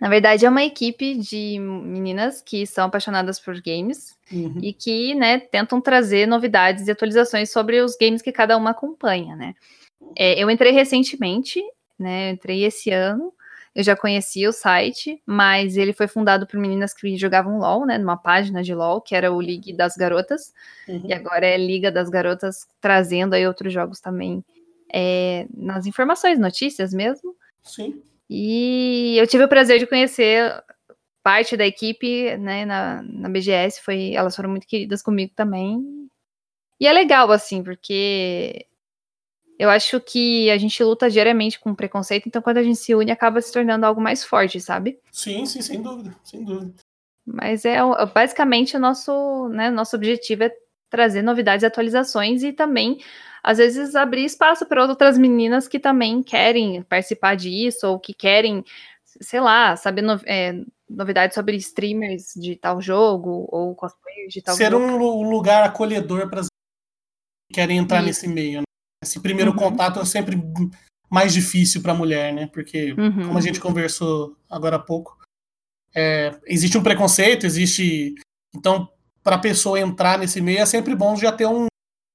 Na 0.00 0.08
verdade, 0.08 0.44
é 0.44 0.48
uma 0.48 0.64
equipe 0.64 1.14
de 1.14 1.58
meninas 1.58 2.42
que 2.42 2.66
são 2.66 2.86
apaixonadas 2.86 3.38
por 3.38 3.60
games 3.60 4.16
uhum. 4.32 4.58
e 4.60 4.72
que, 4.72 5.14
né, 5.14 5.38
tentam 5.38 5.80
trazer 5.80 6.26
novidades 6.26 6.88
e 6.88 6.90
atualizações 6.90 7.52
sobre 7.52 7.80
os 7.80 7.96
games 7.96 8.20
que 8.20 8.32
cada 8.32 8.56
uma 8.56 8.70
acompanha, 8.70 9.36
né? 9.36 9.54
É, 10.16 10.42
eu 10.42 10.50
entrei 10.50 10.72
recentemente, 10.72 11.62
né? 11.98 12.30
Eu 12.30 12.34
entrei 12.34 12.64
esse 12.64 12.90
ano. 12.90 13.32
Eu 13.74 13.82
já 13.82 13.96
conhecia 13.96 14.50
o 14.50 14.52
site, 14.52 15.22
mas 15.24 15.76
ele 15.78 15.94
foi 15.94 16.06
fundado 16.06 16.46
por 16.46 16.60
meninas 16.60 16.92
que 16.92 17.16
jogavam 17.16 17.58
LOL, 17.58 17.86
né? 17.86 17.96
Numa 17.96 18.16
página 18.16 18.62
de 18.62 18.74
LOL, 18.74 19.00
que 19.00 19.14
era 19.14 19.32
o 19.32 19.40
League 19.40 19.72
das 19.72 19.96
Garotas. 19.96 20.52
Uhum. 20.86 21.04
E 21.06 21.14
agora 21.14 21.46
é 21.46 21.56
Liga 21.56 21.90
das 21.90 22.10
Garotas, 22.10 22.66
trazendo 22.80 23.34
aí 23.34 23.46
outros 23.46 23.72
jogos 23.72 23.98
também 23.98 24.44
é, 24.92 25.46
nas 25.56 25.86
informações, 25.86 26.38
notícias 26.38 26.92
mesmo. 26.92 27.34
Sim. 27.62 28.02
E 28.34 29.18
eu 29.18 29.26
tive 29.26 29.44
o 29.44 29.48
prazer 29.48 29.78
de 29.78 29.86
conhecer 29.86 30.50
parte 31.22 31.54
da 31.54 31.66
equipe, 31.66 32.34
né, 32.38 32.64
na, 32.64 33.02
na 33.02 33.28
BGS, 33.28 33.82
foi, 33.82 34.14
elas 34.14 34.34
foram 34.34 34.48
muito 34.48 34.66
queridas 34.66 35.02
comigo 35.02 35.32
também. 35.36 36.08
E 36.80 36.86
é 36.86 36.92
legal, 36.94 37.30
assim, 37.30 37.62
porque 37.62 38.66
eu 39.58 39.68
acho 39.68 40.00
que 40.00 40.50
a 40.50 40.56
gente 40.56 40.82
luta 40.82 41.10
diariamente 41.10 41.60
com 41.60 41.74
preconceito, 41.74 42.26
então 42.26 42.40
quando 42.40 42.56
a 42.56 42.62
gente 42.62 42.78
se 42.78 42.94
une, 42.94 43.12
acaba 43.12 43.38
se 43.42 43.52
tornando 43.52 43.84
algo 43.84 44.00
mais 44.00 44.24
forte, 44.24 44.58
sabe? 44.58 44.98
Sim, 45.12 45.44
sim, 45.44 45.60
sem 45.60 45.82
dúvida, 45.82 46.16
sem 46.24 46.42
dúvida. 46.42 46.72
Mas 47.26 47.66
é 47.66 47.76
basicamente 48.14 48.78
o 48.78 48.80
nosso, 48.80 49.48
né, 49.50 49.70
nosso 49.70 49.94
objetivo 49.94 50.44
é 50.44 50.50
trazer 50.88 51.20
novidades 51.20 51.64
e 51.64 51.66
atualizações 51.66 52.42
e 52.42 52.50
também 52.50 52.98
às 53.42 53.58
vezes 53.58 53.94
abrir 53.94 54.24
espaço 54.24 54.64
para 54.66 54.86
outras 54.86 55.18
meninas 55.18 55.66
que 55.66 55.78
também 55.78 56.22
querem 56.22 56.82
participar 56.82 57.34
disso 57.34 57.88
ou 57.88 57.98
que 57.98 58.14
querem, 58.14 58.64
sei 59.20 59.40
lá, 59.40 59.74
saber 59.74 60.02
no, 60.02 60.20
é, 60.24 60.54
novidades 60.88 61.34
sobre 61.34 61.56
streamers 61.56 62.34
de 62.36 62.54
tal 62.54 62.80
jogo 62.80 63.48
ou 63.50 63.74
cosplayers 63.74 64.32
de 64.32 64.42
tal 64.42 64.54
Ser 64.54 64.70
jogo. 64.70 64.84
Um 64.84 65.28
lugar 65.28 65.64
acolhedor 65.64 66.28
para 66.28 66.40
as 66.40 66.46
que 66.46 67.54
querem 67.54 67.78
entrar 67.78 67.98
Isso. 67.98 68.06
nesse 68.06 68.28
meio. 68.28 68.60
Né? 68.60 68.64
Esse 69.02 69.18
primeiro 69.20 69.50
uhum. 69.50 69.56
contato 69.56 69.98
é 69.98 70.04
sempre 70.04 70.40
mais 71.10 71.34
difícil 71.34 71.82
para 71.82 71.92
a 71.92 71.96
mulher, 71.96 72.32
né? 72.32 72.46
Porque, 72.46 72.92
uhum. 72.92 73.26
como 73.26 73.38
a 73.38 73.40
gente 73.40 73.60
conversou 73.60 74.36
agora 74.48 74.76
há 74.76 74.78
pouco, 74.78 75.18
é, 75.94 76.38
existe 76.46 76.78
um 76.78 76.82
preconceito, 76.82 77.44
existe. 77.44 78.14
Então, 78.54 78.88
para 79.22 79.36
a 79.36 79.40
pessoa 79.40 79.78
entrar 79.78 80.18
nesse 80.18 80.40
meio, 80.40 80.60
é 80.60 80.66
sempre 80.66 80.94
bom 80.94 81.16
já 81.16 81.32
ter 81.32 81.46
um, 81.46 81.66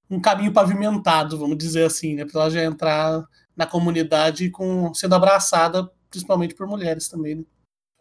um 0.10 0.20
caminho 0.20 0.54
pavimentado, 0.54 1.38
vamos 1.38 1.58
dizer 1.58 1.86
assim, 1.86 2.16
né? 2.16 2.26
Para 2.26 2.42
ela 2.42 2.50
já 2.50 2.64
entrar 2.64 3.28
na 3.56 3.66
comunidade 3.66 4.50
com 4.50 4.94
sendo 4.94 5.16
abraçada, 5.16 5.90
principalmente 6.10 6.56
por 6.56 6.68
mulheres 6.68 7.10
também. 7.10 7.36
Né? 7.36 7.44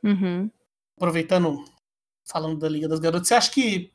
Uhum. 0.04 0.50
Aproveitando, 0.96 1.64
falando 2.24 2.58
da 2.58 2.68
Liga 2.68 2.88
das 2.88 3.00
Garotas, 3.00 3.28
você 3.28 3.34
acha 3.34 3.50
que 3.50 3.92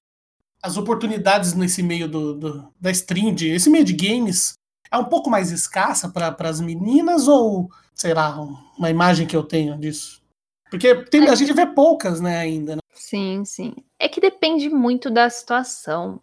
as 0.62 0.78
oportunidades 0.78 1.54
nesse 1.54 1.82
meio 1.82 2.08
do, 2.08 2.36
do 2.36 2.74
da 2.80 2.92
stream, 2.92 3.34
de, 3.34 3.50
esse 3.50 3.70
meio 3.70 3.84
de 3.84 3.94
games, 3.94 4.54
é 4.92 4.98
um 4.98 5.06
pouco 5.06 5.30
mais 5.30 5.52
escassa 5.52 6.10
para 6.10 6.36
as 6.50 6.60
meninas 6.60 7.28
ou, 7.28 7.70
sei 7.94 8.14
lá, 8.14 8.40
uma 8.78 8.90
imagem 8.90 9.26
que 9.26 9.36
eu 9.36 9.44
tenho 9.44 9.78
disso? 9.80 10.22
Porque 10.70 11.04
tem, 11.06 11.28
a 11.28 11.36
gente 11.36 11.54
vê 11.54 11.66
poucas, 11.66 12.20
né, 12.22 12.38
ainda. 12.38 12.76
Né? 12.76 12.81
Sim, 12.94 13.46
sim. 13.46 13.74
É 13.98 14.08
que 14.10 14.20
depende 14.20 14.70
muito 14.70 15.10
da 15.10 15.30
situação. 15.30 16.22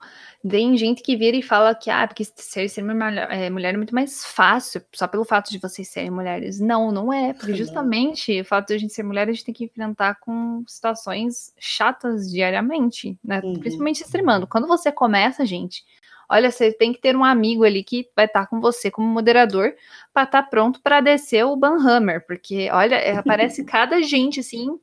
Tem 0.48 0.76
gente 0.76 1.02
que 1.02 1.16
vira 1.16 1.36
e 1.36 1.42
fala 1.42 1.74
que, 1.74 1.90
ah, 1.90 2.06
porque 2.06 2.24
ser, 2.24 2.68
ser 2.68 2.82
mulher, 2.82 3.28
é, 3.30 3.50
mulher 3.50 3.74
é 3.74 3.76
muito 3.76 3.94
mais 3.94 4.24
fácil, 4.24 4.82
só 4.94 5.08
pelo 5.08 5.24
fato 5.24 5.50
de 5.50 5.58
vocês 5.58 5.88
serem 5.88 6.10
mulheres. 6.10 6.60
Não, 6.60 6.92
não 6.92 7.12
é, 7.12 7.32
porque 7.32 7.54
justamente 7.54 8.40
o 8.40 8.44
fato 8.44 8.68
de 8.68 8.74
a 8.74 8.78
gente 8.78 8.92
ser 8.92 9.02
mulher, 9.02 9.28
a 9.28 9.32
gente 9.32 9.44
tem 9.44 9.54
que 9.54 9.64
enfrentar 9.64 10.16
com 10.20 10.62
situações 10.66 11.52
chatas 11.58 12.30
diariamente, 12.30 13.18
né? 13.24 13.40
Uhum. 13.42 13.58
Principalmente 13.58 14.02
streamando. 14.02 14.46
Quando 14.46 14.68
você 14.68 14.92
começa, 14.92 15.46
gente, 15.46 15.84
olha, 16.28 16.50
você 16.50 16.70
tem 16.70 16.92
que 16.92 17.00
ter 17.00 17.16
um 17.16 17.24
amigo 17.24 17.64
ali 17.64 17.82
que 17.82 18.08
vai 18.14 18.26
estar 18.26 18.46
com 18.46 18.60
você 18.60 18.90
como 18.90 19.08
moderador 19.08 19.74
para 20.12 20.24
estar 20.24 20.42
tá 20.42 20.48
pronto 20.48 20.80
para 20.82 21.00
descer 21.00 21.44
o 21.44 21.56
Banhammer, 21.56 22.24
porque 22.26 22.68
olha, 22.70 22.96
é, 22.96 23.16
aparece 23.16 23.64
cada 23.66 24.02
gente 24.02 24.40
assim 24.40 24.78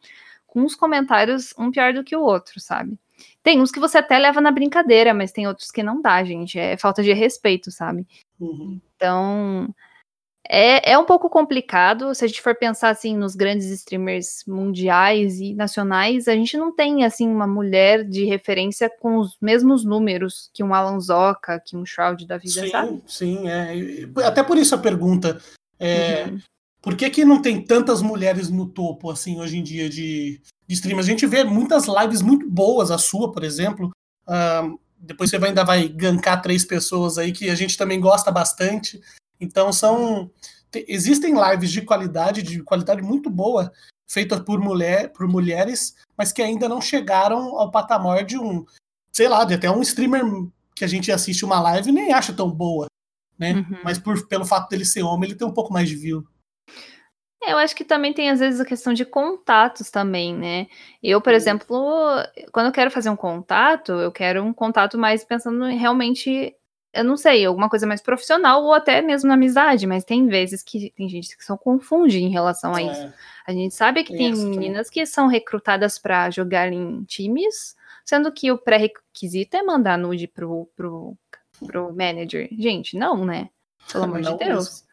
com 0.56 0.62
uns 0.62 0.74
comentários 0.74 1.54
um 1.60 1.70
pior 1.70 1.94
do 1.94 2.04
que 2.04 2.16
o 2.16 2.22
outro, 2.22 2.62
sabe? 2.62 2.98
Tem 3.44 3.62
uns 3.62 3.72
que 3.72 3.80
você 3.80 3.98
até 3.98 4.18
leva 4.18 4.40
na 4.40 4.52
brincadeira, 4.52 5.14
mas 5.14 5.34
tem 5.34 5.48
outros 5.48 5.70
que 5.70 5.84
não 5.84 6.02
dá, 6.02 6.24
gente. 6.24 6.58
É 6.58 6.78
falta 6.78 7.04
de 7.04 7.12
respeito, 7.12 7.72
sabe? 7.72 8.08
Uhum. 8.40 8.80
Então, 8.96 9.76
é, 10.48 10.94
é 10.94 10.98
um 10.98 11.04
pouco 11.04 11.30
complicado. 11.30 12.16
Se 12.16 12.24
a 12.24 12.28
gente 12.28 12.42
for 12.42 12.56
pensar 12.56 12.90
assim 12.90 13.18
nos 13.18 13.36
grandes 13.36 13.68
streamers 13.68 14.46
mundiais 14.48 15.42
e 15.42 15.54
nacionais, 15.54 16.30
a 16.30 16.34
gente 16.34 16.58
não 16.58 16.74
tem 16.74 17.04
assim 17.04 17.28
uma 17.28 17.46
mulher 17.46 18.06
de 18.06 18.24
referência 18.24 18.90
com 18.90 19.18
os 19.18 19.38
mesmos 19.42 19.84
números 19.84 20.50
que 20.54 20.64
um 20.64 20.74
Alan 20.74 21.00
que 21.66 21.76
um 21.76 21.86
Shroud 21.86 22.26
da 22.26 22.38
vida, 22.38 22.62
sim, 22.62 22.70
sabe? 22.70 23.02
Sim, 23.06 23.50
é. 23.50 23.74
Até 24.26 24.42
por 24.42 24.58
isso 24.58 24.74
a 24.74 24.78
pergunta. 24.78 25.42
É, 25.78 26.26
uhum. 26.26 26.40
Por 26.86 26.96
que, 26.96 27.10
que 27.10 27.26
não 27.26 27.42
tem 27.42 27.60
tantas 27.60 28.00
mulheres 28.00 28.48
no 28.48 28.68
topo, 28.68 29.10
assim, 29.10 29.40
hoje 29.40 29.58
em 29.58 29.64
dia, 29.64 29.90
de, 29.90 30.40
de 30.68 30.76
streamers. 30.76 31.08
A 31.08 31.10
gente 31.10 31.26
vê 31.26 31.44
muitas 31.44 31.86
lives 31.88 32.22
muito 32.22 32.48
boas, 32.48 32.92
a 32.92 33.00
sua, 33.00 33.32
por 33.32 33.44
exemplo. 33.44 33.90
Uh, 34.28 34.80
depois 35.00 35.32
você 35.32 35.40
vai, 35.40 35.50
ainda 35.50 35.64
vai 35.64 35.88
gankar 35.88 36.44
três 36.44 36.64
pessoas 36.64 37.18
aí 37.18 37.32
que 37.32 37.50
a 37.50 37.56
gente 37.56 37.76
também 37.76 38.00
gosta 38.00 38.32
bastante. 38.32 39.02
Então 39.42 39.74
são. 39.74 40.30
Existem 40.88 41.34
lives 41.34 41.72
de 41.72 41.82
qualidade, 41.82 42.44
de 42.44 42.62
qualidade 42.62 43.02
muito 43.02 43.32
boa, 43.32 43.74
feitas 44.08 44.40
por, 44.42 44.60
mulher, 44.60 45.12
por 45.12 45.28
mulheres, 45.28 45.96
mas 46.16 46.32
que 46.32 46.42
ainda 46.44 46.70
não 46.70 46.80
chegaram 46.80 47.58
ao 47.58 47.72
patamar 47.72 48.24
de 48.24 48.38
um, 48.38 48.64
sei 49.12 49.28
lá, 49.28 49.44
de 49.44 49.56
até 49.56 49.72
um 49.72 49.82
streamer 49.82 50.22
que 50.76 50.86
a 50.86 50.88
gente 50.88 51.12
assiste 51.12 51.44
uma 51.44 51.60
live 51.62 51.90
e 51.90 51.94
nem 51.94 52.14
acha 52.14 52.32
tão 52.32 52.52
boa. 52.52 52.86
Né? 53.40 53.54
Uhum. 53.54 53.80
Mas 53.84 53.98
por, 53.98 54.28
pelo 54.28 54.46
fato 54.46 54.70
dele 54.70 54.86
ser 54.86 55.02
homem, 55.02 55.30
ele 55.30 55.40
tem 55.40 55.48
um 55.48 55.54
pouco 55.54 55.74
mais 55.74 55.90
de 55.90 55.96
view. 55.96 56.28
Eu 57.42 57.58
acho 57.58 57.76
que 57.76 57.84
também 57.84 58.12
tem, 58.12 58.30
às 58.30 58.40
vezes, 58.40 58.60
a 58.60 58.66
questão 58.66 58.94
de 58.94 59.06
contatos 59.06 59.92
também, 59.92 60.34
né? 60.34 60.68
Eu, 61.02 61.22
por 61.22 61.34
exemplo, 61.34 61.78
quando 62.52 62.68
eu 62.68 62.72
quero 62.72 62.90
fazer 62.90 63.10
um 63.10 63.16
contato, 63.16 63.92
eu 63.92 64.12
quero 64.12 64.44
um 64.44 64.54
contato 64.54 64.98
mais 64.98 65.24
pensando 65.24 65.68
em 65.68 65.78
realmente 65.78 66.56
eu 66.96 67.04
não 67.04 67.18
sei, 67.18 67.46
alguma 67.46 67.70
coisa 67.70 67.86
mais 67.86 68.02
profissional 68.02 68.64
ou 68.64 68.74
até 68.74 69.02
mesmo 69.02 69.28
na 69.28 69.34
amizade, 69.34 69.86
mas 69.86 70.06
tem 70.06 70.28
vezes 70.28 70.64
que 70.64 70.92
tem 70.92 71.10
gente 71.10 71.38
que 71.38 71.44
só 71.44 71.58
confunde 71.58 72.20
em 72.20 72.30
relação 72.30 72.74
a 72.74 72.82
É, 72.82 72.86
isso. 72.86 73.14
A 73.46 73.52
gente 73.52 73.76
sabe 73.76 74.04
que 74.06 74.16
Tem 74.16 74.34
meninas 74.34 74.90
que 74.90 75.06
são 75.06 75.28
recrutadas 75.28 76.00
para 76.00 76.30
jogar 76.30 76.72
em 76.72 77.04
times, 77.04 77.76
sendo 78.06 78.32
que 78.32 78.50
o 78.50 78.58
pré-requisito 78.58 79.58
é 79.58 79.62
mandar 79.62 79.98
nude 79.98 80.26
pro, 80.26 80.70
pro, 80.74 81.18
pro 81.68 81.94
manager. 81.94 82.48
Gente, 82.58 82.98
não, 82.98 83.26
né? 83.26 83.50
Pelo 83.92 84.06
amor 84.06 84.22
de 84.22 84.30
Não 84.30 84.38
Deus. 84.38 84.86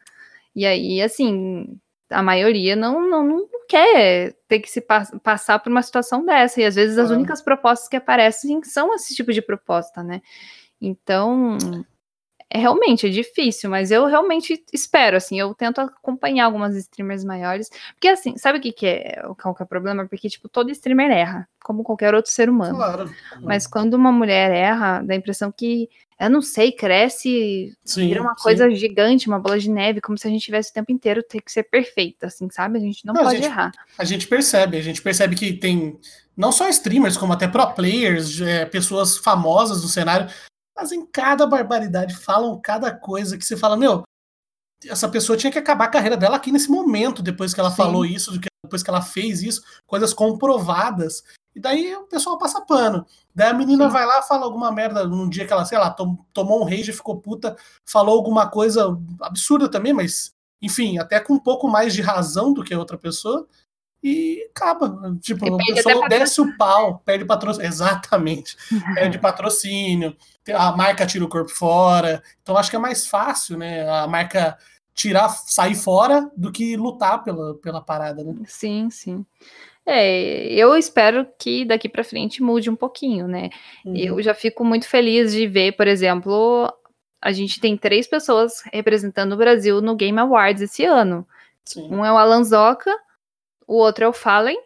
E 0.53 0.65
aí, 0.65 1.01
assim, 1.01 1.79
a 2.09 2.21
maioria 2.21 2.75
não, 2.75 3.09
não, 3.09 3.23
não 3.23 3.47
quer 3.67 4.35
ter 4.47 4.59
que 4.59 4.69
se 4.69 4.81
pa- 4.81 5.07
passar 5.23 5.59
por 5.59 5.69
uma 5.71 5.81
situação 5.81 6.23
dessa. 6.25 6.61
E 6.61 6.65
às 6.65 6.75
vezes 6.75 6.97
as 6.97 7.07
Claro. 7.07 7.19
únicas 7.19 7.41
propostas 7.41 7.87
que 7.89 7.95
aparecem 7.95 8.61
são 8.63 8.93
esse 8.93 9.15
tipo 9.15 9.31
de 9.33 9.41
proposta, 9.41 10.03
né? 10.03 10.21
Então, 10.81 11.57
é 12.49 12.59
realmente 12.59 13.07
é 13.07 13.09
difícil, 13.09 13.69
mas 13.69 13.91
eu 13.91 14.05
realmente 14.05 14.63
espero, 14.71 15.17
assim, 15.17 15.39
eu 15.39 15.53
tento 15.53 15.79
acompanhar 15.81 16.45
algumas 16.45 16.75
streamers 16.75 17.23
maiores, 17.23 17.69
porque 17.93 18.07
assim, 18.07 18.37
sabe 18.37 18.59
o 18.59 18.61
que 18.61 18.71
que 18.71 18.85
é, 18.85 19.21
qual 19.41 19.53
que 19.55 19.61
é 19.61 19.65
o 19.65 19.67
problema? 19.67 20.07
Porque, 20.07 20.29
tipo, 20.29 20.47
todo 20.47 20.69
streamer 20.71 21.11
erra, 21.11 21.47
como 21.63 21.83
qualquer 21.83 22.13
outro 22.13 22.31
ser 22.31 22.49
humano. 22.49 22.75
Claro. 22.75 23.11
Mas 23.41 23.65
quando 23.67 23.93
uma 23.95 24.11
mulher 24.11 24.51
erra, 24.51 25.01
dá 25.01 25.13
a 25.13 25.17
impressão 25.17 25.51
que, 25.51 25.89
eu 26.19 26.29
não 26.29 26.41
sei, 26.41 26.71
cresce, 26.71 27.75
Sim, 27.83 28.07
vira 28.07 28.21
uma 28.21 28.35
sim. 28.35 28.43
coisa 28.43 28.69
gigante, 28.69 29.27
uma 29.27 29.39
bola 29.39 29.59
de 29.59 29.69
neve, 29.69 29.99
como 29.99 30.17
se 30.17 30.27
a 30.27 30.29
gente 30.29 30.43
tivesse 30.43 30.69
o 30.69 30.73
tempo 30.73 30.91
inteiro 30.91 31.21
ter 31.23 31.41
que 31.41 31.51
ser 31.51 31.63
perfeita, 31.63 32.27
assim, 32.27 32.49
sabe? 32.49 32.77
A 32.77 32.81
gente 32.81 33.05
não, 33.05 33.13
Não, 33.13 33.21
a 33.21 33.25
pode 33.25 33.37
gente- 33.37 33.45
errar. 33.45 33.71
A 33.97 34.03
gente 34.05 34.27
percebe, 34.27 34.77
a 34.77 34.81
gente 34.81 35.01
percebe 35.01 35.35
que 35.35 35.53
tem 35.53 35.97
não 36.37 36.51
só 36.51 36.67
streamers, 36.69 37.17
como 37.17 37.33
até 37.33 37.47
pro 37.47 37.67
players, 37.73 38.39
é, 38.41 38.65
pessoas 38.65 39.17
famosas 39.17 39.81
do 39.81 39.87
cenário, 39.87 40.27
fazem 40.75 41.05
cada 41.05 41.45
barbaridade, 41.45 42.15
falam 42.15 42.59
cada 42.59 42.91
coisa 42.91 43.37
que 43.37 43.45
você 43.45 43.55
fala, 43.55 43.77
meu, 43.77 44.03
essa 44.85 45.07
pessoa 45.07 45.37
tinha 45.37 45.51
que 45.51 45.59
acabar 45.59 45.85
a 45.85 45.89
carreira 45.89 46.17
dela 46.17 46.35
aqui 46.35 46.51
nesse 46.51 46.69
momento, 46.69 47.21
depois 47.21 47.53
que 47.53 47.59
ela 47.59 47.69
Sim. 47.69 47.77
falou 47.77 48.05
isso, 48.05 48.37
depois 48.63 48.83
que 48.83 48.89
ela 48.89 49.01
fez 49.01 49.41
isso, 49.41 49.63
coisas 49.85 50.13
comprovadas. 50.13 51.23
E 51.55 51.59
daí 51.59 51.95
o 51.95 52.03
pessoal 52.03 52.37
passa 52.37 52.59
pano. 52.61 53.05
Daí 53.33 53.49
a 53.49 53.53
menina 53.53 53.85
Sim. 53.85 53.93
vai 53.93 54.05
lá, 54.05 54.21
fala 54.23 54.43
alguma 54.43 54.71
merda 54.71 55.05
num 55.05 55.29
dia 55.29 55.45
que 55.45 55.53
ela, 55.53 55.63
sei 55.65 55.77
lá, 55.77 55.91
tom- 55.91 56.17
tomou 56.33 56.61
um 56.61 56.65
rage, 56.65 56.91
ficou 56.91 57.17
puta, 57.19 57.55
falou 57.85 58.15
alguma 58.15 58.49
coisa 58.49 58.97
absurda 59.21 59.69
também, 59.69 59.93
mas 59.93 60.33
enfim, 60.61 60.97
até 60.97 61.19
com 61.19 61.33
um 61.33 61.39
pouco 61.39 61.67
mais 61.67 61.93
de 61.93 62.01
razão 62.01 62.53
do 62.53 62.63
que 62.63 62.73
a 62.73 62.79
outra 62.79 62.97
pessoa. 62.97 63.47
E 64.03 64.49
acaba. 64.53 65.17
Tipo, 65.21 65.45
E 65.45 65.49
a 65.49 65.57
perde 65.57 65.73
pessoa 65.75 66.05
até 66.05 66.19
desce 66.19 66.41
o 66.41 66.57
pau, 66.57 67.01
perde 67.05 67.23
patrocínio. 67.23 67.67
Exatamente. 67.67 68.57
Perde 68.93 69.17
patrocínio, 69.17 70.15
a 70.53 70.75
marca 70.75 71.05
tira 71.05 71.23
o 71.23 71.29
corpo 71.29 71.49
fora. 71.49 72.21
Então 72.41 72.57
acho 72.57 72.69
que 72.69 72.75
é 72.75 72.79
mais 72.79 73.07
fácil, 73.07 73.57
né? 73.57 73.87
A 73.89 74.05
marca 74.05 74.57
tirar, 74.93 75.29
sair 75.29 75.75
fora 75.75 76.29
do 76.35 76.51
que 76.51 76.75
lutar 76.75 77.23
pela, 77.23 77.55
pela 77.55 77.81
parada, 77.81 78.23
né? 78.23 78.35
Sim, 78.45 78.89
sim. 78.89 79.25
É, 79.85 80.45
eu 80.53 80.75
espero 80.75 81.27
que 81.37 81.65
daqui 81.65 81.89
pra 81.89 82.03
frente 82.03 82.41
mude 82.41 82.69
um 82.69 82.75
pouquinho, 82.75 83.27
né? 83.27 83.49
Uhum. 83.85 83.95
Eu 83.95 84.21
já 84.21 84.33
fico 84.33 84.63
muito 84.63 84.87
feliz 84.87 85.31
de 85.31 85.45
ver, 85.47 85.73
por 85.73 85.87
exemplo, 85.87 86.71
a 87.21 87.31
gente 87.31 87.59
tem 87.59 87.75
três 87.77 88.07
pessoas 88.07 88.61
representando 88.71 89.33
o 89.33 89.37
Brasil 89.37 89.81
no 89.81 89.95
Game 89.95 90.19
Awards 90.19 90.61
esse 90.61 90.85
ano. 90.85 91.27
Sim. 91.65 91.87
Um 91.89 92.05
é 92.05 92.11
o 92.11 92.17
Alan 92.17 92.43
Zoca, 92.43 92.93
o 93.67 93.75
outro 93.75 94.03
é 94.05 94.07
o 94.07 94.13
Fallen 94.13 94.57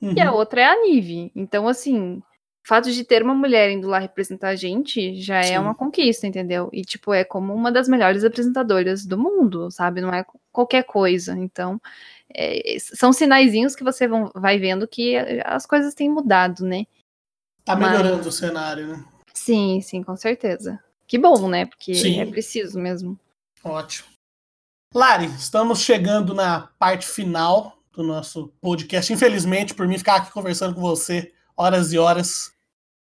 e 0.00 0.20
a 0.20 0.30
Uhum. 0.30 0.36
outra 0.38 0.60
é 0.60 0.64
a 0.64 0.82
Nive. 0.82 1.32
Então, 1.34 1.66
assim, 1.68 2.18
o 2.18 2.22
fato 2.68 2.90
de 2.92 3.02
ter 3.04 3.22
uma 3.22 3.34
mulher 3.34 3.70
indo 3.70 3.88
lá 3.88 3.98
representar 3.98 4.48
a 4.50 4.56
gente 4.56 5.20
já 5.20 5.42
Sim. 5.42 5.54
é 5.54 5.60
uma 5.60 5.74
conquista, 5.74 6.26
entendeu? 6.26 6.68
E, 6.72 6.82
tipo, 6.82 7.12
é 7.14 7.24
como 7.24 7.54
uma 7.54 7.72
das 7.72 7.88
melhores 7.88 8.22
apresentadoras 8.24 9.06
do 9.06 9.16
mundo, 9.18 9.70
sabe? 9.70 10.00
Não 10.00 10.12
é 10.12 10.24
qualquer 10.52 10.82
coisa. 10.84 11.32
Então, 11.38 11.80
é, 12.34 12.76
são 12.78 13.12
sinaizinhos 13.12 13.74
que 13.76 13.84
você 13.84 14.06
vão- 14.08 14.30
vai 14.34 14.58
vendo 14.58 14.86
que 14.86 15.16
as 15.44 15.64
coisas 15.66 15.94
têm 15.94 16.10
mudado, 16.10 16.64
né? 16.64 16.84
Tá 17.64 17.74
Mas- 17.74 17.90
melhorando 17.90 18.28
o 18.28 18.32
cenário, 18.32 18.88
né? 18.88 19.04
Sim, 19.32 19.80
sim, 19.80 20.02
com 20.02 20.16
certeza. 20.16 20.82
Que 21.06 21.18
bom, 21.18 21.48
né? 21.48 21.66
Porque 21.66 21.94
Sim. 21.94 22.20
é 22.20 22.26
preciso 22.26 22.78
mesmo. 22.80 23.18
Ótimo. 23.62 24.08
Lari, 24.94 25.26
estamos 25.26 25.80
chegando 25.80 26.34
na 26.34 26.68
parte 26.78 27.06
final 27.06 27.75
do 27.96 28.02
nosso 28.02 28.52
podcast. 28.60 29.10
Infelizmente, 29.12 29.74
por 29.74 29.88
mim 29.88 29.96
ficar 29.96 30.16
aqui 30.16 30.30
conversando 30.30 30.74
com 30.74 30.80
você 30.82 31.32
horas 31.56 31.92
e 31.92 31.98
horas. 31.98 32.52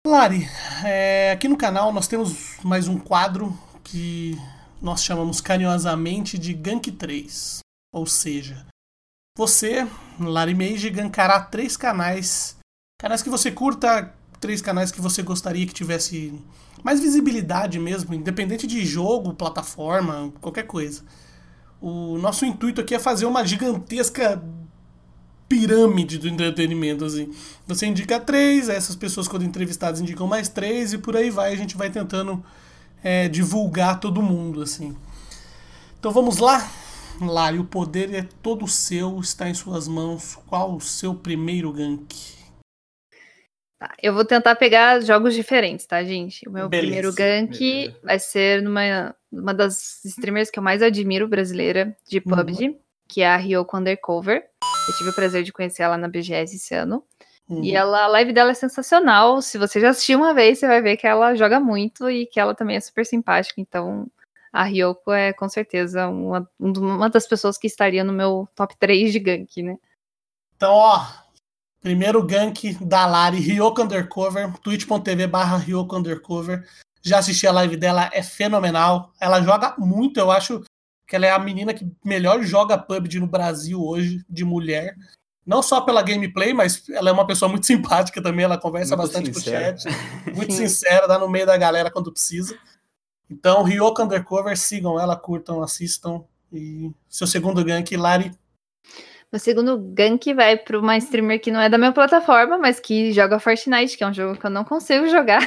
Lari, 0.06 0.46
é, 0.84 1.32
aqui 1.32 1.48
no 1.48 1.56
canal 1.56 1.90
nós 1.90 2.06
temos 2.06 2.58
mais 2.62 2.86
um 2.86 2.98
quadro 2.98 3.58
que 3.82 4.38
nós 4.82 5.02
chamamos 5.02 5.40
carinhosamente 5.40 6.36
de 6.36 6.52
Gank 6.52 6.92
3. 6.92 7.60
Ou 7.90 8.06
seja, 8.06 8.66
você, 9.36 9.88
Lari 10.20 10.54
Mage, 10.54 10.90
gankará 10.90 11.40
três 11.40 11.76
canais. 11.76 12.58
Canais 13.00 13.22
que 13.22 13.30
você 13.30 13.50
curta, 13.50 14.12
três 14.38 14.60
canais 14.60 14.92
que 14.92 15.00
você 15.00 15.22
gostaria 15.22 15.66
que 15.66 15.72
tivesse 15.72 16.38
mais 16.82 17.00
visibilidade 17.00 17.78
mesmo, 17.78 18.12
independente 18.12 18.66
de 18.66 18.84
jogo, 18.84 19.32
plataforma, 19.32 20.30
qualquer 20.40 20.64
coisa. 20.64 21.02
O 21.80 22.18
nosso 22.18 22.44
intuito 22.44 22.80
aqui 22.80 22.94
é 22.94 22.98
fazer 22.98 23.24
uma 23.24 23.46
gigantesca 23.46 24.42
pirâmide 25.58 26.18
do 26.18 26.28
entretenimento, 26.28 27.04
assim. 27.04 27.32
Você 27.66 27.86
indica 27.86 28.18
três, 28.18 28.68
essas 28.68 28.96
pessoas 28.96 29.28
quando 29.28 29.44
entrevistadas 29.44 30.00
indicam 30.00 30.26
mais 30.26 30.48
três 30.48 30.92
e 30.92 30.98
por 30.98 31.16
aí 31.16 31.30
vai. 31.30 31.52
A 31.52 31.56
gente 31.56 31.76
vai 31.76 31.90
tentando 31.90 32.44
é, 33.02 33.28
divulgar 33.28 34.00
todo 34.00 34.20
mundo, 34.22 34.62
assim. 34.62 34.96
Então 35.98 36.10
vamos 36.10 36.38
lá? 36.38 36.68
Lari, 37.20 37.58
o 37.58 37.64
poder 37.64 38.12
é 38.12 38.26
todo 38.42 38.66
seu, 38.66 39.20
está 39.20 39.48
em 39.48 39.54
suas 39.54 39.86
mãos. 39.86 40.36
Qual 40.48 40.74
o 40.74 40.80
seu 40.80 41.14
primeiro 41.14 41.72
gank? 41.72 42.34
Tá, 43.78 43.92
eu 44.02 44.12
vou 44.12 44.24
tentar 44.24 44.56
pegar 44.56 45.00
jogos 45.00 45.34
diferentes, 45.34 45.86
tá, 45.86 46.02
gente? 46.02 46.48
O 46.48 46.52
meu 46.52 46.68
Beleza, 46.68 46.86
primeiro 46.86 47.14
gank 47.14 47.58
beleza. 47.58 47.96
vai 48.02 48.18
ser 48.18 48.62
numa 48.62 49.14
uma 49.30 49.54
das 49.54 50.04
streamers 50.04 50.50
que 50.50 50.58
eu 50.58 50.62
mais 50.62 50.82
admiro 50.82 51.28
brasileira 51.28 51.96
de 52.08 52.18
Uhum. 52.18 52.36
PUBG, 52.36 52.76
que 53.08 53.22
é 53.22 53.28
a 53.28 53.36
Ryoko 53.36 53.76
Undercover. 53.76 54.44
Eu 54.86 54.94
tive 54.96 55.10
o 55.10 55.14
prazer 55.14 55.42
de 55.42 55.52
conhecer 55.52 55.82
ela 55.82 55.96
na 55.96 56.08
BGS 56.08 56.56
esse 56.56 56.74
ano. 56.74 57.02
Uhum. 57.48 57.62
E 57.62 57.74
ela, 57.74 58.04
a 58.04 58.06
live 58.06 58.32
dela 58.32 58.50
é 58.50 58.54
sensacional. 58.54 59.40
Se 59.42 59.58
você 59.58 59.80
já 59.80 59.90
assistiu 59.90 60.18
uma 60.18 60.34
vez, 60.34 60.58
você 60.58 60.66
vai 60.66 60.80
ver 60.80 60.96
que 60.96 61.06
ela 61.06 61.34
joga 61.34 61.60
muito 61.60 62.08
e 62.08 62.26
que 62.26 62.40
ela 62.40 62.54
também 62.54 62.76
é 62.76 62.80
super 62.80 63.04
simpática. 63.04 63.60
Então, 63.60 64.06
a 64.52 64.62
Ryoko 64.62 65.10
é 65.10 65.32
com 65.32 65.48
certeza 65.48 66.08
uma, 66.08 66.48
um 66.60 66.72
uma 66.72 67.10
das 67.10 67.26
pessoas 67.26 67.58
que 67.58 67.66
estaria 67.66 68.04
no 68.04 68.12
meu 68.12 68.48
top 68.54 68.76
3 68.78 69.12
de 69.12 69.18
gank, 69.18 69.62
né? 69.62 69.76
Então, 70.56 70.72
ó, 70.72 71.04
primeiro 71.80 72.22
gank 72.22 72.74
da 72.84 73.04
Lari, 73.04 73.40
Ryoko 73.40 73.82
Undercover, 73.82 74.52
twitch.tv 74.60 75.26
barra 75.26 75.56
Ryoko 75.56 75.96
Undercover. 75.96 76.66
Já 77.02 77.18
assisti 77.18 77.46
a 77.46 77.52
live 77.52 77.76
dela, 77.76 78.08
é 78.12 78.22
fenomenal. 78.22 79.12
Ela 79.20 79.42
joga 79.42 79.74
muito, 79.76 80.18
eu 80.18 80.30
acho 80.30 80.62
que 81.06 81.16
ela 81.16 81.26
é 81.26 81.30
a 81.30 81.38
menina 81.38 81.74
que 81.74 81.86
melhor 82.04 82.42
joga 82.42 82.78
PUBG 82.78 83.20
no 83.20 83.26
Brasil 83.26 83.82
hoje, 83.82 84.24
de 84.28 84.44
mulher. 84.44 84.94
Não 85.46 85.62
só 85.62 85.82
pela 85.82 86.02
gameplay, 86.02 86.54
mas 86.54 86.88
ela 86.88 87.10
é 87.10 87.12
uma 87.12 87.26
pessoa 87.26 87.48
muito 87.48 87.66
simpática 87.66 88.22
também, 88.22 88.44
ela 88.44 88.56
conversa 88.58 88.96
Muito 88.96 89.06
bastante 89.06 89.34
sincera. 89.34 89.72
com 89.72 89.78
o 89.78 89.82
chat. 89.82 90.34
Muito 90.34 90.52
sincera, 90.54 91.06
dá 91.06 91.18
no 91.18 91.28
meio 91.28 91.46
da 91.46 91.56
galera 91.56 91.90
quando 91.90 92.12
precisa. 92.12 92.56
Então, 93.30 93.62
Ryoko 93.62 94.02
Undercover, 94.02 94.56
sigam 94.56 94.98
ela, 94.98 95.16
curtam, 95.16 95.62
assistam. 95.62 96.24
E 96.52 96.90
seu 97.08 97.26
segundo 97.26 97.64
gank, 97.64 97.96
Lari, 97.96 98.30
Meu 99.32 99.40
segundo 99.40 99.76
gank 99.76 100.32
vai 100.32 100.56
para 100.56 100.78
uma 100.78 100.96
streamer 100.96 101.40
que 101.40 101.50
não 101.50 101.60
é 101.60 101.68
da 101.68 101.76
minha 101.76 101.92
plataforma, 101.92 102.56
mas 102.56 102.78
que 102.78 103.12
joga 103.12 103.40
Fortnite, 103.40 103.96
que 103.96 104.04
é 104.04 104.06
um 104.06 104.14
jogo 104.14 104.38
que 104.38 104.46
eu 104.46 104.50
não 104.50 104.64
consigo 104.64 105.08
jogar. 105.08 105.42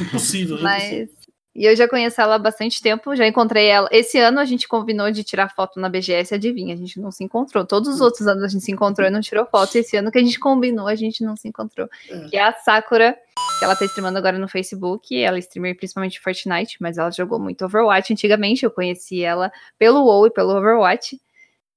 impossível. 0.00 0.56
impossível. 0.62 1.08
E 1.54 1.66
eu 1.66 1.76
já 1.76 1.86
conheço 1.86 2.18
ela 2.20 2.36
há 2.36 2.38
bastante 2.38 2.80
tempo, 2.80 3.14
já 3.14 3.26
encontrei 3.26 3.66
ela. 3.66 3.86
Esse 3.92 4.18
ano 4.18 4.40
a 4.40 4.44
gente 4.44 4.66
combinou 4.66 5.10
de 5.10 5.22
tirar 5.22 5.50
foto 5.54 5.78
na 5.78 5.88
BGS, 5.88 6.34
adivinha, 6.34 6.72
a 6.72 6.76
gente 6.76 6.98
não 6.98 7.10
se 7.10 7.22
encontrou. 7.22 7.64
Todos 7.66 7.88
os 7.94 8.00
Hum. 8.00 8.04
outros 8.04 8.26
anos 8.26 8.42
a 8.42 8.48
gente 8.48 8.64
se 8.64 8.72
encontrou 8.72 9.06
e 9.06 9.10
não 9.10 9.20
tirou 9.20 9.44
foto. 9.44 9.74
E 9.76 9.80
esse 9.80 9.96
ano 9.96 10.10
que 10.10 10.18
a 10.18 10.22
gente 10.22 10.40
combinou, 10.40 10.86
a 10.88 10.94
gente 10.94 11.22
não 11.22 11.36
se 11.36 11.46
encontrou. 11.48 11.88
É. 12.08 12.18
Que 12.28 12.36
é 12.38 12.42
a 12.42 12.52
Sakura, 12.54 13.16
que 13.58 13.64
ela 13.64 13.76
tá 13.76 13.84
streamando 13.84 14.16
agora 14.16 14.38
no 14.38 14.48
Facebook. 14.48 15.14
Ela 15.14 15.36
é 15.36 15.40
streamer 15.40 15.76
principalmente 15.76 16.18
Fortnite, 16.20 16.78
mas 16.80 16.96
ela 16.96 17.10
jogou 17.10 17.38
muito 17.38 17.64
Overwatch 17.66 18.12
antigamente. 18.14 18.64
Eu 18.64 18.70
conheci 18.70 19.22
ela 19.22 19.52
pelo 19.78 20.04
WoW 20.04 20.28
e 20.28 20.30
pelo 20.30 20.56
Overwatch. 20.56 21.20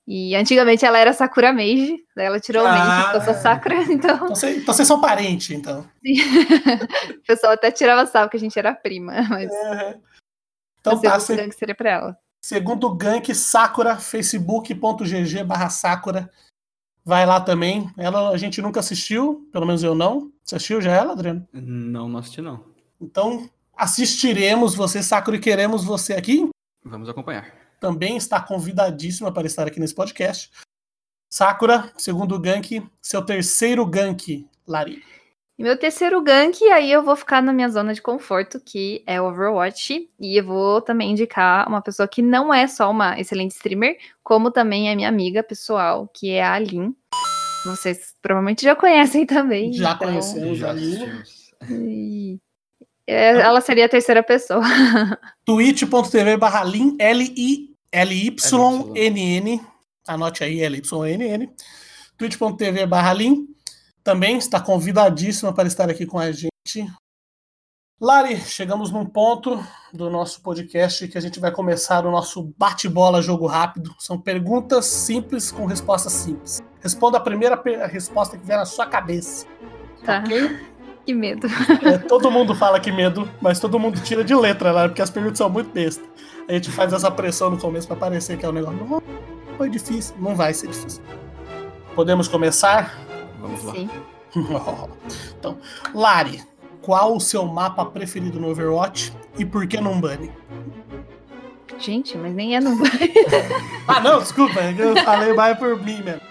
E 0.07 0.35
antigamente 0.35 0.85
ela 0.85 0.99
era 0.99 1.13
Sakura 1.13 1.51
Mage, 1.51 1.97
daí 2.15 2.27
ela 2.27 2.39
tirou 2.39 2.63
o 2.63 2.67
Mage 2.67 3.01
e 3.01 3.05
ficou 3.07 3.21
só 3.21 3.31
Ah. 3.31 3.33
Sakura, 3.41 3.75
então 3.91 4.15
Então, 4.15 4.35
cê- 4.35 4.57
então 4.57 4.73
vocês 4.73 4.87
são 4.87 5.01
parentes, 5.01 5.49
então. 5.49 5.85
o 7.17 7.23
pessoal 7.25 7.53
até 7.53 7.71
tirava 7.71 8.05
sarro 8.05 8.29
que 8.29 8.37
a 8.37 8.39
gente 8.39 8.57
era 8.57 8.73
prima, 8.75 9.13
mas 9.29 9.51
Então 10.79 10.93
o 10.93 11.01
tá, 11.01 11.19
segundo 11.19 11.21
se- 11.21 11.35
gank 11.35 11.55
seria 11.55 11.75
pra 11.75 11.89
ela. 11.89 12.17
segundo 12.43 12.93
gank, 12.93 13.33
Sakura, 13.33 13.97
facebook.gg 13.97 15.43
barra 15.43 15.69
Sakura. 15.69 16.29
Vai 17.03 17.25
lá 17.25 17.39
também. 17.39 17.89
Ela 17.97 18.29
a 18.29 18.37
gente 18.37 18.61
nunca 18.61 18.79
assistiu, 18.79 19.47
pelo 19.51 19.65
menos 19.65 19.83
eu 19.83 19.93
não. 19.95 20.31
Você 20.43 20.55
assistiu 20.55 20.81
já 20.81 20.91
ela, 20.91 21.13
Adriano? 21.13 21.47
Não, 21.53 22.07
não 22.09 22.19
assisti 22.19 22.41
não. 22.41 22.63
Então, 23.01 23.49
assistiremos 23.75 24.73
você, 24.75 25.01
Sakura, 25.03 25.37
e 25.37 25.39
queremos 25.39 25.83
você 25.83 26.13
aqui. 26.13 26.47
Vamos 26.83 27.07
acompanhar. 27.09 27.64
Também 27.79 28.17
está 28.17 28.41
convidadíssima 28.41 29.31
para 29.31 29.47
estar 29.47 29.67
aqui 29.67 29.79
nesse 29.79 29.95
podcast. 29.95 30.51
Sakura, 31.29 31.91
segundo 31.97 32.39
gank, 32.39 32.81
seu 33.01 33.21
terceiro 33.21 33.85
gank, 33.85 34.47
Lari. 34.67 35.03
E 35.57 35.63
meu 35.63 35.77
terceiro 35.77 36.21
gank, 36.21 36.61
aí 36.65 36.91
eu 36.91 37.01
vou 37.01 37.15
ficar 37.15 37.41
na 37.41 37.53
minha 37.53 37.69
zona 37.69 37.93
de 37.93 38.01
conforto, 38.01 38.59
que 38.59 39.03
é 39.07 39.21
Overwatch. 39.21 40.09
E 40.19 40.39
eu 40.39 40.45
vou 40.45 40.81
também 40.81 41.11
indicar 41.11 41.67
uma 41.67 41.81
pessoa 41.81 42.07
que 42.07 42.21
não 42.21 42.53
é 42.53 42.67
só 42.67 42.91
uma 42.91 43.17
excelente 43.19 43.51
streamer, 43.51 43.97
como 44.21 44.51
também 44.51 44.89
é 44.89 44.95
minha 44.95 45.07
amiga 45.07 45.41
pessoal, 45.41 46.09
que 46.13 46.31
é 46.31 46.43
a 46.43 46.53
Alin. 46.53 46.93
Vocês 47.65 48.13
provavelmente 48.21 48.63
já 48.63 48.75
conhecem 48.75 49.25
também. 49.25 49.71
Já 49.71 49.93
então... 49.93 50.07
conhecemos 50.07 50.61
a 50.61 50.69
Alin. 50.71 51.23
E... 51.69 52.39
É, 53.07 53.39
ela 53.39 53.61
seria 53.61 53.85
a 53.85 53.89
terceira 53.89 54.23
pessoa. 54.23 54.61
twitch.tv 55.45 56.37
barra 56.37 56.61
L-I-L-Y-N-N. 56.61 57.71
Anote 60.07 60.43
aí, 60.43 60.61
L-Y-N-N. 60.61 61.49
twitch.tv 62.17 62.85
barra 62.85 63.13
também 64.03 64.37
está 64.37 64.59
convidadíssima 64.59 65.51
para 65.53 65.67
estar 65.67 65.89
aqui 65.89 66.05
com 66.05 66.19
a 66.19 66.31
gente. 66.31 66.51
Lari, 67.99 68.35
chegamos 68.37 68.91
num 68.91 69.05
ponto 69.05 69.57
do 69.93 70.09
nosso 70.09 70.41
podcast 70.41 71.07
que 71.07 71.17
a 71.17 71.21
gente 71.21 71.39
vai 71.39 71.49
começar 71.49 72.05
o 72.05 72.11
nosso 72.11 72.53
bate-bola 72.57 73.21
jogo 73.21 73.47
rápido. 73.47 73.95
São 73.97 74.19
perguntas 74.19 74.85
simples 74.85 75.51
com 75.51 75.65
respostas 75.65 76.11
simples. 76.11 76.61
Responda 76.81 77.17
a 77.17 77.21
primeira 77.21 77.55
resposta 77.87 78.37
que 78.37 78.45
vier 78.45 78.57
na 78.57 78.65
sua 78.65 78.85
cabeça. 78.85 79.47
Tá. 80.03 80.19
Ok? 80.19 80.74
Que 81.05 81.13
medo. 81.13 81.47
É, 81.83 81.97
todo 81.99 82.31
mundo 82.31 82.55
fala 82.55 82.79
que 82.79 82.91
medo, 82.91 83.29
mas 83.39 83.59
todo 83.59 83.77
mundo 83.77 83.99
tira 84.01 84.23
de 84.23 84.33
letra, 84.33 84.71
Lari, 84.71 84.89
porque 84.89 85.01
as 85.01 85.09
perguntas 85.09 85.37
são 85.37 85.49
muito 85.49 85.69
bestas. 85.71 86.07
A 86.47 86.53
gente 86.53 86.71
faz 86.71 86.93
essa 86.93 87.11
pressão 87.11 87.51
no 87.51 87.57
começo 87.57 87.87
para 87.87 87.95
parecer 87.95 88.37
que 88.37 88.45
é 88.45 88.49
um 88.49 88.51
negócio. 88.51 88.79
Não 88.87 89.01
foi 89.57 89.69
difícil, 89.69 90.15
não 90.19 90.35
vai 90.35 90.53
ser 90.53 90.67
difícil. 90.67 91.03
Podemos 91.93 92.27
começar? 92.27 92.99
Vamos 93.39 93.63
lá. 93.63 93.73
Sim. 93.73 93.89
então, 95.37 95.57
Lari, 95.93 96.41
qual 96.81 97.15
o 97.15 97.19
seu 97.19 97.45
mapa 97.45 97.85
preferido 97.85 98.39
no 98.39 98.49
Overwatch 98.49 99.13
e 99.37 99.45
por 99.45 99.67
que 99.67 99.79
não 99.79 99.99
Bunny? 99.99 100.31
Gente, 101.77 102.17
mas 102.17 102.33
nem 102.33 102.55
é 102.55 102.59
no 102.59 102.75
Bunny. 102.75 103.13
ah, 103.87 103.99
não, 103.99 104.19
desculpa, 104.19 104.59
é 104.59 104.75
eu 104.77 104.95
falei 105.03 105.33
mais 105.33 105.57
por 105.57 105.81
mim 105.81 106.01
mesmo. 106.01 106.21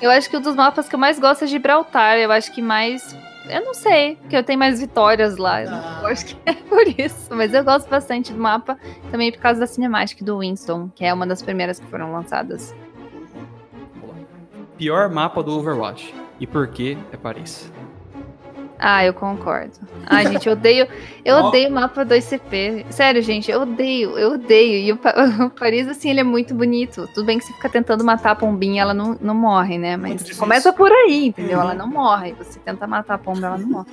Eu 0.00 0.10
acho 0.10 0.30
que 0.30 0.36
um 0.36 0.40
dos 0.40 0.54
mapas 0.54 0.88
que 0.88 0.94
eu 0.94 0.98
mais 0.98 1.18
gosto 1.18 1.44
é 1.44 1.46
Gibraltar. 1.46 2.16
Eu 2.16 2.30
acho 2.30 2.52
que 2.52 2.62
mais. 2.62 3.16
Eu 3.48 3.64
não 3.64 3.74
sei, 3.74 4.16
porque 4.16 4.36
eu 4.36 4.44
tenho 4.44 4.58
mais 4.58 4.80
vitórias 4.80 5.36
lá. 5.36 5.58
Ah. 5.60 6.00
Eu 6.02 6.08
acho 6.08 6.26
que 6.26 6.36
é 6.46 6.52
por 6.68 6.86
isso. 7.00 7.34
Mas 7.34 7.52
eu 7.54 7.64
gosto 7.64 7.88
bastante 7.88 8.32
do 8.32 8.40
mapa, 8.40 8.78
também 9.10 9.32
por 9.32 9.40
causa 9.40 9.60
da 9.60 9.66
cinemática 9.66 10.24
do 10.24 10.38
Winston, 10.38 10.90
que 10.94 11.04
é 11.04 11.12
uma 11.12 11.26
das 11.26 11.42
primeiras 11.42 11.80
que 11.80 11.86
foram 11.86 12.12
lançadas. 12.12 12.74
Pior 14.76 15.08
mapa 15.10 15.42
do 15.42 15.58
Overwatch. 15.58 16.14
E 16.38 16.46
por 16.46 16.68
que 16.68 16.96
é 17.12 17.16
Paris? 17.16 17.72
Ah, 18.78 19.04
eu 19.04 19.12
concordo. 19.12 19.72
Ai, 20.06 20.26
gente, 20.28 20.46
eu 20.46 20.52
odeio. 20.52 20.86
Eu 21.24 21.36
odeio 21.36 21.68
o 21.68 21.72
mapa 21.72 22.04
2CP. 22.04 22.86
Sério, 22.90 23.20
gente, 23.22 23.50
eu 23.50 23.62
odeio, 23.62 24.16
eu 24.16 24.32
odeio. 24.34 24.78
E 24.78 24.92
o, 24.92 24.98
o, 25.46 25.50
Paris, 25.50 25.88
assim, 25.88 26.10
ele 26.10 26.20
é 26.20 26.24
muito 26.24 26.54
bonito. 26.54 27.08
Tudo 27.12 27.26
bem 27.26 27.38
que 27.38 27.44
você 27.44 27.52
fica 27.52 27.68
tentando 27.68 28.04
matar 28.04 28.30
a 28.30 28.34
pombinha, 28.36 28.82
ela 28.82 28.94
não, 28.94 29.18
não 29.20 29.34
morre, 29.34 29.78
né? 29.78 29.96
Mas 29.96 30.36
começa 30.36 30.72
por 30.72 30.92
aí, 30.92 31.26
entendeu? 31.26 31.58
Uhum. 31.58 31.64
Ela 31.64 31.74
não 31.74 31.88
morre. 31.88 32.34
Você 32.34 32.60
tenta 32.60 32.86
matar 32.86 33.14
a 33.14 33.18
pomba, 33.18 33.46
ela 33.48 33.58
não 33.58 33.68
morre. 33.68 33.88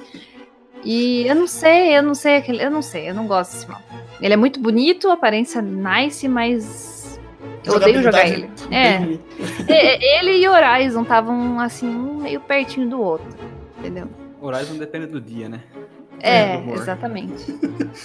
E 0.84 1.28
eu 1.28 1.36
não 1.36 1.48
sei, 1.48 1.98
eu 1.98 2.04
não 2.04 2.14
sei, 2.14 2.44
eu 2.48 2.70
não 2.70 2.82
sei, 2.84 3.10
eu 3.10 3.16
não 3.16 3.26
gosto 3.26 3.54
desse 3.54 3.68
mapa. 3.68 3.84
Ele 4.22 4.36
é 4.36 4.38
muito 4.38 4.60
bonito, 4.60 5.10
aparência 5.10 5.62
nice, 5.64 6.28
mas 6.28 7.20
eu 7.64 7.74
odeio 7.74 8.04
jogar 8.04 8.28
ele. 8.28 8.50
É. 8.70 9.02
ele 10.20 10.44
e 10.44 10.48
Horizon 10.48 11.02
estavam 11.02 11.60
assim, 11.60 11.88
um 11.88 12.18
meio 12.18 12.40
pertinho 12.40 12.88
do 12.88 13.02
outro. 13.02 13.28
Entendeu? 13.80 14.08
Horizon 14.46 14.78
depende 14.78 15.08
do 15.08 15.20
dia, 15.20 15.50
né? 15.50 15.62
É, 16.22 16.56
é 16.56 16.74
exatamente. 16.74 17.46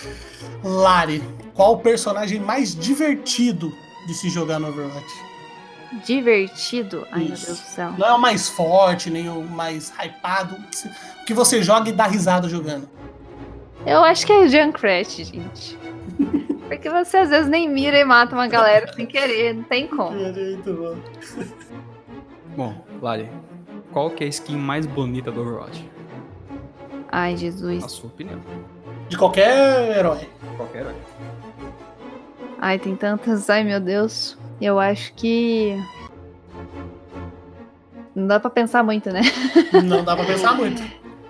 Lari, 0.64 1.22
qual 1.54 1.74
o 1.74 1.78
personagem 1.78 2.40
mais 2.40 2.74
divertido 2.74 3.72
de 4.06 4.14
se 4.14 4.28
jogar 4.28 4.58
no 4.58 4.68
Overwatch? 4.68 5.30
Divertido? 6.04 7.06
Ai, 7.10 7.24
Isso. 7.24 7.46
meu 7.46 7.46
Deus 7.46 7.60
do 7.60 7.66
céu. 7.66 7.94
Não 7.98 8.06
é 8.06 8.12
o 8.12 8.18
mais 8.18 8.48
forte, 8.48 9.10
nem 9.10 9.28
o 9.28 9.42
mais 9.42 9.92
hypado. 9.98 10.56
Que 11.26 11.34
você 11.34 11.62
joga 11.62 11.88
e 11.88 11.92
dá 11.92 12.06
risada 12.06 12.48
jogando. 12.48 12.88
Eu 13.86 14.04
acho 14.04 14.26
que 14.26 14.32
é 14.32 14.38
o 14.38 14.48
Junkrat, 14.48 15.24
gente. 15.24 15.78
Porque 16.68 16.88
você 16.88 17.16
às 17.16 17.30
vezes 17.30 17.48
nem 17.48 17.68
mira 17.68 17.98
e 17.98 18.04
mata 18.04 18.34
uma 18.34 18.46
galera 18.46 18.92
sem 18.92 19.04
querer, 19.04 19.54
não 19.54 19.64
tem 19.64 19.88
como. 19.88 20.16
Bom, 22.56 22.84
Lari, 23.02 23.28
qual 23.90 24.10
que 24.10 24.22
é 24.22 24.26
a 24.26 24.30
skin 24.30 24.56
mais 24.56 24.86
bonita 24.86 25.32
do 25.32 25.40
Overwatch? 25.40 25.84
Ai, 27.10 27.36
Jesus. 27.36 27.84
A 27.84 27.88
sua 27.88 28.08
opinião. 28.08 28.40
De 29.08 29.18
qualquer 29.18 29.98
herói. 29.98 30.28
Qualquer 30.56 30.80
herói. 30.80 30.94
Ai, 32.60 32.78
tem 32.78 32.94
tantas. 32.94 33.50
Ai, 33.50 33.64
meu 33.64 33.80
Deus. 33.80 34.38
Eu 34.60 34.78
acho 34.78 35.12
que. 35.14 35.76
Não 38.14 38.26
dá 38.26 38.38
pra 38.38 38.50
pensar 38.50 38.82
muito, 38.82 39.10
né? 39.10 39.22
Não 39.84 40.04
dá 40.04 40.14
pra 40.14 40.24
pensar 40.24 40.54
muito. 40.54 40.82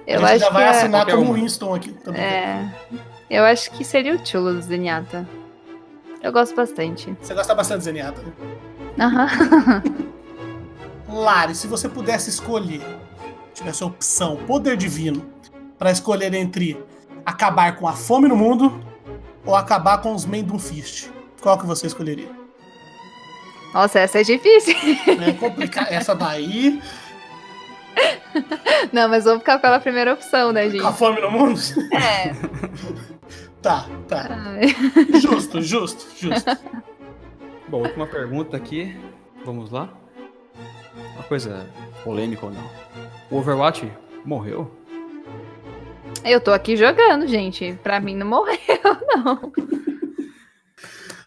Eu 0.06 0.24
a 0.24 0.32
gente 0.32 0.40
já 0.40 0.50
vai 0.50 0.64
é... 0.64 0.68
assinar 0.70 1.06
como 1.06 1.32
Winston 1.34 1.74
aqui 1.74 1.92
também. 1.92 2.20
É. 2.20 2.74
Eu 3.30 3.44
acho 3.44 3.70
que 3.70 3.84
seria 3.84 4.14
o 4.14 4.26
Chulo 4.26 4.54
do 4.54 4.60
Zenyatta. 4.60 5.26
Eu 6.22 6.32
gosto 6.32 6.54
bastante. 6.54 7.16
Você 7.20 7.32
gosta 7.32 7.54
bastante 7.54 7.78
do 7.78 7.84
Zenyatta, 7.84 8.20
né? 8.20 8.32
Aham. 8.98 9.82
Lari, 11.08 11.54
se 11.54 11.66
você 11.66 11.88
pudesse 11.88 12.28
escolher, 12.28 12.82
tivesse 13.54 13.82
a 13.82 13.86
opção, 13.86 14.36
poder 14.36 14.76
divino, 14.76 15.24
para 15.80 15.90
escolher 15.90 16.34
entre 16.34 16.78
acabar 17.24 17.74
com 17.76 17.88
a 17.88 17.94
fome 17.94 18.28
no 18.28 18.36
mundo 18.36 18.84
ou 19.46 19.56
acabar 19.56 20.02
com 20.02 20.14
os 20.14 20.26
Mendum 20.26 20.58
Fist, 20.58 21.08
qual 21.40 21.58
que 21.58 21.64
você 21.64 21.86
escolheria? 21.86 22.30
Nossa, 23.72 24.00
essa 24.00 24.20
é 24.20 24.22
difícil. 24.22 24.74
É 25.26 25.32
complicado. 25.32 25.88
Essa 25.90 26.14
daí. 26.14 26.82
Não, 28.92 29.08
mas 29.08 29.24
vamos 29.24 29.40
ficar 29.40 29.58
pela 29.58 29.80
primeira 29.80 30.12
opção, 30.12 30.52
né, 30.52 30.68
gente? 30.68 30.82
Com 30.82 30.88
a 30.88 30.92
fome 30.92 31.18
no 31.20 31.30
mundo? 31.30 31.58
É. 31.92 32.34
Tá, 33.62 33.84
tá. 34.08 34.26
Ai. 34.30 34.74
Justo, 35.20 35.60
justo, 35.60 36.06
justo. 36.16 36.50
Bom, 37.68 37.82
última 37.82 38.06
pergunta 38.06 38.56
aqui. 38.56 38.98
Vamos 39.44 39.70
lá. 39.70 39.90
Uma 41.14 41.24
coisa 41.24 41.68
polêmica 42.02 42.46
ou 42.46 42.52
não. 42.52 42.64
O 43.30 43.36
Overwatch 43.36 43.92
morreu? 44.24 44.79
Eu 46.24 46.40
tô 46.40 46.52
aqui 46.52 46.76
jogando, 46.76 47.26
gente. 47.26 47.78
Pra 47.82 48.00
mim 48.00 48.14
não 48.14 48.26
morreu, 48.26 48.56
não. 49.16 49.52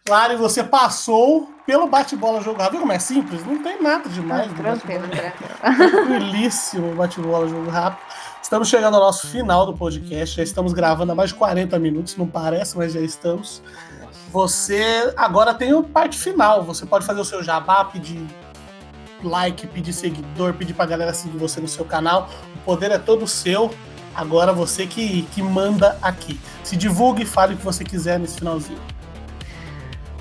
Claro, 0.06 0.34
e 0.34 0.36
você 0.36 0.64
passou 0.64 1.50
pelo 1.66 1.88
bate-bola 1.88 2.42
jogo 2.42 2.58
rápido. 2.60 2.74
Viu 2.74 2.82
como 2.82 2.92
é 2.92 3.00
simples? 3.00 3.46
Não 3.46 3.64
tem 3.64 3.82
nada 3.82 4.10
demais. 4.10 4.52
Ah, 4.52 4.56
tranquilo, 4.56 5.08
tranquilo. 5.08 5.90
Tranquilíssimo 5.90 6.94
bate-bola 6.96 7.48
jogo 7.48 7.70
rápido. 7.70 8.02
Estamos 8.42 8.68
chegando 8.68 8.96
ao 8.96 9.02
nosso 9.02 9.28
final 9.28 9.66
do 9.66 9.74
podcast. 9.74 10.36
Já 10.36 10.44
estamos 10.44 10.74
gravando 10.74 11.14
há 11.14 11.16
mais 11.16 11.30
de 11.30 11.36
40 11.36 11.80
minutos, 11.80 12.18
não 12.18 12.28
parece, 12.28 12.78
mas 12.78 12.92
já 12.92 13.00
estamos. 13.00 13.64
Você 14.30 15.14
agora 15.16 15.54
tem 15.54 15.74
o 15.74 15.82
parte 15.82 16.18
final. 16.18 16.64
Você 16.64 16.86
pode 16.86 17.06
fazer 17.06 17.22
o 17.22 17.26
seu 17.26 17.42
jabá, 17.42 17.86
pedir 17.86 18.28
like, 19.24 19.66
pedir 19.68 19.94
seguidor, 19.94 20.54
pedir 20.54 20.74
pra 20.74 20.86
galera 20.86 21.14
seguir 21.14 21.38
você 21.38 21.62
no 21.62 21.68
seu 21.68 21.86
canal. 21.86 22.30
O 22.58 22.60
poder 22.66 22.92
é 22.92 22.98
todo 22.98 23.26
seu. 23.26 23.74
Agora 24.16 24.54
você 24.54 24.86
que, 24.86 25.24
que 25.34 25.42
manda 25.42 25.98
aqui. 26.02 26.40
Se 26.64 26.76
divulgue 26.76 27.24
e 27.24 27.26
fale 27.26 27.54
o 27.54 27.58
que 27.58 27.64
você 27.64 27.84
quiser 27.84 28.20
nesse 28.20 28.38
finalzinho. 28.38 28.80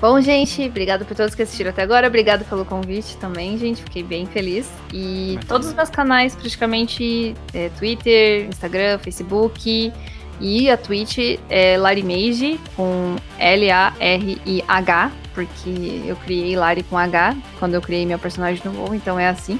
Bom, 0.03 0.19
gente, 0.19 0.61
obrigado 0.67 1.05
por 1.05 1.15
todos 1.15 1.33
que 1.33 1.41
assistiram 1.41 1.69
até 1.69 1.81
agora. 1.81 2.07
Obrigado 2.07 2.43
pelo 2.43 2.65
convite 2.65 3.15
também, 3.17 3.57
gente. 3.57 3.81
Fiquei 3.83 4.03
bem 4.03 4.25
feliz. 4.25 4.69
E 4.91 5.39
todos 5.47 5.67
os 5.67 5.73
meus 5.73 5.89
canais, 5.89 6.35
praticamente, 6.35 7.33
é, 7.53 7.69
Twitter, 7.69 8.47
Instagram, 8.49 8.99
Facebook 8.99 9.93
e 10.41 10.69
a 10.69 10.75
Twitch 10.75 11.39
é 11.49 11.77
Larimage 11.77 12.59
com 12.75 13.15
L-A-R-I-H, 13.39 15.11
porque 15.33 16.01
eu 16.05 16.17
criei 16.17 16.57
Lari 16.57 16.83
com 16.83 16.97
H 16.97 17.37
quando 17.57 17.75
eu 17.75 17.81
criei 17.81 18.05
meu 18.05 18.19
personagem 18.19 18.61
no 18.65 18.77
WoW, 18.77 18.93
então 18.93 19.17
é 19.17 19.29
assim. 19.29 19.57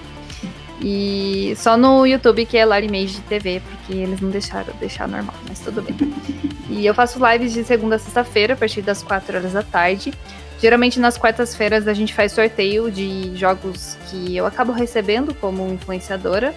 E 0.84 1.54
só 1.56 1.78
no 1.78 2.06
YouTube 2.06 2.46
que 2.46 2.58
é 2.58 2.66
Larimage 2.66 3.22
TV, 3.22 3.62
porque 3.62 3.94
eles 3.94 4.20
não 4.20 4.30
deixaram 4.30 4.74
deixar 4.82 5.08
normal, 5.08 5.36
mas 5.48 5.60
tudo 5.60 5.82
bem. 5.82 5.96
E 6.70 6.88
eu 6.88 6.94
faço 6.96 7.20
lives 7.24 7.54
de 7.54 7.64
segunda 7.64 7.98
a 7.98 8.00
sexta-feira, 8.00 8.56
a 8.56 8.58
partir 8.58 8.82
das 8.82 9.04
4 9.04 9.38
horas 9.38 9.54
da 9.54 9.62
tarde. 9.62 10.12
Geralmente 10.60 11.00
nas 11.00 11.18
quartas-feiras 11.18 11.88
a 11.88 11.94
gente 11.94 12.14
faz 12.14 12.32
sorteio 12.32 12.90
de 12.90 13.36
jogos 13.36 13.96
que 14.10 14.36
eu 14.36 14.46
acabo 14.46 14.72
recebendo 14.72 15.36
como 15.36 15.72
influenciadora. 15.72 16.54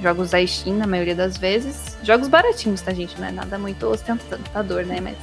Jogos 0.00 0.30
da 0.30 0.46
Steam, 0.46 0.76
na 0.76 0.86
maioria 0.86 1.14
das 1.14 1.36
vezes. 1.36 1.98
Jogos 2.02 2.28
baratinhos, 2.28 2.80
tá, 2.80 2.94
gente? 2.94 3.20
Não 3.20 3.28
é 3.28 3.32
nada 3.32 3.58
muito 3.58 3.84
ostentador, 3.86 4.86
né? 4.86 5.00
Mas. 5.02 5.16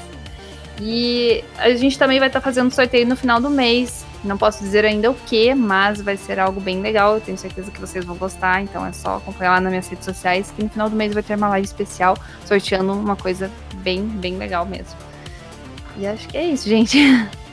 E 0.79 1.43
a 1.57 1.69
gente 1.71 1.97
também 1.97 2.19
vai 2.19 2.27
estar 2.27 2.41
tá 2.41 2.43
fazendo 2.43 2.71
sorteio 2.71 3.07
no 3.07 3.15
final 3.15 3.39
do 3.39 3.49
mês. 3.49 4.04
Não 4.25 4.37
posso 4.37 4.63
dizer 4.63 4.83
ainda 4.83 5.11
o 5.11 5.13
que, 5.13 5.53
mas 5.53 6.01
vai 6.01 6.17
ser 6.17 6.39
algo 6.39 6.59
bem 6.59 6.81
legal. 6.81 7.15
Eu 7.15 7.21
tenho 7.21 7.37
certeza 7.37 7.69
que 7.69 7.79
vocês 7.79 8.03
vão 8.03 8.15
gostar. 8.15 8.61
Então 8.61 8.85
é 8.85 8.91
só 8.91 9.17
acompanhar 9.17 9.51
lá 9.51 9.61
nas 9.61 9.69
minhas 9.69 9.87
redes 9.87 10.05
sociais. 10.05 10.51
Que 10.55 10.63
no 10.63 10.69
final 10.69 10.89
do 10.89 10.95
mês 10.95 11.13
vai 11.13 11.23
ter 11.23 11.35
uma 11.35 11.49
live 11.49 11.65
especial 11.65 12.17
sorteando 12.45 12.93
uma 12.93 13.15
coisa 13.15 13.51
bem, 13.75 14.03
bem 14.03 14.37
legal 14.37 14.65
mesmo. 14.65 14.95
E 15.97 16.05
acho 16.07 16.27
que 16.27 16.37
é 16.37 16.45
isso, 16.45 16.67
gente. 16.67 16.99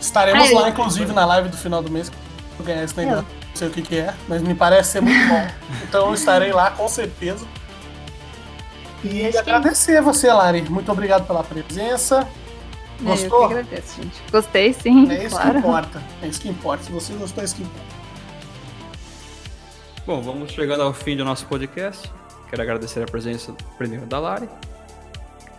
Estaremos 0.01 0.49
Ai, 0.49 0.55
lá, 0.55 0.69
inclusive, 0.71 1.13
na 1.13 1.25
live 1.25 1.49
do 1.49 1.57
final 1.57 1.83
do 1.83 1.91
mês. 1.91 2.11
Vou 2.57 2.67
ganhar 2.67 2.83
esse 2.83 2.97
negócio. 2.97 3.27
Não 3.49 3.57
sei 3.57 3.69
o 3.69 3.71
que, 3.71 3.83
que 3.83 3.97
é, 3.99 4.15
mas 4.27 4.43
me 4.43 4.55
parece 4.55 4.93
ser 4.93 5.01
muito 5.03 5.29
bom. 5.29 5.47
Então 5.83 6.07
eu 6.07 6.15
estarei 6.15 6.53
lá 6.53 6.71
com 6.71 6.89
certeza. 6.89 7.47
E 9.05 9.37
agradecer 9.37 9.99
a 9.99 10.01
você, 10.01 10.33
Lari. 10.33 10.63
Muito 10.63 10.91
obrigado 10.91 11.27
pela 11.27 11.43
presença. 11.45 12.27
Gostou? 13.03 13.43
É, 13.43 13.45
eu 13.45 13.49
que 13.49 13.55
agradeço, 13.55 14.03
gente. 14.03 14.23
Gostei, 14.31 14.73
sim. 14.73 15.11
É 15.11 15.25
isso 15.25 15.37
claro. 15.37 15.53
que 15.53 15.59
importa. 15.59 16.03
É 16.23 16.27
isso 16.29 16.41
que 16.41 16.49
importa. 16.49 16.85
Se 16.85 16.93
você 16.93 17.13
gostou, 17.15 17.43
é 17.43 17.45
isso 17.45 17.57
que 17.57 17.63
importa. 17.63 18.03
Bom, 20.07 20.21
vamos 20.21 20.51
chegando 20.51 20.83
ao 20.83 20.93
fim 20.93 21.17
do 21.17 21.25
nosso 21.25 21.47
podcast. 21.47 22.11
Quero 22.49 22.63
agradecer 22.63 23.03
a 23.03 23.07
presença 23.07 23.55
primeiro 23.79 24.05
da 24.05 24.19
Lari, 24.19 24.49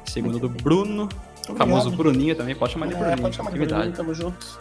segundo 0.06 0.38
do 0.38 0.48
Bruno, 0.48 1.10
o 1.50 1.56
famoso 1.56 1.92
Bruninho 1.92 2.36
também, 2.36 2.56
pode 2.56 2.74
chamar 2.74 2.88
de 2.88 2.94
é, 2.94 2.98
Bruninho. 2.98 3.22
Pode 3.22 3.36
chamar 3.36 3.52
de 3.52 3.60
Bruninho, 3.66 3.92
tamo 3.92 4.14
junto. 4.14 4.60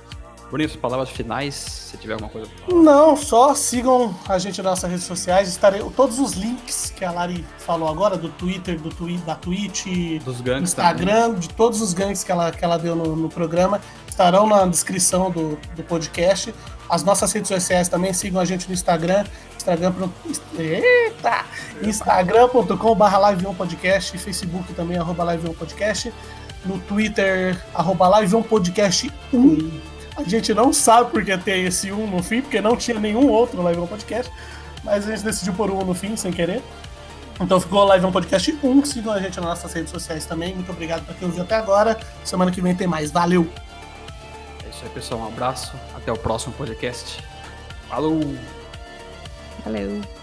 Suas 0.53 0.77
palavras 0.77 1.09
finais, 1.11 1.55
se 1.55 1.97
tiver 1.97 2.13
alguma 2.15 2.31
coisa 2.31 2.47
pra 2.49 2.67
falar. 2.67 2.83
Não, 2.83 3.17
só 3.17 3.55
sigam 3.55 4.15
a 4.29 4.39
gente 4.39 4.59
nas 4.63 4.73
nossas 4.73 4.91
redes 4.91 5.07
sociais. 5.07 5.49
Estarei, 5.49 5.83
todos 5.97 6.19
os 6.19 6.33
links 6.33 6.93
que 6.95 7.05
a 7.05 7.11
Lari 7.11 7.45
falou 7.59 7.89
agora, 7.89 8.17
do 8.17 8.29
Twitter, 8.29 8.79
do 8.79 8.91
twi 8.91 9.17
da 9.19 9.35
Twitch, 9.35 9.87
Dos 10.25 10.41
gangues 10.41 10.71
Instagram, 10.71 11.23
também. 11.23 11.41
de 11.41 11.49
todos 11.49 11.81
os 11.81 11.95
gangues 11.95 12.23
que 12.23 12.31
ela, 12.31 12.51
que 12.51 12.65
ela 12.65 12.79
deu 12.79 12.95
no, 12.95 13.17
no 13.17 13.29
programa, 13.29 13.81
estarão 14.09 14.47
na 14.47 14.67
descrição 14.67 15.31
do, 15.31 15.59
do 15.75 15.83
podcast. 15.83 16.55
As 16.89 17.03
nossas 17.03 17.33
redes 17.33 17.49
sociais 17.49 17.89
também, 17.89 18.13
sigam 18.13 18.39
a 18.41 18.45
gente 18.45 18.69
no 18.69 18.75
Instagram, 18.75 19.25
Instagram, 19.57 19.93
eita, 20.59 21.45
instagram.com.br 21.83 22.77
live1podcast, 22.77 24.19
Facebook 24.19 24.75
também, 24.75 24.99
arroba 24.99 25.25
live1podcast, 25.25 26.13
no 26.67 26.79
Twitter, 26.81 27.59
arroba 27.75 28.07
live1podcast1, 28.21 29.81
a 30.17 30.23
gente 30.25 30.53
não 30.53 30.73
sabe 30.73 31.11
porque 31.11 31.37
tem 31.39 31.65
esse 31.65 31.91
um 31.91 32.07
no 32.07 32.23
fim, 32.23 32.43
porque 32.43 32.61
não 32.61 32.77
tinha 32.77 32.99
nenhum 32.99 33.29
outro 33.29 33.63
Live 33.63 33.81
On 33.81 33.87
Podcast, 33.87 34.31
mas 34.85 35.07
a 35.07 35.11
gente 35.11 35.25
decidiu 35.25 35.55
pôr 35.55 35.71
um 35.71 35.85
no 35.85 35.95
fim, 35.95 36.17
sem 36.17 36.33
querer. 36.33 36.63
Então 37.41 37.59
ficou 37.61 37.85
Live 37.85 38.05
On 38.05 38.13
Podcast 38.13 38.59
1. 38.63 38.85
Sigam 38.85 39.13
a 39.13 39.21
gente 39.21 39.37
nas 39.41 39.49
nossas 39.49 39.73
redes 39.73 39.91
sociais 39.91 40.27
também. 40.27 40.55
Muito 40.55 40.71
obrigado 40.71 41.05
por 41.05 41.15
quem 41.17 41.27
ouviu 41.27 41.43
até 41.43 41.57
agora. 41.57 41.99
Semana 42.25 42.51
que 42.51 42.61
vem 42.61 42.75
tem 42.75 42.87
mais. 42.87 43.11
Valeu! 43.11 43.49
É 44.65 44.69
isso 44.69 44.85
aí, 44.85 44.91
pessoal. 44.91 45.21
Um 45.21 45.27
abraço. 45.27 45.73
Até 45.95 46.13
o 46.13 46.17
próximo 46.17 46.53
podcast. 46.55 47.23
Falou! 47.89 48.21
Valeu! 49.65 50.22